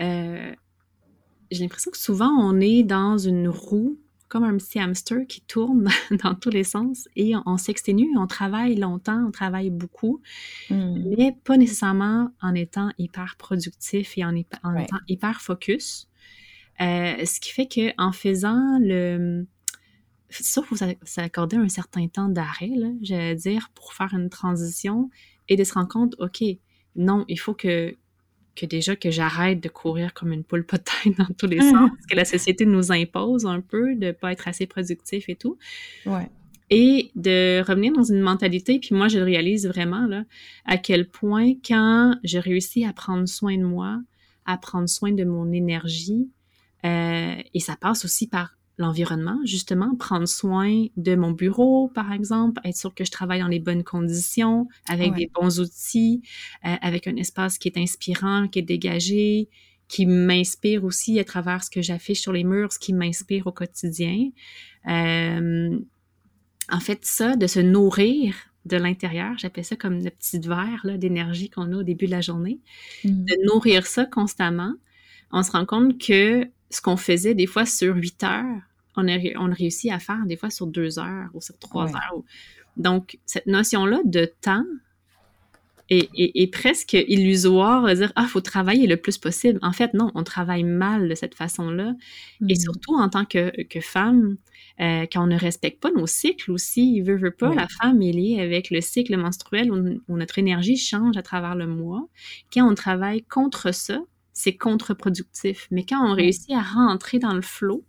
euh, 0.00 0.52
j'ai 1.50 1.62
l'impression 1.62 1.90
que 1.90 1.98
souvent 1.98 2.30
on 2.30 2.60
est 2.60 2.82
dans 2.82 3.18
une 3.18 3.48
roue, 3.48 3.98
comme 4.32 4.44
un 4.44 4.56
petit 4.56 4.78
hamster 4.78 5.26
qui 5.28 5.42
tourne 5.42 5.90
dans 6.24 6.34
tous 6.34 6.48
les 6.48 6.64
sens 6.64 7.06
et 7.16 7.34
on, 7.44 7.58
s'exténue, 7.58 8.08
on 8.16 8.26
travaille 8.26 8.76
longtemps, 8.76 9.26
on 9.26 9.30
travaille 9.30 9.68
beaucoup, 9.68 10.22
hmm. 10.70 11.02
mais 11.18 11.36
pas 11.44 11.58
nécessairement 11.58 12.30
en 12.40 12.54
étant 12.54 12.88
hyper 12.96 13.36
productif 13.36 14.16
et 14.16 14.24
en, 14.24 14.34
étant 14.34 14.56
hyper 15.06 15.42
focus. 15.42 16.08
Euh, 16.80 17.26
ce 17.26 17.40
qui 17.40 17.50
fait 17.52 17.66
que 17.66 17.92
en 17.98 18.12
faisant 18.12 18.78
le 18.80 19.44
sauf 20.30 20.64
faut 20.64 20.76
s'accorder 21.02 21.58
un 21.58 21.68
certain 21.68 22.08
temps 22.08 22.30
d'arrêt, 22.30 22.70
j'allais 23.02 23.34
dire, 23.34 23.68
pour 23.74 23.92
faire 23.92 24.14
une 24.14 24.30
transition 24.30 25.10
et 25.50 25.56
de 25.56 25.64
se 25.64 25.74
rendre 25.74 25.88
compte, 25.88 26.14
OK, 26.20 26.42
non, 26.96 27.26
il 27.28 27.38
faut 27.38 27.52
que, 27.52 27.94
que 28.54 28.66
déjà 28.66 28.96
que 28.96 29.10
j'arrête 29.10 29.62
de 29.62 29.68
courir 29.68 30.14
comme 30.14 30.32
une 30.32 30.44
poule 30.44 30.64
potée 30.64 31.14
dans 31.18 31.28
tous 31.36 31.46
les 31.46 31.58
mmh. 31.58 31.70
sens, 31.70 31.90
que 32.08 32.16
la 32.16 32.24
société 32.24 32.66
nous 32.66 32.92
impose 32.92 33.46
un 33.46 33.60
peu 33.60 33.94
de 33.94 34.12
pas 34.12 34.32
être 34.32 34.48
assez 34.48 34.66
productif 34.66 35.28
et 35.28 35.36
tout. 35.36 35.58
Ouais. 36.06 36.28
Et 36.70 37.10
de 37.16 37.62
revenir 37.66 37.92
dans 37.92 38.04
une 38.04 38.20
mentalité, 38.20 38.78
puis 38.78 38.94
moi 38.94 39.08
je 39.08 39.18
le 39.18 39.24
réalise 39.24 39.66
vraiment 39.66 40.06
là, 40.06 40.24
à 40.64 40.78
quel 40.78 41.06
point 41.06 41.52
quand 41.66 42.16
j'ai 42.24 42.40
réussi 42.40 42.84
à 42.84 42.92
prendre 42.92 43.28
soin 43.28 43.58
de 43.58 43.64
moi, 43.64 44.00
à 44.46 44.56
prendre 44.56 44.88
soin 44.88 45.12
de 45.12 45.24
mon 45.24 45.52
énergie, 45.52 46.30
euh, 46.84 47.36
et 47.52 47.60
ça 47.60 47.76
passe 47.76 48.04
aussi 48.04 48.26
par 48.26 48.56
l'environnement, 48.78 49.38
justement, 49.44 49.94
prendre 49.96 50.26
soin 50.26 50.86
de 50.96 51.14
mon 51.14 51.32
bureau, 51.32 51.88
par 51.88 52.12
exemple, 52.12 52.60
être 52.64 52.76
sûr 52.76 52.94
que 52.94 53.04
je 53.04 53.10
travaille 53.10 53.40
dans 53.40 53.48
les 53.48 53.60
bonnes 53.60 53.84
conditions, 53.84 54.68
avec 54.88 55.14
des 55.14 55.30
bons 55.32 55.60
outils, 55.60 56.22
euh, 56.64 56.74
avec 56.80 57.06
un 57.06 57.16
espace 57.16 57.58
qui 57.58 57.68
est 57.68 57.78
inspirant, 57.78 58.48
qui 58.48 58.60
est 58.60 58.62
dégagé, 58.62 59.48
qui 59.88 60.06
m'inspire 60.06 60.84
aussi 60.84 61.20
à 61.20 61.24
travers 61.24 61.62
ce 61.62 61.70
que 61.70 61.82
j'affiche 61.82 62.20
sur 62.20 62.32
les 62.32 62.44
murs, 62.44 62.72
ce 62.72 62.78
qui 62.78 62.94
m'inspire 62.94 63.46
au 63.46 63.52
quotidien. 63.52 64.30
Euh, 64.88 65.78
en 66.70 66.80
fait, 66.80 67.04
ça, 67.04 67.36
de 67.36 67.46
se 67.46 67.60
nourrir 67.60 68.34
de 68.64 68.76
l'intérieur, 68.76 69.36
j'appelle 69.38 69.64
ça 69.64 69.76
comme 69.76 70.02
le 70.02 70.10
petit 70.10 70.38
verre 70.38 70.96
d'énergie 70.96 71.50
qu'on 71.50 71.72
a 71.72 71.76
au 71.76 71.82
début 71.82 72.06
de 72.06 72.12
la 72.12 72.20
journée, 72.20 72.60
mmh. 73.04 73.08
de 73.10 73.46
nourrir 73.46 73.86
ça 73.86 74.06
constamment, 74.06 74.74
on 75.32 75.42
se 75.42 75.50
rend 75.50 75.66
compte 75.66 75.98
que 75.98 76.48
ce 76.74 76.80
qu'on 76.80 76.96
faisait 76.96 77.34
des 77.34 77.46
fois 77.46 77.66
sur 77.66 77.94
huit 77.96 78.22
heures, 78.24 78.60
on 78.96 79.08
a, 79.08 79.18
on 79.36 79.50
réussi 79.50 79.90
à 79.90 79.98
faire 79.98 80.24
des 80.26 80.36
fois 80.36 80.50
sur 80.50 80.66
deux 80.66 80.98
heures 80.98 81.28
ou 81.34 81.40
sur 81.40 81.58
trois 81.58 81.88
heures. 81.88 82.22
Donc, 82.76 83.18
cette 83.26 83.46
notion-là 83.46 84.00
de 84.04 84.30
temps 84.40 84.64
est, 85.88 86.52
presque 86.52 86.94
illusoire 86.94 87.94
dire 87.94 88.12
Ah, 88.16 88.22
il 88.24 88.28
faut 88.28 88.40
travailler 88.40 88.86
le 88.86 88.96
plus 88.96 89.18
possible. 89.18 89.58
En 89.62 89.72
fait, 89.72 89.94
non, 89.94 90.10
on 90.14 90.24
travaille 90.24 90.64
mal 90.64 91.08
de 91.08 91.14
cette 91.14 91.34
façon-là. 91.34 91.94
Et 92.48 92.54
mm. 92.54 92.56
surtout 92.56 92.94
en 92.94 93.08
tant 93.08 93.24
que, 93.24 93.52
femme, 93.80 94.36
euh, 94.80 95.06
quand 95.12 95.24
on 95.24 95.26
ne 95.26 95.38
respecte 95.38 95.82
pas 95.82 95.90
nos 95.90 96.06
cycles 96.06 96.50
aussi, 96.50 96.96
il 96.96 97.02
veut, 97.02 97.16
veut 97.16 97.30
pas, 97.30 97.54
la 97.54 97.68
femme 97.68 98.00
est 98.02 98.12
liée 98.12 98.40
avec 98.40 98.70
le 98.70 98.80
cycle 98.80 99.16
menstruel 99.16 99.70
où, 99.70 100.16
notre 100.16 100.38
énergie 100.38 100.76
change 100.76 101.16
à 101.16 101.22
travers 101.22 101.54
le 101.54 101.66
mois. 101.66 102.08
Quand 102.52 102.70
on 102.70 102.74
travaille 102.74 103.22
contre 103.22 103.74
ça, 103.74 104.00
c'est 104.32 104.56
contre-productif. 104.56 105.68
Mais 105.70 105.84
quand 105.84 106.04
on 106.04 106.14
réussit 106.14 106.52
à 106.52 106.62
rentrer 106.62 107.18
dans 107.18 107.34
le 107.34 107.42
flot, 107.42 107.84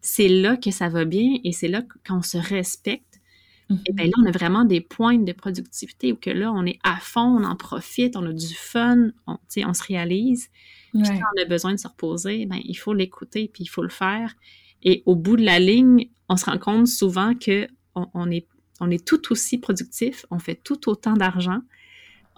c'est 0.00 0.28
là 0.28 0.56
que 0.56 0.70
ça 0.70 0.88
va 0.88 1.04
bien 1.04 1.38
et 1.44 1.52
c'est 1.52 1.68
là 1.68 1.82
qu'on 2.06 2.22
se 2.22 2.38
respecte. 2.38 3.04
Et 3.70 3.74
eh 3.84 3.92
bien 3.92 4.06
là, 4.06 4.12
on 4.22 4.24
a 4.24 4.30
vraiment 4.30 4.64
des 4.64 4.80
points 4.80 5.18
de 5.18 5.32
productivité 5.32 6.12
où 6.12 6.16
que 6.16 6.30
là, 6.30 6.50
on 6.50 6.64
est 6.64 6.78
à 6.84 6.96
fond, 6.96 7.38
on 7.38 7.44
en 7.44 7.54
profite, 7.54 8.16
on 8.16 8.24
a 8.24 8.32
du 8.32 8.54
fun, 8.54 9.10
on, 9.26 9.36
on 9.58 9.74
se 9.74 9.82
réalise. 9.82 10.48
Puis 10.94 11.02
quand 11.02 11.26
on 11.36 11.42
a 11.42 11.44
besoin 11.44 11.74
de 11.74 11.78
se 11.78 11.86
reposer, 11.86 12.46
ben, 12.46 12.60
il 12.64 12.74
faut 12.74 12.94
l'écouter 12.94 13.50
puis 13.52 13.64
il 13.64 13.68
faut 13.68 13.82
le 13.82 13.90
faire. 13.90 14.34
Et 14.82 15.02
au 15.04 15.16
bout 15.16 15.36
de 15.36 15.44
la 15.44 15.58
ligne, 15.58 16.08
on 16.30 16.36
se 16.38 16.46
rend 16.46 16.58
compte 16.58 16.86
souvent 16.86 17.34
que 17.34 17.68
on, 17.94 18.30
est, 18.30 18.46
on 18.80 18.90
est 18.90 19.04
tout 19.04 19.32
aussi 19.32 19.58
productif, 19.58 20.24
on 20.30 20.38
fait 20.38 20.54
tout 20.62 20.88
autant 20.88 21.14
d'argent, 21.14 21.60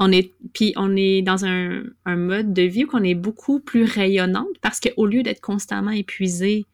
on 0.00 0.10
est, 0.10 0.34
puis 0.54 0.72
on 0.76 0.96
est 0.96 1.20
dans 1.20 1.44
un, 1.44 1.84
mode 2.06 2.54
de 2.54 2.62
vie 2.62 2.84
où 2.84 2.88
on 2.94 3.04
est 3.04 3.14
beaucoup 3.14 3.60
plus 3.60 3.84
rayonnante 3.84 4.58
parce 4.62 4.80
qu'au 4.80 5.06
lieu 5.06 5.22
d'être 5.22 5.42
constamment 5.42 5.90
épuisé, 5.90 6.64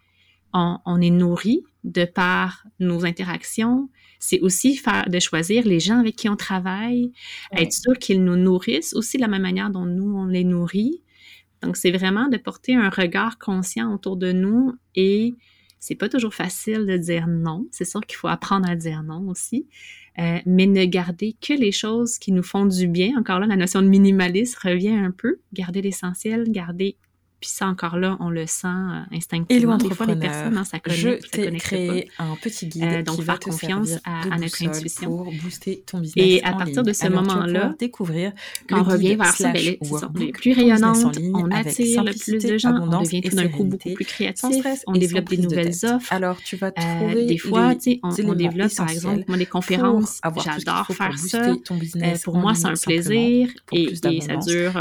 on, 0.55 1.01
est 1.03 1.11
nourri 1.11 1.65
de 1.85 2.07
par 2.07 2.65
nos 2.81 3.05
interactions. 3.05 3.91
C'est 4.21 4.41
aussi 4.41 4.77
faire, 4.77 5.11
de 5.11 5.19
choisir 5.19 5.67
les 5.67 5.81
gens 5.81 5.99
avec 5.99 6.17
qui 6.17 6.31
on 6.31 6.37
travaille, 6.37 7.13
être 7.53 7.73
sûr 7.73 7.99
qu'ils 7.99 8.25
nous 8.25 8.37
nourrissent 8.37 8.95
aussi 8.95 9.19
de 9.19 9.23
la 9.23 9.29
même 9.29 9.43
manière 9.43 9.69
dont 9.69 9.85
nous, 9.85 10.17
on 10.17 10.25
les 10.25 10.45
nourrit. 10.45 11.03
Donc, 11.61 11.77
c'est 11.77 11.91
vraiment 11.91 12.29
de 12.29 12.39
porter 12.39 12.75
un 12.75 12.89
regard 12.89 13.39
conscient 13.39 13.93
autour 13.93 14.17
de 14.17 14.33
nous 14.33 14.73
et 14.95 15.35
C'est 15.79 15.97
pas 15.97 16.09
toujours 16.09 16.33
facile 16.33 16.87
de 16.87 16.97
dire 16.97 17.27
non. 17.27 17.67
C'est 17.71 17.85
sûr 17.85 18.01
qu'il 18.01 18.17
faut 18.17 18.29
apprendre 18.29 18.71
à 18.71 18.77
dire 18.77 19.03
non 19.03 19.29
aussi. 19.29 19.67
Euh, 20.19 20.39
mais 20.47 20.67
ne 20.67 20.85
garder 20.87 21.37
que 21.41 21.53
les 21.53 21.73
choses 21.73 22.19
qui 22.19 22.33
nous 22.33 22.43
font 22.43 22.65
du 22.65 22.89
bien. 22.89 23.19
Encore 23.19 23.39
là, 23.39 23.47
la 23.47 23.57
notion 23.57 23.83
de 23.83 23.89
minimalisme 23.89 24.59
revient 24.63 24.97
un 24.97 25.11
peu. 25.11 25.41
Garder 25.53 25.83
l'essentiel, 25.83 26.45
garder 26.51 26.97
puis 27.39 27.51
ça, 27.51 27.67
encore 27.67 27.99
là, 27.99 28.17
on 28.21 28.31
le 28.31 28.47
sent 28.47 28.67
euh, 28.67 29.03
instinctivement. 29.13 29.77
Des 29.77 29.91
fois, 29.91 30.07
les 30.07 30.17
personnes, 30.17 30.57
hein, 30.57 30.65
ça 30.65 30.79
connaît, 30.79 30.97
je 30.97 31.09
t'ai 31.29 31.51
créé 31.59 32.11
un 32.19 32.35
petit 32.37 32.67
guide 32.67 32.85
euh, 32.85 33.03
donc 33.03 33.17
qui 33.17 33.23
va 33.23 33.37
te 33.37 33.45
confiance 33.45 33.91
à, 34.05 34.35
à, 34.35 34.39
notre 34.39 34.63
intuition. 34.65 35.15
pour 35.15 35.33
booster 35.33 35.83
ton 35.87 35.99
business 35.99 36.25
Et 36.27 36.43
à 36.43 36.53
partir 36.53 36.83
de 36.83 36.95
ce 36.95 37.09
moment-là, 37.09 37.75
découvrir 37.79 38.33
on 38.73 38.83
revient 38.83 39.17
vers 39.17 39.35
ça, 39.35 39.53
ben, 39.53 39.77
on 39.83 40.21
est 40.21 40.33
plus 40.33 40.53
rayonnante, 40.53 41.19
on 41.35 41.51
attire 41.51 42.05
le 42.05 42.13
plus 42.13 42.43
de 42.43 42.57
gens, 42.57 42.75
on 42.81 43.03
devient 43.03 43.21
tout 43.21 43.37
d'un 43.37 43.49
coup 43.49 43.65
beaucoup 43.65 43.93
plus 43.93 44.05
créatif, 44.07 44.65
on 44.87 44.93
développe 44.93 45.29
des 45.29 45.39
nouvelles 45.39 45.75
offres. 45.85 46.11
Alors, 46.13 46.39
tu 46.43 46.57
vas 46.57 46.69
euh, 46.69 46.71
trouver 47.01 47.27
des 47.27 47.39
fois, 47.39 47.75
on 48.03 48.35
développe, 48.35 48.75
par 48.75 48.91
exemple, 48.91 49.25
moi, 49.29 49.37
des 49.37 49.47
conférences, 49.47 50.21
j'adore 50.43 50.87
faire 50.87 51.19
ça. 51.19 51.53
Pour 52.25 52.39
moi, 52.39 52.55
c'est 52.55 52.67
un 52.67 52.75
plaisir 52.75 53.51
et 53.73 53.95
ça 53.95 54.37
dure 54.37 54.81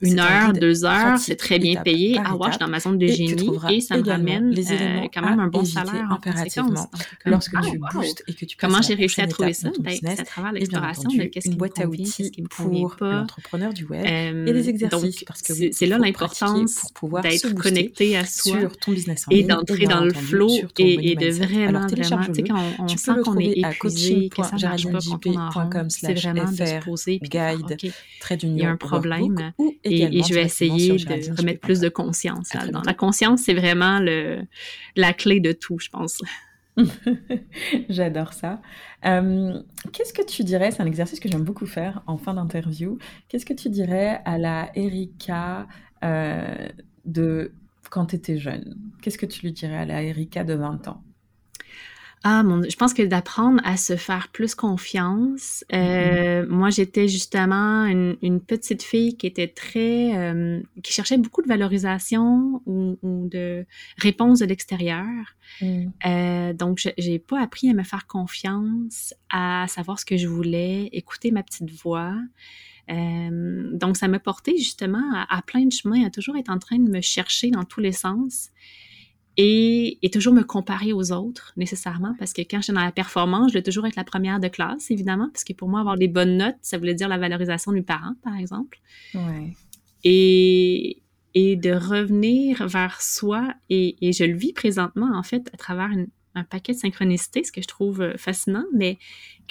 une 0.00 0.18
heure, 0.18 0.52
deux 0.52 0.84
heures, 0.84 1.18
c'est 1.18 1.36
très 1.36 1.51
bien 1.58 1.82
payé. 1.82 2.18
Ah 2.24 2.36
ouais, 2.36 2.46
je 2.46 2.52
suis 2.52 2.58
dans 2.58 2.68
ma 2.68 2.80
zone 2.80 2.98
de 2.98 3.06
génie 3.06 3.50
et 3.70 3.80
ça 3.80 3.96
me 3.96 4.08
ramène 4.08 4.50
les 4.50 4.72
euh, 4.72 5.06
quand 5.12 5.22
même 5.22 5.40
un 5.40 5.48
bon 5.48 5.64
salaire 5.64 6.08
en 6.10 6.16
conséquence. 6.16 6.88
Lorsque 7.24 7.52
tu 7.60 7.80
ah, 7.82 7.92
boostes 7.92 8.24
et 8.26 8.34
que 8.34 8.44
tu 8.44 8.56
Comment 8.56 8.82
j'ai 8.82 8.94
réussi 8.94 9.20
à 9.20 9.26
trouver 9.26 9.52
ça? 9.52 9.70
Ben, 9.80 9.96
c'est 10.00 10.20
à 10.20 10.24
travers 10.24 10.52
l'exploration 10.52 11.10
de 11.10 11.24
qu'est-ce 11.24 11.50
qui 11.50 11.56
me 11.56 11.68
convient, 11.68 12.04
qu'est-ce 12.04 12.30
qui 12.30 12.42
me 12.42 12.96
pas. 12.96 13.12
l'entrepreneur 13.20 13.72
du 13.72 13.84
web 13.84 14.04
et 14.46 14.52
des 14.52 14.68
exercices 14.68 15.24
parce 15.24 15.42
que 15.42 15.52
c'est 15.72 15.86
là 15.86 15.98
l'importance 15.98 16.92
d'être 17.22 17.54
connecté 17.54 18.16
à 18.16 18.24
soi 18.24 18.58
et 19.30 19.42
d'entrer 19.44 19.86
dans 19.86 20.04
le 20.04 20.12
flow 20.12 20.48
et 20.78 21.16
de 21.16 21.30
vraiment, 21.30 21.86
vraiment, 21.86 22.26
tu 22.26 22.34
sais, 22.34 22.42
quand 22.42 22.62
on 22.78 22.88
sent 22.88 23.12
qu'on 23.24 23.38
est 23.38 23.58
épuisé, 23.58 24.28
que 24.28 24.42
ça 24.42 24.56
marche 24.60 24.86
pas, 24.90 24.98
qu'on 25.22 25.38
en 25.38 25.50
rond, 25.50 25.70
c'est 25.88 26.14
vraiment 26.14 26.50
de 26.50 26.56
se 26.56 26.84
poser 26.84 27.20
puis 27.20 27.30
il 28.42 28.56
y 28.58 28.62
a 28.64 28.70
un 28.70 28.76
problème 28.76 29.52
et 29.84 30.22
je 30.22 30.34
vais 30.34 30.44
essayer 30.44 30.92
de 30.92 31.41
remettre 31.42 31.60
plus 31.60 31.80
de 31.80 31.88
conscience 31.88 32.52
La 32.84 32.94
conscience, 32.94 33.42
c'est 33.42 33.54
vraiment 33.54 33.98
le, 33.98 34.42
la 34.96 35.12
clé 35.12 35.40
de 35.40 35.52
tout, 35.52 35.78
je 35.78 35.88
pense. 35.90 36.20
J'adore 37.88 38.32
ça. 38.32 38.60
Euh, 39.04 39.60
qu'est-ce 39.92 40.12
que 40.12 40.24
tu 40.24 40.44
dirais, 40.44 40.70
c'est 40.70 40.82
un 40.82 40.86
exercice 40.86 41.20
que 41.20 41.28
j'aime 41.28 41.44
beaucoup 41.44 41.66
faire 41.66 42.02
en 42.06 42.16
fin 42.16 42.34
d'interview, 42.34 42.98
qu'est-ce 43.28 43.46
que 43.46 43.52
tu 43.52 43.68
dirais 43.68 44.20
à 44.24 44.38
la 44.38 44.70
Erika 44.74 45.66
euh, 46.04 46.68
de 47.04 47.52
quand 47.90 48.06
tu 48.06 48.16
étais 48.16 48.38
jeune? 48.38 48.76
Qu'est-ce 49.02 49.18
que 49.18 49.26
tu 49.26 49.42
lui 49.42 49.52
dirais 49.52 49.76
à 49.76 49.84
la 49.84 50.02
Erika 50.02 50.44
de 50.44 50.54
20 50.54 50.88
ans? 50.88 51.02
Ah, 52.24 52.44
mon, 52.44 52.62
je 52.62 52.76
pense 52.76 52.94
que 52.94 53.02
d'apprendre 53.02 53.60
à 53.64 53.76
se 53.76 53.96
faire 53.96 54.28
plus 54.28 54.54
confiance. 54.54 55.64
Euh, 55.72 56.44
mm-hmm. 56.44 56.46
Moi, 56.46 56.70
j'étais 56.70 57.08
justement 57.08 57.84
une, 57.86 58.16
une, 58.22 58.40
petite 58.40 58.84
fille 58.84 59.16
qui 59.16 59.26
était 59.26 59.48
très, 59.48 60.16
euh, 60.16 60.60
qui 60.84 60.92
cherchait 60.92 61.18
beaucoup 61.18 61.42
de 61.42 61.48
valorisation 61.48 62.62
ou, 62.64 62.96
ou 63.02 63.28
de 63.28 63.66
réponse 63.98 64.38
de 64.38 64.44
l'extérieur. 64.44 65.06
Mm. 65.60 65.86
Euh, 66.06 66.52
donc, 66.52 66.86
j'ai 66.96 67.18
pas 67.18 67.42
appris 67.42 67.68
à 67.70 67.74
me 67.74 67.82
faire 67.82 68.06
confiance, 68.06 69.14
à 69.28 69.66
savoir 69.68 69.98
ce 69.98 70.04
que 70.04 70.16
je 70.16 70.28
voulais, 70.28 70.90
écouter 70.92 71.32
ma 71.32 71.42
petite 71.42 71.70
voix. 71.70 72.14
Euh, 72.88 73.70
donc, 73.72 73.96
ça 73.96 74.06
m'a 74.06 74.20
porté 74.20 74.56
justement 74.58 75.12
à, 75.12 75.38
à, 75.38 75.42
plein 75.42 75.64
de 75.64 75.72
chemins, 75.72 76.06
à 76.06 76.10
toujours 76.10 76.36
être 76.36 76.50
en 76.50 76.58
train 76.58 76.78
de 76.78 76.88
me 76.88 77.00
chercher 77.00 77.50
dans 77.50 77.64
tous 77.64 77.80
les 77.80 77.92
sens 77.92 78.50
et, 79.36 79.98
et, 80.02 80.10
toujours 80.10 80.34
me 80.34 80.42
comparer 80.42 80.92
aux 80.92 81.10
autres 81.12 81.52
nécessairement 81.56 82.14
parce 82.18 82.32
que 82.32 82.42
quand 82.42 82.60
j'étais 82.60 82.74
dans 82.74 82.84
la 82.84 82.92
performance, 82.92 83.48
je 83.48 83.52
voulais 83.52 83.62
toujours 83.62 83.86
être 83.86 83.96
la 83.96 84.04
première 84.04 84.40
de 84.40 84.48
classe 84.48 84.90
évidemment 84.90 85.28
parce 85.32 85.44
que 85.44 85.54
pour 85.54 85.68
moi 85.68 85.80
avoir 85.80 85.96
des 85.96 86.08
bonnes 86.08 86.36
notes, 86.36 86.56
ça 86.60 86.76
voulait 86.76 86.94
dire 86.94 87.08
la 87.08 87.18
valorisation 87.18 87.72
de 87.72 87.78
mes 87.78 87.82
parents 87.82 88.14
par 88.22 88.36
exemple. 88.36 88.78
Ouais. 89.14 89.54
Et, 90.04 91.02
et 91.34 91.56
de 91.56 91.70
revenir 91.70 92.66
vers 92.66 93.00
soi 93.00 93.54
et, 93.70 93.96
et, 94.06 94.12
je 94.12 94.24
le 94.24 94.36
vis 94.36 94.52
présentement 94.52 95.10
en 95.14 95.22
fait 95.22 95.48
à 95.54 95.56
travers 95.56 95.88
une, 95.88 96.08
un 96.34 96.44
paquet 96.44 96.72
de 96.72 96.78
synchronicité, 96.78 97.44
ce 97.44 97.52
que 97.52 97.62
je 97.62 97.68
trouve 97.68 98.02
euh, 98.02 98.16
fascinant, 98.16 98.64
mais 98.74 98.98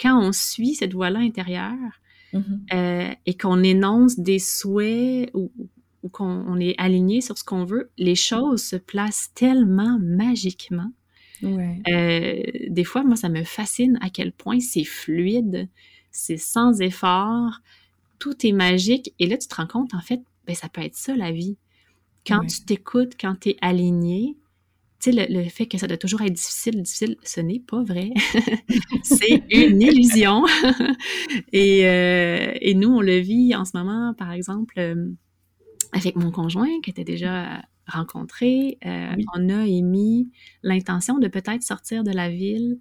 quand 0.00 0.20
on 0.20 0.32
suit 0.32 0.74
cette 0.74 0.94
voie-là 0.94 1.20
intérieure 1.20 2.00
mm-hmm. 2.32 2.74
euh, 2.74 3.14
et 3.26 3.36
qu'on 3.36 3.62
énonce 3.62 4.18
des 4.18 4.38
souhaits 4.38 5.30
ou, 5.34 5.50
ou 6.02 6.08
qu'on 6.08 6.58
est 6.58 6.74
aligné 6.78 7.20
sur 7.20 7.38
ce 7.38 7.44
qu'on 7.44 7.64
veut, 7.64 7.90
les 7.96 8.14
choses 8.14 8.62
se 8.62 8.76
placent 8.76 9.30
tellement 9.34 9.98
magiquement. 10.00 10.90
Ouais. 11.42 11.80
Euh, 11.88 12.68
des 12.68 12.84
fois, 12.84 13.02
moi, 13.02 13.16
ça 13.16 13.28
me 13.28 13.44
fascine 13.44 13.98
à 14.00 14.10
quel 14.10 14.32
point 14.32 14.60
c'est 14.60 14.84
fluide, 14.84 15.68
c'est 16.10 16.36
sans 16.36 16.80
effort, 16.80 17.60
tout 18.18 18.46
est 18.46 18.52
magique. 18.52 19.12
Et 19.18 19.26
là, 19.26 19.36
tu 19.36 19.48
te 19.48 19.54
rends 19.54 19.66
compte, 19.66 19.94
en 19.94 20.00
fait, 20.00 20.20
ben, 20.46 20.54
ça 20.54 20.68
peut 20.68 20.82
être 20.82 20.96
ça, 20.96 21.16
la 21.16 21.32
vie. 21.32 21.56
Quand 22.26 22.46
tu 22.46 22.64
t'écoutes, 22.64 23.14
quand 23.20 23.34
tu 23.40 23.50
es 23.50 23.56
aligné, 23.60 24.36
tu 25.00 25.12
sais, 25.12 25.26
le, 25.28 25.42
fait 25.48 25.66
que 25.66 25.76
ça 25.76 25.88
doit 25.88 25.96
toujours 25.96 26.22
être 26.22 26.32
difficile, 26.32 26.80
difficile, 26.80 27.16
ce 27.24 27.40
n'est 27.40 27.58
pas 27.58 27.82
vrai. 27.82 28.10
c'est 29.02 29.42
une 29.50 29.82
illusion. 29.82 30.44
et, 31.52 31.88
euh, 31.88 32.52
et, 32.60 32.74
nous, 32.74 32.90
on 32.90 33.00
le 33.00 33.18
vit 33.18 33.56
en 33.56 33.64
ce 33.64 33.76
moment, 33.76 34.14
par 34.14 34.30
exemple, 34.30 34.78
euh, 34.78 35.10
avec 35.92 36.16
mon 36.16 36.30
conjoint 36.30 36.80
qui 36.82 36.90
était 36.90 37.04
déjà 37.04 37.62
rencontré, 37.86 38.78
euh, 38.86 39.14
on 39.34 39.48
a 39.48 39.66
émis 39.66 40.30
l'intention 40.62 41.18
de 41.18 41.28
peut-être 41.28 41.62
sortir 41.62 42.04
de 42.04 42.10
la 42.10 42.30
ville 42.30 42.78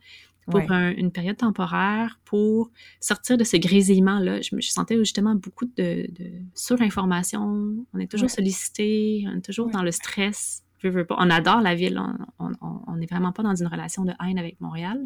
pour 0.48 0.60
une 0.72 1.12
période 1.12 1.38
temporaire 1.38 2.20
pour 2.26 2.72
sortir 3.00 3.38
de 3.38 3.44
ce 3.44 3.56
grésillement-là. 3.56 4.42
Je, 4.42 4.56
me 4.56 4.62
sentais 4.62 4.98
justement 4.98 5.36
beaucoup 5.36 5.66
de, 5.66 6.08
de 6.12 6.32
surinformation. 6.56 7.86
On 7.94 8.00
est 8.00 8.12
toujours 8.12 8.30
sollicité, 8.30 9.24
on 9.28 9.38
est 9.38 9.46
toujours 9.46 9.70
dans 9.70 9.84
le 9.84 9.92
stress. 9.92 10.64
On 10.84 11.30
adore 11.30 11.62
la 11.62 11.76
ville. 11.76 12.02
On 12.40 12.96
n'est 12.96 13.06
vraiment 13.06 13.32
pas 13.32 13.44
dans 13.44 13.56
une 13.56 13.68
relation 13.68 14.04
de 14.04 14.14
haine 14.26 14.38
avec 14.38 14.60
Montréal. 14.60 15.00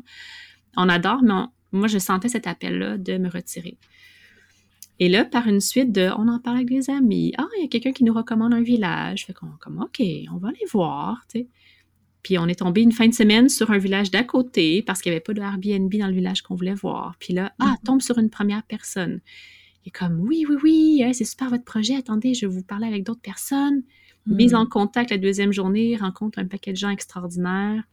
On 0.78 0.90
adore, 0.90 1.22
mais 1.22 1.44
moi, 1.72 1.88
je 1.88 1.98
sentais 1.98 2.30
cet 2.30 2.48
appel-là 2.48 2.98
de 2.98 3.18
me 3.18 3.30
retirer. 3.30 3.78
Et 5.00 5.10
là, 5.10 5.26
par 5.26 5.48
une 5.48 5.60
suite 5.60 5.92
de, 5.92 6.10
on 6.18 6.28
en 6.28 6.40
parle 6.40 6.58
avec 6.58 6.70
des 6.70 6.90
amis. 6.90 7.34
Ah, 7.38 7.48
il 7.58 7.64
y 7.64 7.66
a 7.66 7.68
quelqu'un 7.68 7.92
qui 7.92 8.04
nous 8.04 8.14
recommande 8.14 8.54
un 8.54 8.62
village. 8.62 9.26
Fait 9.26 9.34
qu'on, 9.34 9.48
comme, 9.60 9.82
OK, 9.82 10.02
on 10.34 10.38
va 10.38 10.50
aller 10.50 10.66
voir, 10.72 11.26
tu 11.30 11.40
sais. 11.40 11.48
Puis 12.24 12.40
on 12.40 12.48
est 12.48 12.56
tombé 12.56 12.82
une 12.82 12.92
fin 12.92 13.08
de 13.08 13.14
semaine 13.14 13.50
sur 13.50 13.70
un 13.70 13.78
village 13.78 14.10
d'à 14.10 14.24
côté 14.24 14.82
parce 14.82 15.02
qu'il 15.02 15.12
n'y 15.12 15.18
avait 15.18 15.24
pas 15.24 15.34
de 15.34 15.42
Airbnb 15.42 15.94
dans 15.94 16.08
le 16.08 16.14
village 16.14 16.42
qu'on 16.42 16.56
voulait 16.56 16.74
voir. 16.74 17.16
Puis 17.20 17.34
là, 17.34 17.54
ah, 17.60 17.66
mm-hmm. 17.66 17.86
tombe 17.86 18.02
sur 18.02 18.18
une 18.18 18.32
première 18.32 18.64
personne. 18.64 19.22
Il 19.84 19.90
est 19.90 19.92
comme, 19.92 20.20
oui, 20.22 20.44
oui, 20.50 20.56
oui, 20.64 21.14
c'est 21.14 21.24
super 21.24 21.52
votre 21.52 21.66
projet. 21.66 21.96
Attendez, 21.96 22.34
je 22.34 22.48
vais 22.48 22.52
vous 22.52 22.64
parler 22.64 22.88
avec 22.88 23.04
d'autres 23.04 23.22
personnes. 23.22 23.84
Mise 24.26 24.54
mm-hmm. 24.54 24.56
en 24.56 24.66
contact 24.66 25.12
la 25.12 25.20
deuxième 25.20 25.54
journée, 25.54 25.98
rencontre 25.98 26.40
un 26.40 26.46
paquet 26.46 26.72
de 26.72 26.78
gens 26.78 26.90
extraordinaires. 26.90 27.84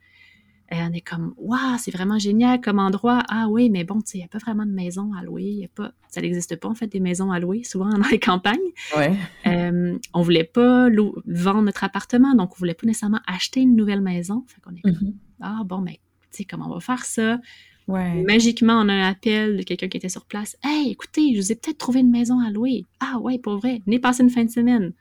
Et 0.73 0.77
on 0.81 0.93
est 0.93 1.03
comme, 1.03 1.35
waouh, 1.37 1.77
c'est 1.79 1.91
vraiment 1.91 2.19
génial 2.19 2.59
comme 2.63 2.79
endroit. 2.79 3.23
Ah 3.29 3.47
oui, 3.51 3.69
mais 3.69 3.85
bon, 3.85 4.01
tu 4.01 4.13
sais, 4.13 4.19
il 4.19 4.21
n'y 4.23 4.25
a 4.25 4.29
pas 4.29 4.39
vraiment 4.39 4.65
de 4.65 4.71
maison 4.71 5.13
à 5.13 5.23
louer. 5.23 5.43
Y 5.43 5.65
a 5.67 5.69
pas, 5.69 5.93
ça 6.09 6.23
n'existe 6.23 6.57
pas, 6.57 6.69
en 6.69 6.75
fait, 6.75 6.87
des 6.87 6.99
maisons 6.99 7.31
à 7.31 7.39
louer, 7.39 7.63
souvent 7.63 7.91
dans 7.91 7.99
les 8.11 8.19
campagnes. 8.19 8.59
Ouais. 8.97 9.15
Euh, 9.47 9.99
on 10.15 10.23
voulait 10.23 10.45
pas 10.45 10.89
vendre 11.27 11.63
notre 11.63 11.85
appartement, 11.85 12.35
donc 12.35 12.53
on 12.55 12.59
voulait 12.59 12.73
pas 12.73 12.87
nécessairement 12.87 13.21
acheter 13.27 13.61
une 13.61 13.77
nouvelle 13.77 14.01
maison. 14.01 14.45
Fait 14.49 14.63
qu'on 14.63 14.75
est 14.75 14.81
comme, 14.81 14.93
mm-hmm. 15.09 15.15
ah 15.43 15.61
bon, 15.67 15.79
mais 15.83 16.01
tu 16.31 16.39
sais, 16.39 16.45
comment 16.45 16.71
on 16.71 16.75
va 16.75 16.81
faire 16.81 17.05
ça? 17.05 17.39
Ouais. 17.87 18.23
Magiquement, 18.23 18.81
on 18.81 18.89
a 18.89 18.95
un 18.95 19.11
appel 19.11 19.59
de 19.59 19.63
quelqu'un 19.65 19.89
qui 19.89 19.99
était 19.99 20.09
sur 20.09 20.25
place. 20.25 20.57
Hey, 20.65 20.91
écoutez, 20.91 21.35
je 21.35 21.41
vous 21.41 21.53
ai 21.53 21.55
peut-être 21.55 21.79
trouvé 21.79 22.01
une 22.01 22.11
maison 22.11 22.41
à 22.41 22.51
louer. 22.51 22.87
Ah 22.99 23.19
ouais, 23.19 23.39
pour 23.39 23.59
vrai. 23.59 23.83
Venez 23.85 23.99
passer 23.99 24.23
une 24.23 24.31
fin 24.31 24.45
de 24.45 24.51
semaine. 24.51 24.95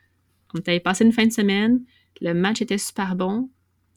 On 0.54 0.60
était 0.60 0.82
passé 0.82 1.06
une 1.06 1.14
fin 1.14 1.26
de 1.26 1.32
semaine. 1.32 1.80
Le 2.20 2.34
match 2.34 2.62
était 2.62 2.78
super 2.78 3.16
bon 3.16 3.50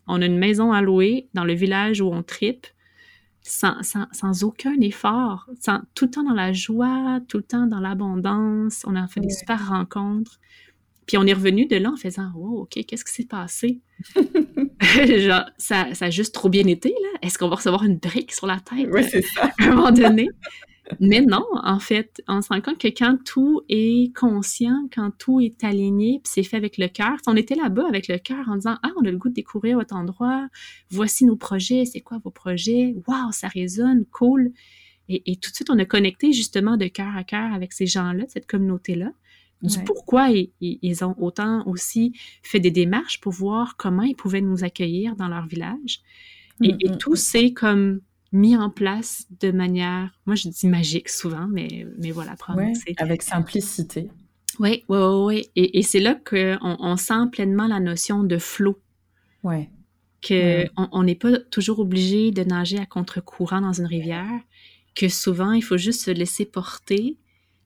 on 0.06 0.22
a 0.22 0.26
une 0.26 0.38
maison 0.38 0.72
à 0.72 0.82
louer 0.82 1.28
dans 1.34 1.44
le 1.44 1.54
village 1.54 2.00
où 2.00 2.06
on 2.06 2.22
tripe, 2.22 2.66
sans, 3.42 3.76
sans, 3.82 4.44
aucun 4.44 4.74
effort, 4.80 5.48
sans, 5.60 5.80
tout 5.94 6.06
le 6.06 6.10
temps 6.10 6.22
dans 6.22 6.34
la 6.34 6.52
joie, 6.52 7.20
tout 7.28 7.36
le 7.36 7.42
temps 7.42 7.66
dans 7.66 7.80
l'abondance. 7.80 8.84
On 8.86 8.96
a 8.96 9.06
fait 9.06 9.20
des 9.20 9.30
super 9.30 9.68
rencontres. 9.68 10.40
Puis 11.06 11.18
on 11.18 11.26
est 11.26 11.34
revenu 11.34 11.66
de 11.66 11.76
là 11.76 11.90
en 11.90 11.96
faisant 11.96 12.32
Oh, 12.34 12.62
OK, 12.62 12.82
qu'est-ce 12.86 13.04
qui 13.04 13.12
s'est 13.12 13.26
passé? 13.26 13.80
Genre, 15.18 15.44
ça, 15.56 15.94
ça, 15.94 16.06
a 16.06 16.10
juste 16.10 16.34
trop 16.34 16.48
bien 16.48 16.66
été, 16.66 16.90
là. 16.90 17.18
Est-ce 17.22 17.38
qu'on 17.38 17.48
va 17.48 17.56
recevoir 17.56 17.84
une 17.84 17.98
brique 17.98 18.32
sur 18.32 18.46
la 18.46 18.60
tête? 18.60 18.88
Oui, 18.90 19.04
c'est 19.08 19.22
ça. 19.22 19.50
À 19.58 19.64
un 19.64 19.74
moment 19.74 19.90
donné? 19.90 20.28
Mais 21.00 21.22
non, 21.22 21.44
en 21.62 21.78
fait, 21.78 22.22
on 22.28 22.42
se 22.42 22.48
rend 22.48 22.60
compte 22.60 22.78
que 22.78 22.88
quand 22.88 23.16
tout 23.24 23.62
est 23.68 24.14
conscient, 24.14 24.88
quand 24.94 25.10
tout 25.18 25.40
est 25.40 25.64
aligné, 25.64 26.20
puis 26.22 26.32
c'est 26.34 26.42
fait 26.42 26.56
avec 26.56 26.76
le 26.76 26.88
cœur, 26.88 27.16
on 27.26 27.36
était 27.36 27.54
là-bas 27.54 27.86
avec 27.88 28.08
le 28.08 28.18
cœur 28.18 28.48
en 28.48 28.56
disant, 28.56 28.76
ah, 28.82 28.90
on 28.96 29.04
a 29.04 29.10
le 29.10 29.16
goût 29.16 29.30
de 29.30 29.34
découvrir 29.34 29.78
votre 29.78 29.94
endroit, 29.94 30.46
voici 30.90 31.24
nos 31.24 31.36
projets, 31.36 31.84
c'est 31.86 32.00
quoi 32.00 32.18
vos 32.22 32.30
projets, 32.30 32.94
waouh, 33.06 33.32
ça 33.32 33.48
résonne, 33.48 34.04
cool. 34.12 34.52
Et, 35.08 35.36
tout 35.36 35.50
de 35.50 35.54
suite, 35.54 35.68
on 35.68 35.78
a 35.78 35.84
connecté 35.84 36.32
justement 36.32 36.78
de 36.78 36.86
cœur 36.86 37.14
à 37.14 37.24
cœur 37.24 37.52
avec 37.52 37.74
ces 37.74 37.86
gens-là, 37.86 38.24
cette 38.28 38.46
communauté-là. 38.46 39.10
du 39.62 39.78
pourquoi 39.84 40.28
ils 40.60 41.04
ont 41.04 41.14
autant 41.18 41.66
aussi 41.66 42.12
fait 42.42 42.60
des 42.60 42.70
démarches 42.70 43.20
pour 43.20 43.32
voir 43.32 43.76
comment 43.76 44.02
ils 44.02 44.16
pouvaient 44.16 44.40
nous 44.40 44.64
accueillir 44.64 45.14
dans 45.16 45.28
leur 45.28 45.46
village. 45.46 46.00
Et, 46.62 46.72
mm, 46.72 46.92
mm, 46.92 46.98
tout 46.98 47.12
mm. 47.12 47.16
s'est 47.16 47.52
comme 47.52 48.00
mis 48.34 48.56
en 48.56 48.68
place 48.68 49.26
de 49.40 49.52
manière, 49.52 50.10
moi 50.26 50.34
je 50.34 50.48
dis 50.48 50.66
magique 50.66 51.08
souvent, 51.08 51.46
mais, 51.48 51.86
mais 51.98 52.10
voilà, 52.10 52.34
avec 52.98 53.22
simplicité. 53.22 54.10
Oui, 54.58 54.84
oui, 54.88 54.98
oui. 54.98 55.50
Et, 55.56 55.82
c'est 55.82 56.00
là 56.00 56.14
qu'on 56.14 56.76
on 56.80 56.96
sent 56.96 57.28
pleinement 57.32 57.66
la 57.66 57.80
notion 57.80 58.22
de 58.22 58.38
flot. 58.38 58.78
Ouais. 59.42 59.70
Que 60.20 60.66
on 60.76 61.02
n'est 61.04 61.14
pas 61.14 61.38
toujours 61.38 61.78
obligé 61.78 62.30
de 62.30 62.42
nager 62.44 62.78
à 62.78 62.86
contre-courant 62.86 63.60
dans 63.60 63.72
une 63.72 63.86
rivière, 63.86 64.40
que 64.94 65.08
souvent 65.08 65.52
il 65.52 65.62
faut 65.62 65.76
juste 65.76 66.02
se 66.02 66.10
laisser 66.10 66.44
porter, 66.44 67.18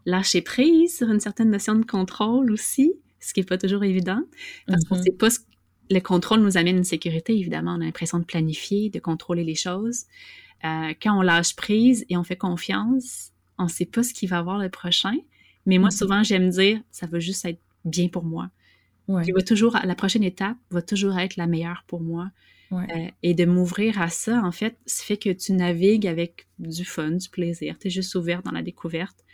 lâcher 0.07 0.43
prise 0.43 0.97
sur 0.97 1.09
une 1.09 1.21
certaine 1.21 1.51
notion 1.51 1.77
de 1.77 1.85
contrôle 1.85 2.51
aussi, 2.51 2.93
ce 3.21 3.33
qui 3.33 3.41
n'est 3.41 3.47
pas 3.47 3.59
toujours 3.59 3.85
évident, 3.85 4.23
parce 4.67 4.85
qu'on 4.85 4.97
mm-hmm. 4.97 5.05
sait 5.05 5.13
pas 5.13 5.31
ce, 5.31 5.39
le 5.91 6.01
contrôle 6.01 6.41
nous 6.41 6.57
amène 6.57 6.79
une 6.79 6.85
sécurité, 6.85 7.39
évidemment. 7.39 7.75
On 7.79 7.81
a 7.81 7.85
l'impression 7.85 8.19
de 8.19 8.25
planifier, 8.25 8.91
de 8.91 8.99
contrôler 8.99 9.45
les 9.45 9.55
choses. 9.55 10.05
Euh, 10.65 10.93
quand 11.01 11.17
on 11.17 11.23
lâche 11.23 11.55
prise 11.55 12.05
et 12.09 12.17
on 12.17 12.25
fait 12.25 12.37
confiance, 12.37 13.33
on 13.59 13.65
ne 13.65 13.69
sait 13.69 13.87
pas 13.87 14.03
ce 14.03 14.13
qui 14.13 14.27
va 14.27 14.39
avoir 14.39 14.59
le 14.59 14.69
prochain. 14.69 15.15
Mais 15.67 15.79
moi, 15.79 15.89
mm-hmm. 15.89 15.97
souvent, 15.97 16.23
j'aime 16.23 16.51
dire, 16.51 16.81
ça 16.91 17.07
va 17.07 17.19
juste 17.19 17.45
être 17.45 17.61
bien 17.85 18.09
pour 18.09 18.25
moi. 18.25 18.51
Ouais. 19.07 19.25
va 19.33 19.43
toujours, 19.43 19.79
la 19.83 19.95
prochaine 19.95 20.23
étape 20.23 20.57
va 20.71 20.83
toujours 20.83 21.19
être 21.19 21.37
la 21.37 21.47
meilleure 21.47 21.85
pour 21.87 22.01
moi. 22.01 22.31
Euh, 22.71 23.09
et 23.23 23.33
de 23.33 23.47
m'ouvrir 23.47 24.01
à 24.01 24.11
ça, 24.11 24.43
en 24.45 24.53
fait, 24.53 24.77
ça 24.85 25.03
fait 25.03 25.17
que 25.17 25.31
tu 25.31 25.53
navigues 25.53 26.07
avec 26.07 26.47
du 26.59 26.85
fun, 26.85 27.13
du 27.13 27.29
plaisir. 27.31 27.79
Tu 27.79 27.89
es 27.89 27.91
juste 27.91 28.15
ouvert 28.15 28.43
dans 28.43 28.51
la 28.51 28.63
découverte. 28.63 29.25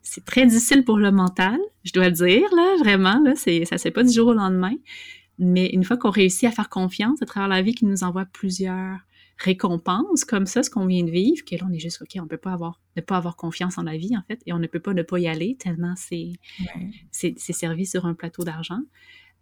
C'est 0.00 0.24
très 0.24 0.46
difficile 0.46 0.82
pour 0.82 0.96
le 0.96 1.12
mental, 1.12 1.58
je 1.84 1.92
dois 1.92 2.06
le 2.06 2.12
dire, 2.12 2.48
là, 2.56 2.76
vraiment. 2.78 3.20
Là, 3.22 3.36
ça 3.36 3.50
ne 3.50 3.64
se 3.64 3.76
fait 3.76 3.90
pas 3.90 4.02
du 4.02 4.12
jour 4.12 4.28
au 4.28 4.32
lendemain. 4.32 4.74
Mais 5.38 5.66
une 5.66 5.84
fois 5.84 5.98
qu'on 5.98 6.10
réussit 6.10 6.44
à 6.44 6.52
faire 6.52 6.70
confiance 6.70 7.20
à 7.20 7.26
travers 7.26 7.48
la 7.48 7.60
vie 7.60 7.74
qui 7.74 7.84
nous 7.84 8.02
envoie 8.02 8.24
plusieurs 8.24 8.98
récompenses 9.40 10.24
comme 10.24 10.46
ça, 10.46 10.62
ce 10.62 10.70
qu'on 10.70 10.86
vient 10.86 11.02
de 11.02 11.10
vivre, 11.10 11.44
que 11.44 11.56
là, 11.56 11.62
on 11.68 11.72
est 11.72 11.78
juste, 11.78 12.02
OK, 12.02 12.10
on 12.16 12.22
ne 12.22 12.28
peut 12.28 12.36
pas 12.36 12.52
avoir, 12.52 12.80
ne 12.96 13.02
pas 13.02 13.16
avoir 13.16 13.36
confiance 13.36 13.78
en 13.78 13.84
la 13.84 13.96
vie, 13.96 14.16
en 14.16 14.22
fait, 14.28 14.40
et 14.46 14.52
on 14.52 14.58
ne 14.58 14.66
peut 14.66 14.80
pas 14.80 14.92
ne 14.92 15.02
pas 15.02 15.18
y 15.18 15.28
aller 15.28 15.56
tellement 15.58 15.94
c'est 15.96 16.32
c'est 17.10 17.52
servi 17.52 17.86
sur 17.86 18.06
un 18.06 18.14
plateau 18.14 18.44
d'argent. 18.44 18.80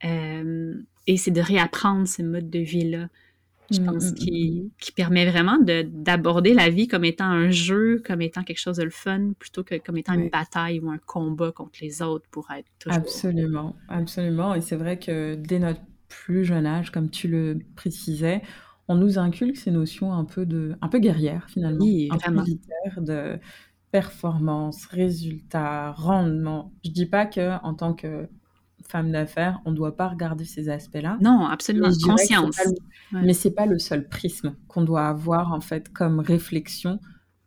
Euh, 0.05 0.75
et 1.09 1.17
c'est 1.17 1.33
de 1.33 1.41
réapprendre 1.41 2.07
ce 2.07 2.23
mode 2.23 2.49
de 2.49 2.61
vie-là, 2.61 3.09
je 3.73 3.81
pense, 3.81 4.05
mm, 4.05 4.11
mm, 4.11 4.15
qui, 4.15 4.63
mm. 4.65 4.71
qui, 4.81 4.93
permet 4.93 5.29
vraiment 5.29 5.59
d'aborder 5.59 6.55
la 6.55 6.71
vie 6.71 6.87
comme 6.87 7.05
étant 7.05 7.25
un 7.25 7.51
jeu, 7.51 8.01
comme 8.07 8.23
étant 8.23 8.45
quelque 8.45 8.61
chose 8.61 8.77
de 8.77 8.85
le 8.85 8.91
fun, 8.91 9.33
plutôt 9.39 9.65
que 9.65 9.75
comme 9.79 9.97
étant 9.97 10.15
une 10.15 10.31
bataille 10.31 10.79
ou 10.79 10.91
un 10.91 10.99
combat 10.99 11.51
contre 11.51 11.81
les 11.83 12.01
autres 12.01 12.27
pour 12.31 12.49
être 12.53 12.69
toujours... 12.79 12.97
Absolument, 12.97 13.75
absolument. 13.89 14.55
Et 14.55 14.61
c'est 14.61 14.77
vrai 14.77 14.99
que 14.99 15.35
dès 15.35 15.59
notre 15.59 15.81
plus 16.09 16.45
jeune 16.45 16.67
âge, 16.67 16.93
comme 16.93 17.11
tu 17.11 17.27
le 17.27 17.59
précisais, 17.75 18.43
on 18.89 18.95
nous 18.95 19.18
inculque 19.18 19.57
ces 19.57 19.70
notions 19.70 20.12
un 20.12 20.24
peu 20.24 20.47
de, 20.47 20.76
un 20.80 20.89
peu 20.89 20.99
guerrières 20.99 21.47
finalement, 21.49 21.84
oui, 21.84 22.09
un 22.11 22.18
peu 22.18 22.32
militaires 22.32 23.01
de 23.01 23.39
performance, 23.91 24.86
résultat, 24.86 25.93
rendement. 25.93 26.72
Je 26.84 26.91
dis 26.91 27.07
pas 27.07 27.26
que 27.26 27.62
en 27.62 27.74
tant 27.74 27.95
que 27.95 28.28
femme 28.86 29.12
d'affaires, 29.12 29.61
on 29.64 29.70
ne 29.70 29.76
doit 29.76 29.97
pas 29.97 30.09
regarder 30.09 30.45
ces 30.45 30.68
aspects-là. 30.68 31.18
Non, 31.20 31.47
absolument, 31.47 31.89
conscience. 32.05 32.59
Mais 33.12 33.34
c'est 33.34 33.51
pas 33.51 33.66
le 33.66 33.78
seul 33.78 34.09
prisme 34.09 34.57
qu'on 34.66 34.82
doit 34.82 35.07
avoir 35.07 35.53
en 35.53 35.61
fait 35.61 35.91
comme 35.93 36.20
réflexion 36.20 36.99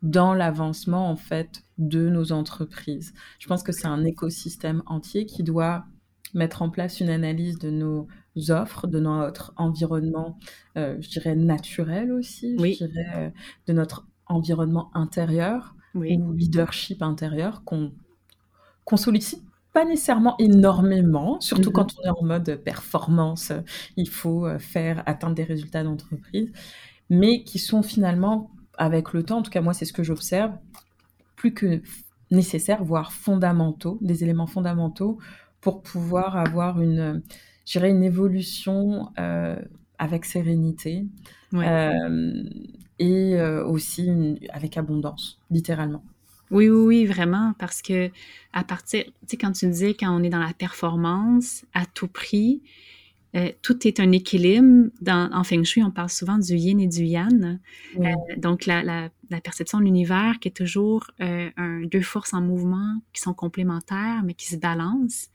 dans 0.01 0.33
l'avancement 0.33 1.09
en 1.09 1.15
fait 1.15 1.63
de 1.77 2.09
nos 2.09 2.31
entreprises. 2.31 3.13
Je 3.39 3.47
pense 3.47 3.63
que 3.63 3.71
c'est 3.71 3.87
un 3.87 4.03
écosystème 4.03 4.83
entier 4.85 5.25
qui 5.25 5.43
doit 5.43 5.85
mettre 6.33 6.61
en 6.61 6.69
place 6.69 6.99
une 6.99 7.09
analyse 7.09 7.59
de 7.59 7.69
nos 7.69 8.07
offres, 8.49 8.87
de 8.87 8.99
notre 8.99 9.53
environnement, 9.57 10.37
euh, 10.77 10.97
je 11.01 11.09
dirais 11.09 11.35
naturel 11.35 12.11
aussi, 12.11 12.57
je 12.57 12.85
dirais 12.85 13.05
euh, 13.15 13.29
de 13.67 13.73
notre 13.73 14.07
environnement 14.27 14.89
intérieur 14.93 15.75
ou 15.93 16.01
leadership 16.31 17.01
intérieur 17.01 17.63
qu'on 17.65 17.91
qu'on 18.85 18.97
sollicite 18.97 19.43
pas 19.73 19.85
nécessairement 19.85 20.35
énormément, 20.37 21.39
surtout 21.39 21.69
mm-hmm. 21.69 21.73
quand 21.73 21.95
on 21.99 22.03
est 22.03 22.09
en 22.09 22.23
mode 22.23 22.55
performance, 22.63 23.53
il 23.95 24.09
faut 24.09 24.45
euh, 24.45 24.59
faire 24.59 25.03
atteindre 25.05 25.35
des 25.35 25.43
résultats 25.43 25.83
d'entreprise, 25.83 26.51
mais 27.09 27.43
qui 27.43 27.59
sont 27.59 27.83
finalement, 27.83 28.51
avec 28.77 29.13
le 29.13 29.23
temps, 29.23 29.37
en 29.39 29.41
tout 29.41 29.51
cas 29.51 29.61
moi 29.61 29.73
c'est 29.73 29.85
ce 29.85 29.93
que 29.93 30.03
j'observe, 30.03 30.51
plus 31.35 31.53
que 31.53 31.81
nécessaires, 32.31 32.83
voire 32.83 33.13
fondamentaux, 33.13 33.97
des 34.01 34.23
éléments 34.23 34.47
fondamentaux 34.47 35.19
pour 35.61 35.81
pouvoir 35.81 36.37
avoir 36.37 36.81
une, 36.81 37.21
je 37.71 37.79
dirais, 37.79 37.89
une 37.89 38.03
évolution 38.03 39.11
euh, 39.17 39.55
avec 39.97 40.25
sérénité 40.25 41.05
euh, 41.53 42.43
et 42.99 43.41
aussi 43.41 44.39
avec 44.51 44.77
abondance, 44.77 45.39
littéralement. 45.49 46.03
Oui, 46.49 46.67
oui, 46.67 46.85
oui, 46.85 47.05
vraiment, 47.05 47.53
parce 47.59 47.81
que 47.81 48.09
à 48.51 48.65
partir, 48.65 49.05
tu 49.05 49.11
sais, 49.25 49.37
quand 49.37 49.53
tu 49.53 49.67
disais 49.67 49.93
quand 49.93 50.13
on 50.13 50.21
est 50.21 50.29
dans 50.29 50.39
la 50.39 50.53
performance 50.53 51.63
à 51.73 51.85
tout 51.85 52.09
prix, 52.09 52.61
euh, 53.35 53.49
tout 53.61 53.87
est 53.87 53.99
un 53.99 54.11
équilibre. 54.11 54.89
Dans, 54.99 55.31
en 55.31 55.43
Feng 55.43 55.63
Shui, 55.63 55.83
on 55.83 55.91
parle 55.91 56.09
souvent 56.09 56.37
du 56.37 56.55
yin 56.55 56.79
et 56.79 56.87
du 56.87 57.05
yang. 57.05 57.59
Euh, 57.97 58.09
donc, 58.37 58.65
la, 58.65 58.83
la, 58.83 59.09
la, 59.29 59.41
perception 59.41 59.79
de 59.79 59.85
l'univers 59.85 60.39
qui 60.41 60.49
est 60.49 60.55
toujours 60.55 61.09
euh, 61.21 61.49
un, 61.55 61.81
deux 61.85 62.01
forces 62.01 62.33
en 62.33 62.41
mouvement 62.41 62.99
qui 63.13 63.21
sont 63.21 63.33
complémentaires, 63.33 64.21
mais 64.25 64.33
qui 64.33 64.47
se 64.47 64.57
balancent. 64.57 65.29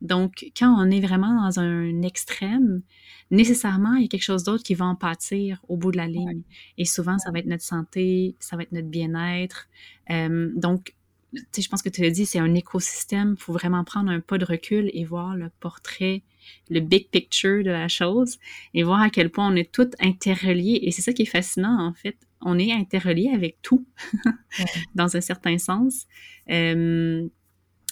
Donc, 0.00 0.50
quand 0.56 0.74
on 0.78 0.90
est 0.90 1.00
vraiment 1.00 1.42
dans 1.42 1.60
un 1.60 2.02
extrême, 2.02 2.82
nécessairement, 3.30 3.94
il 3.94 4.02
y 4.02 4.04
a 4.04 4.08
quelque 4.08 4.22
chose 4.22 4.44
d'autre 4.44 4.62
qui 4.62 4.74
va 4.74 4.86
en 4.86 4.94
pâtir 4.94 5.60
au 5.68 5.76
bout 5.76 5.90
de 5.90 5.96
la 5.96 6.06
ligne. 6.06 6.42
Et 6.76 6.84
souvent, 6.84 7.18
ça 7.18 7.30
va 7.30 7.40
être 7.40 7.46
notre 7.46 7.64
santé, 7.64 8.36
ça 8.38 8.56
va 8.56 8.62
être 8.62 8.72
notre 8.72 8.88
bien-être. 8.88 9.68
Euh, 10.10 10.50
donc, 10.54 10.94
je 11.32 11.68
pense 11.68 11.82
que 11.82 11.88
tu 11.88 12.00
l'as 12.02 12.10
dit, 12.10 12.26
c'est 12.26 12.38
un 12.38 12.54
écosystème. 12.54 13.34
Il 13.36 13.42
faut 13.42 13.52
vraiment 13.52 13.84
prendre 13.84 14.10
un 14.10 14.20
pas 14.20 14.38
de 14.38 14.44
recul 14.44 14.90
et 14.94 15.04
voir 15.04 15.36
le 15.36 15.50
portrait, 15.60 16.22
le 16.70 16.80
big 16.80 17.08
picture 17.10 17.62
de 17.62 17.70
la 17.70 17.88
chose 17.88 18.38
et 18.72 18.82
voir 18.82 19.00
à 19.00 19.10
quel 19.10 19.30
point 19.30 19.52
on 19.52 19.56
est 19.56 19.70
tous 19.70 19.90
interreliés. 20.00 20.80
Et 20.82 20.90
c'est 20.90 21.02
ça 21.02 21.12
qui 21.12 21.22
est 21.22 21.26
fascinant, 21.26 21.78
en 21.80 21.92
fait. 21.92 22.16
On 22.40 22.58
est 22.58 22.72
interreliés 22.72 23.30
avec 23.34 23.60
tout, 23.62 23.84
dans 24.94 25.16
un 25.16 25.20
certain 25.20 25.58
sens. 25.58 26.06
Euh, 26.50 27.28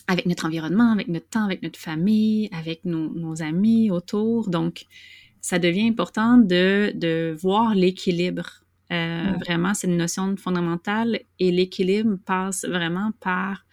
avec 0.08 0.26
notre 0.26 0.46
environnement, 0.46 0.92
avec 0.92 1.08
notre 1.08 1.28
temps, 1.28 1.44
avec 1.44 1.62
notre 1.62 1.78
famille, 1.78 2.48
avec 2.52 2.84
nos, 2.84 3.42
amis 3.42 3.90
autour. 3.90 4.48
Donc, 4.48 4.86
ça 5.40 5.58
devient 5.58 5.88
important 5.88 6.38
de, 6.38 6.92
de 6.94 7.36
voir 7.40 7.74
l'équilibre. 7.74 8.62
Euh, 8.92 9.32
Vraiment, 9.44 9.74
c'est 9.74 9.88
une 9.88 9.96
notion 9.96 10.36
fondamentale 10.36 11.20
et 11.38 11.50
l'équilibre 11.50 12.16
passe 12.24 12.64
vraiment 12.64 13.10
par 13.20 13.64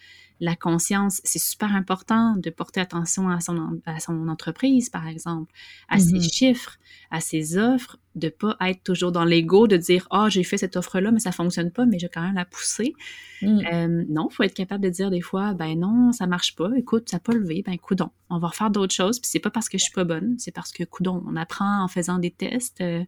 la 0.44 0.58
conscience, 0.58 1.22
c'est 1.24 1.40
super 1.40 1.74
important 1.74 2.36
de 2.36 2.50
porter 2.50 2.82
attention 2.82 3.30
à 3.30 3.40
son, 3.40 3.80
à 3.86 4.02
son 4.02 4.28
entreprise, 4.28 4.90
par 4.90 5.08
exemple, 5.08 5.54
à 5.88 6.00
ses 6.00 6.16
mm-hmm. 6.16 6.34
chiffres, 6.34 6.78
à 7.12 7.22
ses 7.22 7.58
offres, 7.58 7.98
de 8.16 8.28
pas 8.28 8.58
être 8.62 8.84
toujours 8.84 9.14
dans 9.14 9.24
l'ego, 9.24 9.68
de 9.68 9.78
dire 9.78 10.06
ah 10.12 10.26
oh, 10.26 10.30
j'ai 10.30 10.44
fait 10.44 10.58
cette 10.58 10.76
offre 10.76 11.00
là 11.00 11.12
mais 11.12 11.20
ça 11.20 11.32
fonctionne 11.32 11.72
pas 11.72 11.86
mais 11.86 11.98
j'ai 11.98 12.10
quand 12.10 12.22
même 12.22 12.36
la 12.36 12.46
pousser. 12.46 12.94
Mm. 13.42 13.62
Euh, 13.72 14.06
non, 14.10 14.30
faut 14.30 14.44
être 14.44 14.54
capable 14.54 14.84
de 14.84 14.90
dire 14.90 15.10
des 15.10 15.22
fois 15.22 15.54
ben 15.54 15.80
non 15.80 16.12
ça 16.12 16.28
marche 16.28 16.56
pas, 16.56 16.70
écoute 16.76 17.10
ça 17.10 17.18
n'a 17.18 17.22
pas 17.22 17.34
levé, 17.34 17.64
ben 17.66 17.78
coudon, 17.78 18.10
on 18.30 18.38
va 18.38 18.50
refaire 18.50 18.70
d'autres 18.70 18.94
choses 18.94 19.20
puis 19.20 19.30
c'est 19.32 19.40
pas 19.40 19.50
parce 19.50 19.70
que 19.70 19.78
je 19.78 19.84
suis 19.84 19.94
pas 19.94 20.04
bonne, 20.04 20.36
c'est 20.38 20.52
parce 20.52 20.72
que 20.74 20.84
coudon 20.84 21.24
on 21.26 21.36
apprend 21.38 21.84
en 21.84 21.88
faisant 21.88 22.20
des 22.20 22.32
tests. 22.32 22.82
Euh, 22.82 23.04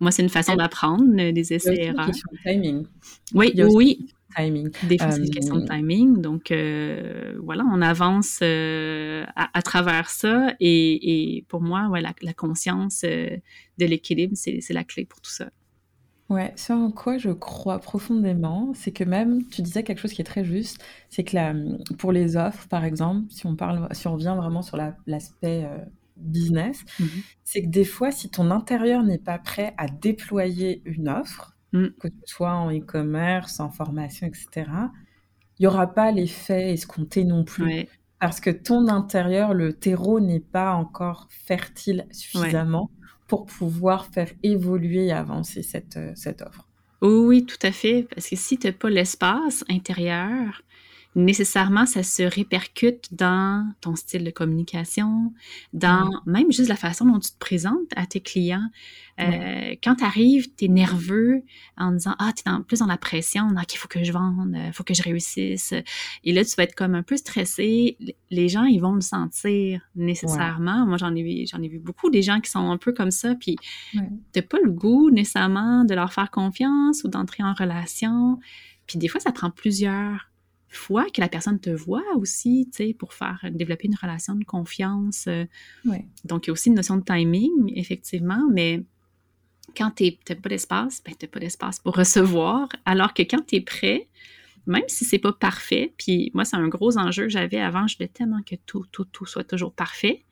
moi 0.00 0.10
c'est 0.10 0.22
une 0.22 0.28
façon 0.28 0.56
d'apprendre 0.56 1.30
des 1.30 1.52
essais 1.52 1.76
erreurs. 1.76 2.10
Oui, 3.34 3.52
oui, 3.56 4.14
timing. 4.36 4.70
Des 4.84 4.98
fois, 4.98 5.10
c'est 5.10 5.22
une 5.22 5.30
question 5.30 5.56
de 5.56 5.62
euh, 5.62 5.66
timing. 5.66 6.20
Donc, 6.20 6.50
euh, 6.50 7.38
voilà, 7.42 7.64
on 7.72 7.80
avance 7.82 8.40
euh, 8.42 9.24
à, 9.34 9.62
travers 9.62 10.10
ça. 10.10 10.54
Et, 10.60 11.44
pour 11.48 11.60
moi, 11.60 11.88
ouais, 11.88 12.00
la, 12.00 12.32
conscience 12.34 13.02
de 13.02 13.40
l'équilibre, 13.78 14.34
c'est 14.36 14.72
la 14.72 14.84
clé 14.84 15.04
pour 15.04 15.20
tout 15.20 15.30
ça. 15.30 15.48
Ouais, 16.28 16.52
ce 16.56 16.72
en 16.72 16.90
quoi 16.90 17.18
je 17.18 17.30
crois 17.30 17.78
profondément, 17.78 18.72
c'est 18.74 18.90
que 18.90 19.04
même, 19.04 19.46
tu 19.46 19.62
disais 19.62 19.84
quelque 19.84 20.00
chose 20.00 20.12
qui 20.12 20.22
est 20.22 20.24
très 20.24 20.44
juste, 20.44 20.82
c'est 21.08 21.22
que 21.22 21.36
la, 21.36 21.54
pour 21.98 22.10
les 22.10 22.36
offres, 22.36 22.66
par 22.66 22.84
exemple, 22.84 23.26
si 23.30 23.46
on 23.46 23.54
parle, 23.54 23.86
si 23.92 24.08
on 24.08 24.14
revient 24.14 24.34
vraiment 24.36 24.62
sur 24.62 24.76
l'aspect 25.06 25.68
business, 26.16 26.82
mm-hmm. 26.98 27.22
c'est 27.44 27.62
que 27.62 27.68
des 27.68 27.84
fois, 27.84 28.10
si 28.10 28.28
ton 28.28 28.50
intérieur 28.50 29.04
n'est 29.04 29.18
pas 29.18 29.38
prêt 29.38 29.72
à 29.76 29.86
déployer 29.86 30.82
une 30.84 31.08
offre, 31.08 31.55
Mm. 31.76 31.88
que 32.00 32.08
ce 32.08 32.32
soit 32.34 32.54
en 32.54 32.70
e-commerce, 32.70 33.60
en 33.60 33.70
formation, 33.70 34.26
etc., 34.26 34.70
il 35.58 35.62
n'y 35.62 35.66
aura 35.66 35.86
pas 35.86 36.10
l'effet 36.10 36.72
escompté 36.72 37.24
non 37.24 37.44
plus. 37.44 37.86
Parce 38.18 38.40
que 38.40 38.50
ton 38.50 38.88
intérieur, 38.88 39.54
le 39.54 39.72
terreau 39.72 40.20
n'est 40.20 40.40
pas 40.40 40.72
encore 40.72 41.28
fertile 41.30 42.06
suffisamment 42.10 42.90
pour 43.26 43.46
pouvoir 43.46 44.06
faire 44.06 44.30
évoluer 44.42 45.06
et 45.06 45.12
avancer 45.12 45.62
cette, 45.62 45.96
euh, 45.96 46.12
cette 46.14 46.42
offre. 46.42 46.66
Oui, 47.02 47.44
tout 47.44 47.58
à 47.62 47.72
fait. 47.72 48.06
Parce 48.14 48.28
que 48.28 48.36
si 48.36 48.58
tu 48.58 48.66
n'as 48.66 48.72
pas 48.72 48.88
l'espace 48.88 49.64
intérieur, 49.68 50.62
nécessairement, 51.16 51.86
ça 51.86 52.02
se 52.02 52.22
répercute 52.22 53.08
dans 53.12 53.66
ton 53.80 53.96
style 53.96 54.22
de 54.22 54.30
communication, 54.30 55.32
dans 55.72 56.10
même 56.26 56.52
juste 56.52 56.68
la 56.68 56.76
façon 56.76 57.06
dont 57.06 57.18
tu 57.18 57.30
te 57.30 57.38
présentes 57.38 57.88
à 57.96 58.06
tes 58.06 58.20
clients. 58.20 58.68
Euh, 59.18 59.74
quand 59.82 59.94
tu 59.96 60.04
arrives, 60.04 60.54
tu 60.56 60.66
es 60.66 60.68
nerveux 60.68 61.42
en 61.78 61.92
disant 61.92 62.14
Ah, 62.18 62.32
tu 62.36 62.42
es 62.46 62.62
plus 62.64 62.80
dans 62.80 62.86
la 62.86 62.98
pression, 62.98 63.48
OK, 63.48 63.72
il 63.72 63.78
faut 63.78 63.88
que 63.88 64.04
je 64.04 64.12
vende, 64.12 64.54
il 64.54 64.72
faut 64.74 64.84
que 64.84 64.92
je 64.92 65.02
réussisse. 65.02 65.72
Et 66.22 66.34
là, 66.34 66.44
tu 66.44 66.54
vas 66.54 66.64
être 66.64 66.74
comme 66.74 66.94
un 66.94 67.02
peu 67.02 67.16
stressé. 67.16 67.96
Les 68.30 68.50
gens, 68.50 68.64
ils 68.64 68.80
vont 68.80 68.94
le 68.94 69.00
sentir 69.00 69.80
nécessairement. 69.94 70.84
Moi, 70.84 70.98
j'en 70.98 71.14
ai, 71.14 71.22
vu, 71.22 71.46
j'en 71.50 71.62
ai 71.62 71.68
vu 71.68 71.78
beaucoup 71.78 72.10
des 72.10 72.20
gens 72.20 72.40
qui 72.42 72.50
sont 72.50 72.70
un 72.70 72.76
peu 72.76 72.92
comme 72.92 73.10
ça, 73.10 73.34
puis 73.34 73.56
tu 74.34 74.42
pas 74.42 74.58
le 74.62 74.70
goût 74.70 75.10
nécessairement 75.10 75.84
de 75.84 75.94
leur 75.94 76.12
faire 76.12 76.30
confiance 76.30 77.04
ou 77.04 77.08
d'entrer 77.08 77.42
en 77.42 77.54
relation. 77.54 78.38
Puis 78.86 78.98
des 78.98 79.08
fois, 79.08 79.18
ça 79.18 79.32
prend 79.32 79.50
plusieurs 79.50 80.30
fois 80.76 81.06
que 81.12 81.20
la 81.20 81.28
personne 81.28 81.58
te 81.58 81.70
voit 81.70 82.04
aussi, 82.16 82.68
tu 82.70 82.84
sais, 82.84 82.94
pour 82.94 83.12
faire 83.12 83.44
développer 83.50 83.86
une 83.86 83.96
relation 83.96 84.34
de 84.34 84.44
confiance. 84.44 85.26
Euh. 85.28 85.44
Donc, 86.24 86.46
il 86.46 86.48
y 86.48 86.50
a 86.50 86.52
aussi 86.52 86.68
une 86.68 86.76
notion 86.76 86.96
de 86.96 87.04
timing, 87.04 87.72
effectivement, 87.74 88.48
mais 88.52 88.82
quand 89.76 89.90
tu 89.90 90.12
n'as 90.28 90.36
pas 90.36 90.48
d'espace, 90.48 91.02
ben, 91.04 91.14
tu 91.18 91.26
n'as 91.26 91.30
pas 91.30 91.40
d'espace 91.40 91.78
pour 91.80 91.96
recevoir, 91.96 92.68
alors 92.84 93.14
que 93.14 93.22
quand 93.22 93.44
tu 93.46 93.56
es 93.56 93.60
prêt, 93.60 94.08
même 94.66 94.84
si 94.88 95.04
c'est 95.04 95.18
pas 95.18 95.32
parfait, 95.32 95.92
puis 95.96 96.30
moi, 96.34 96.44
c'est 96.44 96.56
un 96.56 96.68
gros 96.68 96.98
enjeu 96.98 97.24
que 97.24 97.30
j'avais 97.30 97.60
avant, 97.60 97.86
je 97.86 97.96
voulais 97.96 98.08
tellement 98.08 98.42
que 98.42 98.56
tout, 98.66 98.84
tout, 98.90 99.04
tout 99.04 99.26
soit 99.26 99.44
toujours 99.44 99.72
parfait 99.72 100.24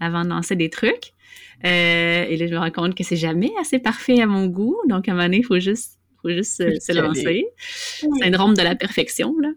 avant 0.00 0.24
de 0.24 0.28
lancer 0.28 0.56
des 0.56 0.70
trucs. 0.70 1.12
Euh, 1.64 2.24
et 2.28 2.36
là, 2.36 2.46
je 2.46 2.52
me 2.52 2.58
rends 2.58 2.70
compte 2.70 2.94
que 2.94 3.02
c'est 3.02 3.16
jamais 3.16 3.50
assez 3.60 3.78
parfait 3.78 4.20
à 4.20 4.26
mon 4.26 4.46
goût. 4.46 4.76
Donc, 4.88 5.08
à 5.08 5.12
un 5.12 5.14
moment 5.14 5.24
donné, 5.24 5.38
il 5.38 5.44
faut 5.44 5.58
juste 5.58 5.97
faut 6.22 6.30
juste 6.30 6.56
se, 6.56 6.92
lancer. 6.92 7.46
Syndrome 8.20 8.54
de 8.54 8.62
la 8.62 8.74
perfection, 8.74 9.34
là. 9.38 9.50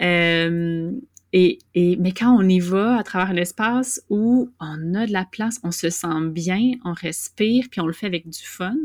Euh, 0.00 0.92
et, 1.32 1.58
et, 1.74 1.96
mais 1.96 2.12
quand 2.12 2.34
on 2.34 2.48
y 2.48 2.58
va 2.58 2.96
à 2.96 3.02
travers 3.02 3.30
un 3.30 3.36
espace 3.36 4.02
où 4.08 4.50
on 4.60 4.94
a 4.94 5.06
de 5.06 5.12
la 5.12 5.26
place, 5.26 5.60
on 5.62 5.70
se 5.70 5.90
sent 5.90 6.28
bien, 6.30 6.72
on 6.84 6.92
respire, 6.92 7.66
puis 7.70 7.80
on 7.80 7.86
le 7.86 7.92
fait 7.92 8.06
avec 8.06 8.28
du 8.28 8.42
fun, 8.42 8.76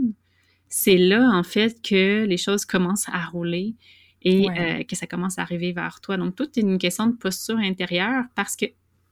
c'est 0.68 0.98
là, 0.98 1.30
en 1.32 1.44
fait, 1.44 1.82
que 1.82 2.26
les 2.26 2.38
choses 2.38 2.66
commencent 2.66 3.08
à 3.10 3.26
rouler 3.28 3.76
et 4.24 4.50
euh, 4.50 4.84
que 4.84 4.96
ça 4.96 5.06
commence 5.08 5.38
à 5.38 5.44
arriver 5.44 5.72
vers 5.72 6.02
toi. 6.02 6.18
Donc, 6.18 6.36
tout 6.36 6.50
est 6.58 6.62
une 6.62 6.78
question 6.78 7.08
de 7.08 7.16
posture 7.16 7.58
intérieure 7.58 8.26
parce 8.36 8.56
que 8.56 8.66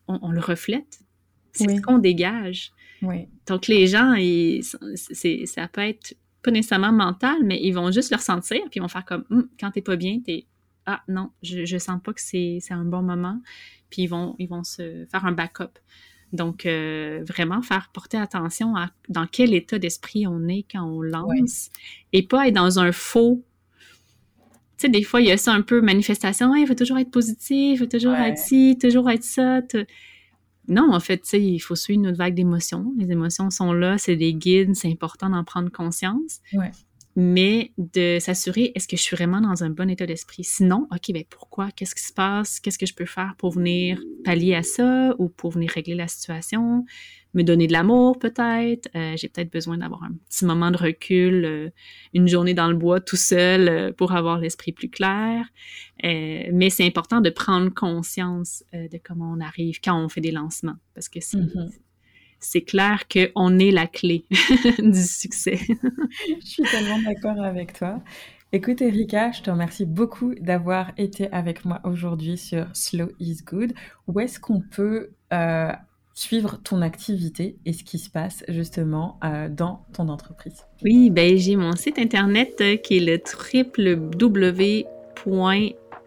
on, 0.07 0.31
le 0.31 0.41
reflète. 0.41 0.99
C'est 1.53 1.73
ce 1.73 1.81
qu'on 1.81 1.99
dégage. 1.99 2.71
Donc, 3.47 3.67
les 3.67 3.87
gens, 3.87 4.15
ça 5.45 5.67
peut 5.67 5.81
être 5.81 6.15
pas 6.41 6.51
nécessairement 6.51 6.91
mental, 6.91 7.37
mais 7.43 7.59
ils 7.61 7.71
vont 7.71 7.91
juste 7.91 8.11
le 8.11 8.17
ressentir, 8.17 8.61
puis 8.69 8.77
ils 8.77 8.81
vont 8.81 8.87
faire 8.87 9.05
comme, 9.05 9.25
hum, 9.29 9.47
quand 9.59 9.71
t'es 9.71 9.81
pas 9.81 9.95
bien, 9.95 10.19
t'es, 10.19 10.45
ah 10.85 11.01
non, 11.07 11.29
je, 11.43 11.65
je 11.65 11.77
sens 11.77 11.99
pas 12.03 12.13
que 12.13 12.21
c'est, 12.21 12.59
un 12.71 12.85
bon 12.85 13.01
moment, 13.01 13.39
puis 13.89 14.03
ils 14.03 14.07
vont, 14.07 14.35
ils 14.39 14.47
vont 14.47 14.63
se 14.63 15.05
faire 15.11 15.25
un 15.25 15.31
backup. 15.31 15.79
Donc, 16.33 16.65
euh, 16.65 17.23
vraiment 17.27 17.61
faire 17.61 17.89
porter 17.93 18.17
attention 18.17 18.75
à 18.77 18.89
dans 19.09 19.27
quel 19.27 19.53
état 19.53 19.77
d'esprit 19.77 20.25
on 20.27 20.47
est 20.47 20.65
quand 20.71 20.83
on 20.83 21.01
lance 21.01 21.69
et 22.13 22.25
pas 22.25 22.47
être 22.47 22.53
dans 22.53 22.79
un 22.79 22.93
faux. 22.93 23.43
Tu 24.77 24.87
sais, 24.87 24.89
des 24.89 25.03
fois, 25.03 25.19
il 25.19 25.27
y 25.27 25.31
a 25.31 25.37
ça 25.37 25.51
un 25.51 25.61
peu 25.61 25.81
manifestation, 25.81 26.55
il 26.55 26.65
faut 26.65 26.73
toujours 26.73 26.97
être 26.99 27.11
positif, 27.11 27.73
il 27.73 27.77
faut 27.77 27.85
toujours 27.85 28.15
être 28.15 28.37
ci, 28.37 28.77
toujours 28.81 29.09
être 29.09 29.25
ça. 29.25 29.61
Non, 30.67 30.93
en 30.93 30.99
fait, 30.99 31.33
il 31.33 31.59
faut 31.59 31.75
suivre 31.75 32.01
notre 32.01 32.17
vague 32.17 32.35
d'émotions. 32.35 32.93
Les 32.97 33.11
émotions 33.11 33.49
sont 33.49 33.73
là, 33.73 33.97
c'est 33.97 34.15
des 34.15 34.33
guides, 34.33 34.75
c'est 34.75 34.89
important 34.89 35.29
d'en 35.29 35.43
prendre 35.43 35.71
conscience. 35.71 36.39
Mais 37.17 37.73
de 37.77 38.19
s'assurer, 38.19 38.71
est-ce 38.73 38.87
que 38.87 38.95
je 38.95 39.01
suis 39.01 39.17
vraiment 39.17 39.41
dans 39.41 39.65
un 39.65 39.69
bon 39.69 39.89
état 39.89 40.05
d'esprit? 40.05 40.45
Sinon, 40.45 40.87
OK, 40.91 41.11
ben 41.13 41.23
pourquoi? 41.29 41.69
Qu'est-ce 41.71 41.93
qui 41.93 42.03
se 42.03 42.13
passe? 42.13 42.61
Qu'est-ce 42.61 42.77
que 42.77 42.85
je 42.85 42.93
peux 42.93 43.05
faire 43.05 43.35
pour 43.37 43.51
venir 43.51 44.01
pallier 44.23 44.55
à 44.55 44.63
ça 44.63 45.13
ou 45.17 45.27
pour 45.27 45.51
venir 45.51 45.71
régler 45.71 45.95
la 45.95 46.07
situation? 46.07 46.85
Me 47.33 47.43
donner 47.43 47.67
de 47.67 47.73
l'amour 47.73 48.19
peut-être. 48.19 48.89
Euh, 48.95 49.15
j'ai 49.15 49.29
peut-être 49.29 49.51
besoin 49.51 49.77
d'avoir 49.77 50.03
un 50.03 50.11
petit 50.29 50.45
moment 50.45 50.71
de 50.71 50.77
recul, 50.77 51.45
euh, 51.45 51.69
une 52.13 52.27
journée 52.27 52.53
dans 52.53 52.67
le 52.67 52.75
bois 52.75 52.99
tout 52.99 53.15
seul 53.15 53.67
euh, 53.67 53.91
pour 53.91 54.13
avoir 54.13 54.39
l'esprit 54.39 54.71
plus 54.71 54.89
clair. 54.89 55.45
mais 56.03 56.69
c'est 56.69 56.85
important 56.85 57.21
de 57.21 57.29
prendre 57.29 57.69
conscience 57.73 58.63
de 58.73 58.99
comment 59.03 59.31
on 59.31 59.39
arrive 59.39 59.79
quand 59.81 59.97
on 60.03 60.09
fait 60.09 60.21
des 60.21 60.31
lancements 60.31 60.77
parce 60.93 61.09
que 61.09 61.19
c'est 61.21 61.37
mm-hmm. 61.37 61.71
c'est 62.39 62.61
clair 62.61 63.03
qu'on 63.07 63.59
est 63.59 63.71
la 63.71 63.87
clé 63.87 64.25
du 64.79 65.03
succès. 65.03 65.59
je 66.41 66.45
suis 66.45 66.63
tellement 66.63 66.99
d'accord 66.99 67.41
avec 67.41 67.73
toi. 67.73 68.01
Écoute 68.51 68.81
Erika, 68.81 69.31
je 69.31 69.41
te 69.43 69.49
remercie 69.49 69.85
beaucoup 69.85 70.35
d'avoir 70.35 70.91
été 70.97 71.31
avec 71.31 71.63
moi 71.63 71.79
aujourd'hui 71.85 72.37
sur 72.37 72.67
Slow 72.73 73.09
is 73.19 73.37
Good. 73.45 73.73
Où 74.07 74.19
est-ce 74.19 74.39
qu'on 74.39 74.59
peut 74.59 75.11
suivre 76.13 76.59
ton 76.63 76.81
activité 76.81 77.57
et 77.65 77.73
ce 77.73 77.83
qui 77.83 77.99
se 77.99 78.09
passe 78.09 78.43
justement 78.47 79.19
euh, 79.23 79.49
dans 79.49 79.85
ton 79.93 80.09
entreprise. 80.09 80.65
Oui, 80.83 81.09
ben 81.09 81.37
j'ai 81.37 81.55
mon 81.55 81.75
site 81.75 81.99
internet 81.99 82.59
euh, 82.61 82.75
qui 82.77 82.97
est 82.97 82.99
le 82.99 83.95
www 83.95 84.85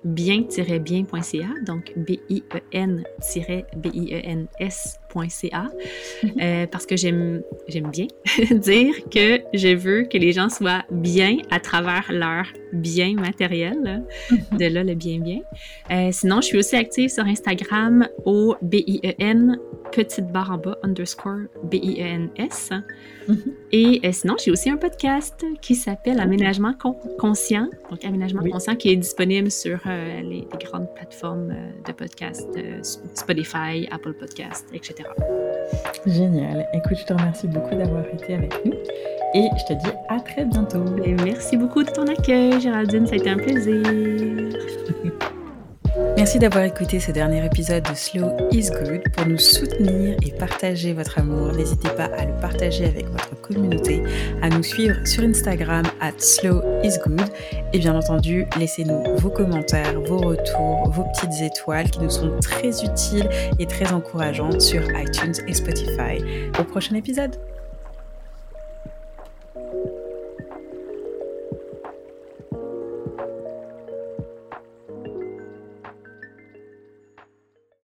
bien-bien.ca, 0.04 1.48
donc 1.64 1.92
Euh, 6.40 6.66
parce 6.66 6.86
que 6.86 6.96
j'aime, 6.96 7.42
bien 7.68 8.06
dire 8.50 8.94
que 9.10 9.40
je 9.52 9.74
veux 9.74 10.04
que 10.04 10.18
les 10.18 10.32
gens 10.32 10.48
soient 10.48 10.84
bien 10.90 11.38
à 11.50 11.60
travers 11.60 12.10
leur 12.10 12.46
bien 12.72 13.14
matériel, 13.14 14.04
mhm. 14.30 14.58
de 14.58 14.66
là 14.66 14.84
le 14.84 14.94
bien-bien. 14.94 15.40
Euh, 15.90 16.10
sinon, 16.12 16.40
je 16.40 16.46
suis 16.46 16.58
aussi 16.58 16.76
active 16.76 17.10
sur 17.10 17.24
Instagram 17.24 18.08
au 18.24 18.56
B-I-E-N, 18.62 19.58
petite 19.92 20.26
barre 20.28 20.52
en 20.52 20.58
bas, 20.58 20.78
underscore 20.82 21.46
B-I-E-N-S. 21.64 22.70
Mhm. 23.28 23.36
Et 23.72 24.00
euh, 24.04 24.12
sinon, 24.12 24.34
j'ai 24.42 24.50
aussi 24.50 24.70
un 24.70 24.76
podcast 24.76 25.44
qui 25.60 25.74
s'appelle 25.74 26.20
Aménagement 26.20 26.74
conscient, 27.18 27.68
donc 27.90 28.04
Aménagement 28.04 28.42
conscient 28.42 28.76
qui 28.76 28.90
est 28.90 28.96
disponible 28.96 29.50
sur 29.50 29.80
euh, 29.86 30.20
les, 30.22 30.46
grandes 30.64 30.92
plateformes 30.94 31.50
euh, 31.50 31.70
de 31.86 31.92
podcast, 31.92 32.48
euh, 32.56 32.82
Spotify, 32.82 33.86
Apple 33.90 34.14
Podcast, 34.14 34.66
etc. 35.04 36.04
Génial. 36.06 36.68
Écoute, 36.74 36.98
je 36.98 37.04
te 37.04 37.12
remercie 37.12 37.48
beaucoup 37.48 37.74
d'avoir 37.74 38.04
été 38.06 38.34
avec 38.34 38.54
nous 38.64 38.74
et 39.34 39.48
je 39.58 39.64
te 39.64 39.72
dis 39.72 39.92
à 40.08 40.20
très 40.20 40.44
bientôt. 40.44 40.84
Et 41.04 41.14
merci 41.14 41.56
beaucoup 41.56 41.82
de 41.82 41.90
ton 41.90 42.06
accueil, 42.06 42.60
Géraldine. 42.60 43.06
Ça 43.06 43.14
a 43.14 43.16
été 43.16 43.30
un 43.30 43.36
plaisir. 43.36 43.82
Merci 46.16 46.38
d'avoir 46.38 46.64
écouté 46.64 46.98
ce 46.98 47.12
dernier 47.12 47.44
épisode 47.44 47.84
de 47.84 47.94
Slow 47.94 48.30
is 48.50 48.70
Good. 48.70 49.02
Pour 49.12 49.26
nous 49.26 49.38
soutenir 49.38 50.16
et 50.24 50.32
partager 50.32 50.92
votre 50.92 51.18
amour, 51.18 51.52
n'hésitez 51.52 51.88
pas 51.90 52.06
à 52.16 52.24
le 52.24 52.34
partager 52.40 52.84
avec 52.84 53.06
votre 53.06 53.40
communauté, 53.40 54.02
à 54.42 54.48
nous 54.48 54.62
suivre 54.62 54.96
sur 55.06 55.22
Instagram 55.22 55.84
at 56.00 56.12
Slow 56.18 56.62
is 56.82 56.98
Good 57.06 57.28
et 57.72 57.78
bien 57.78 57.94
entendu, 57.94 58.46
laissez-nous 58.58 59.18
vos 59.18 59.30
commentaires, 59.30 60.00
vos 60.00 60.18
retours, 60.18 60.90
vos 60.90 61.04
petites 61.04 61.42
étoiles 61.42 61.90
qui 61.90 62.00
nous 62.00 62.10
sont 62.10 62.38
très 62.40 62.70
utiles 62.84 63.28
et 63.58 63.66
très 63.66 63.92
encourageantes 63.92 64.60
sur 64.60 64.82
iTunes 64.98 65.34
et 65.46 65.54
Spotify. 65.54 66.50
Au 66.58 66.64
prochain 66.64 66.96
épisode! 66.96 67.36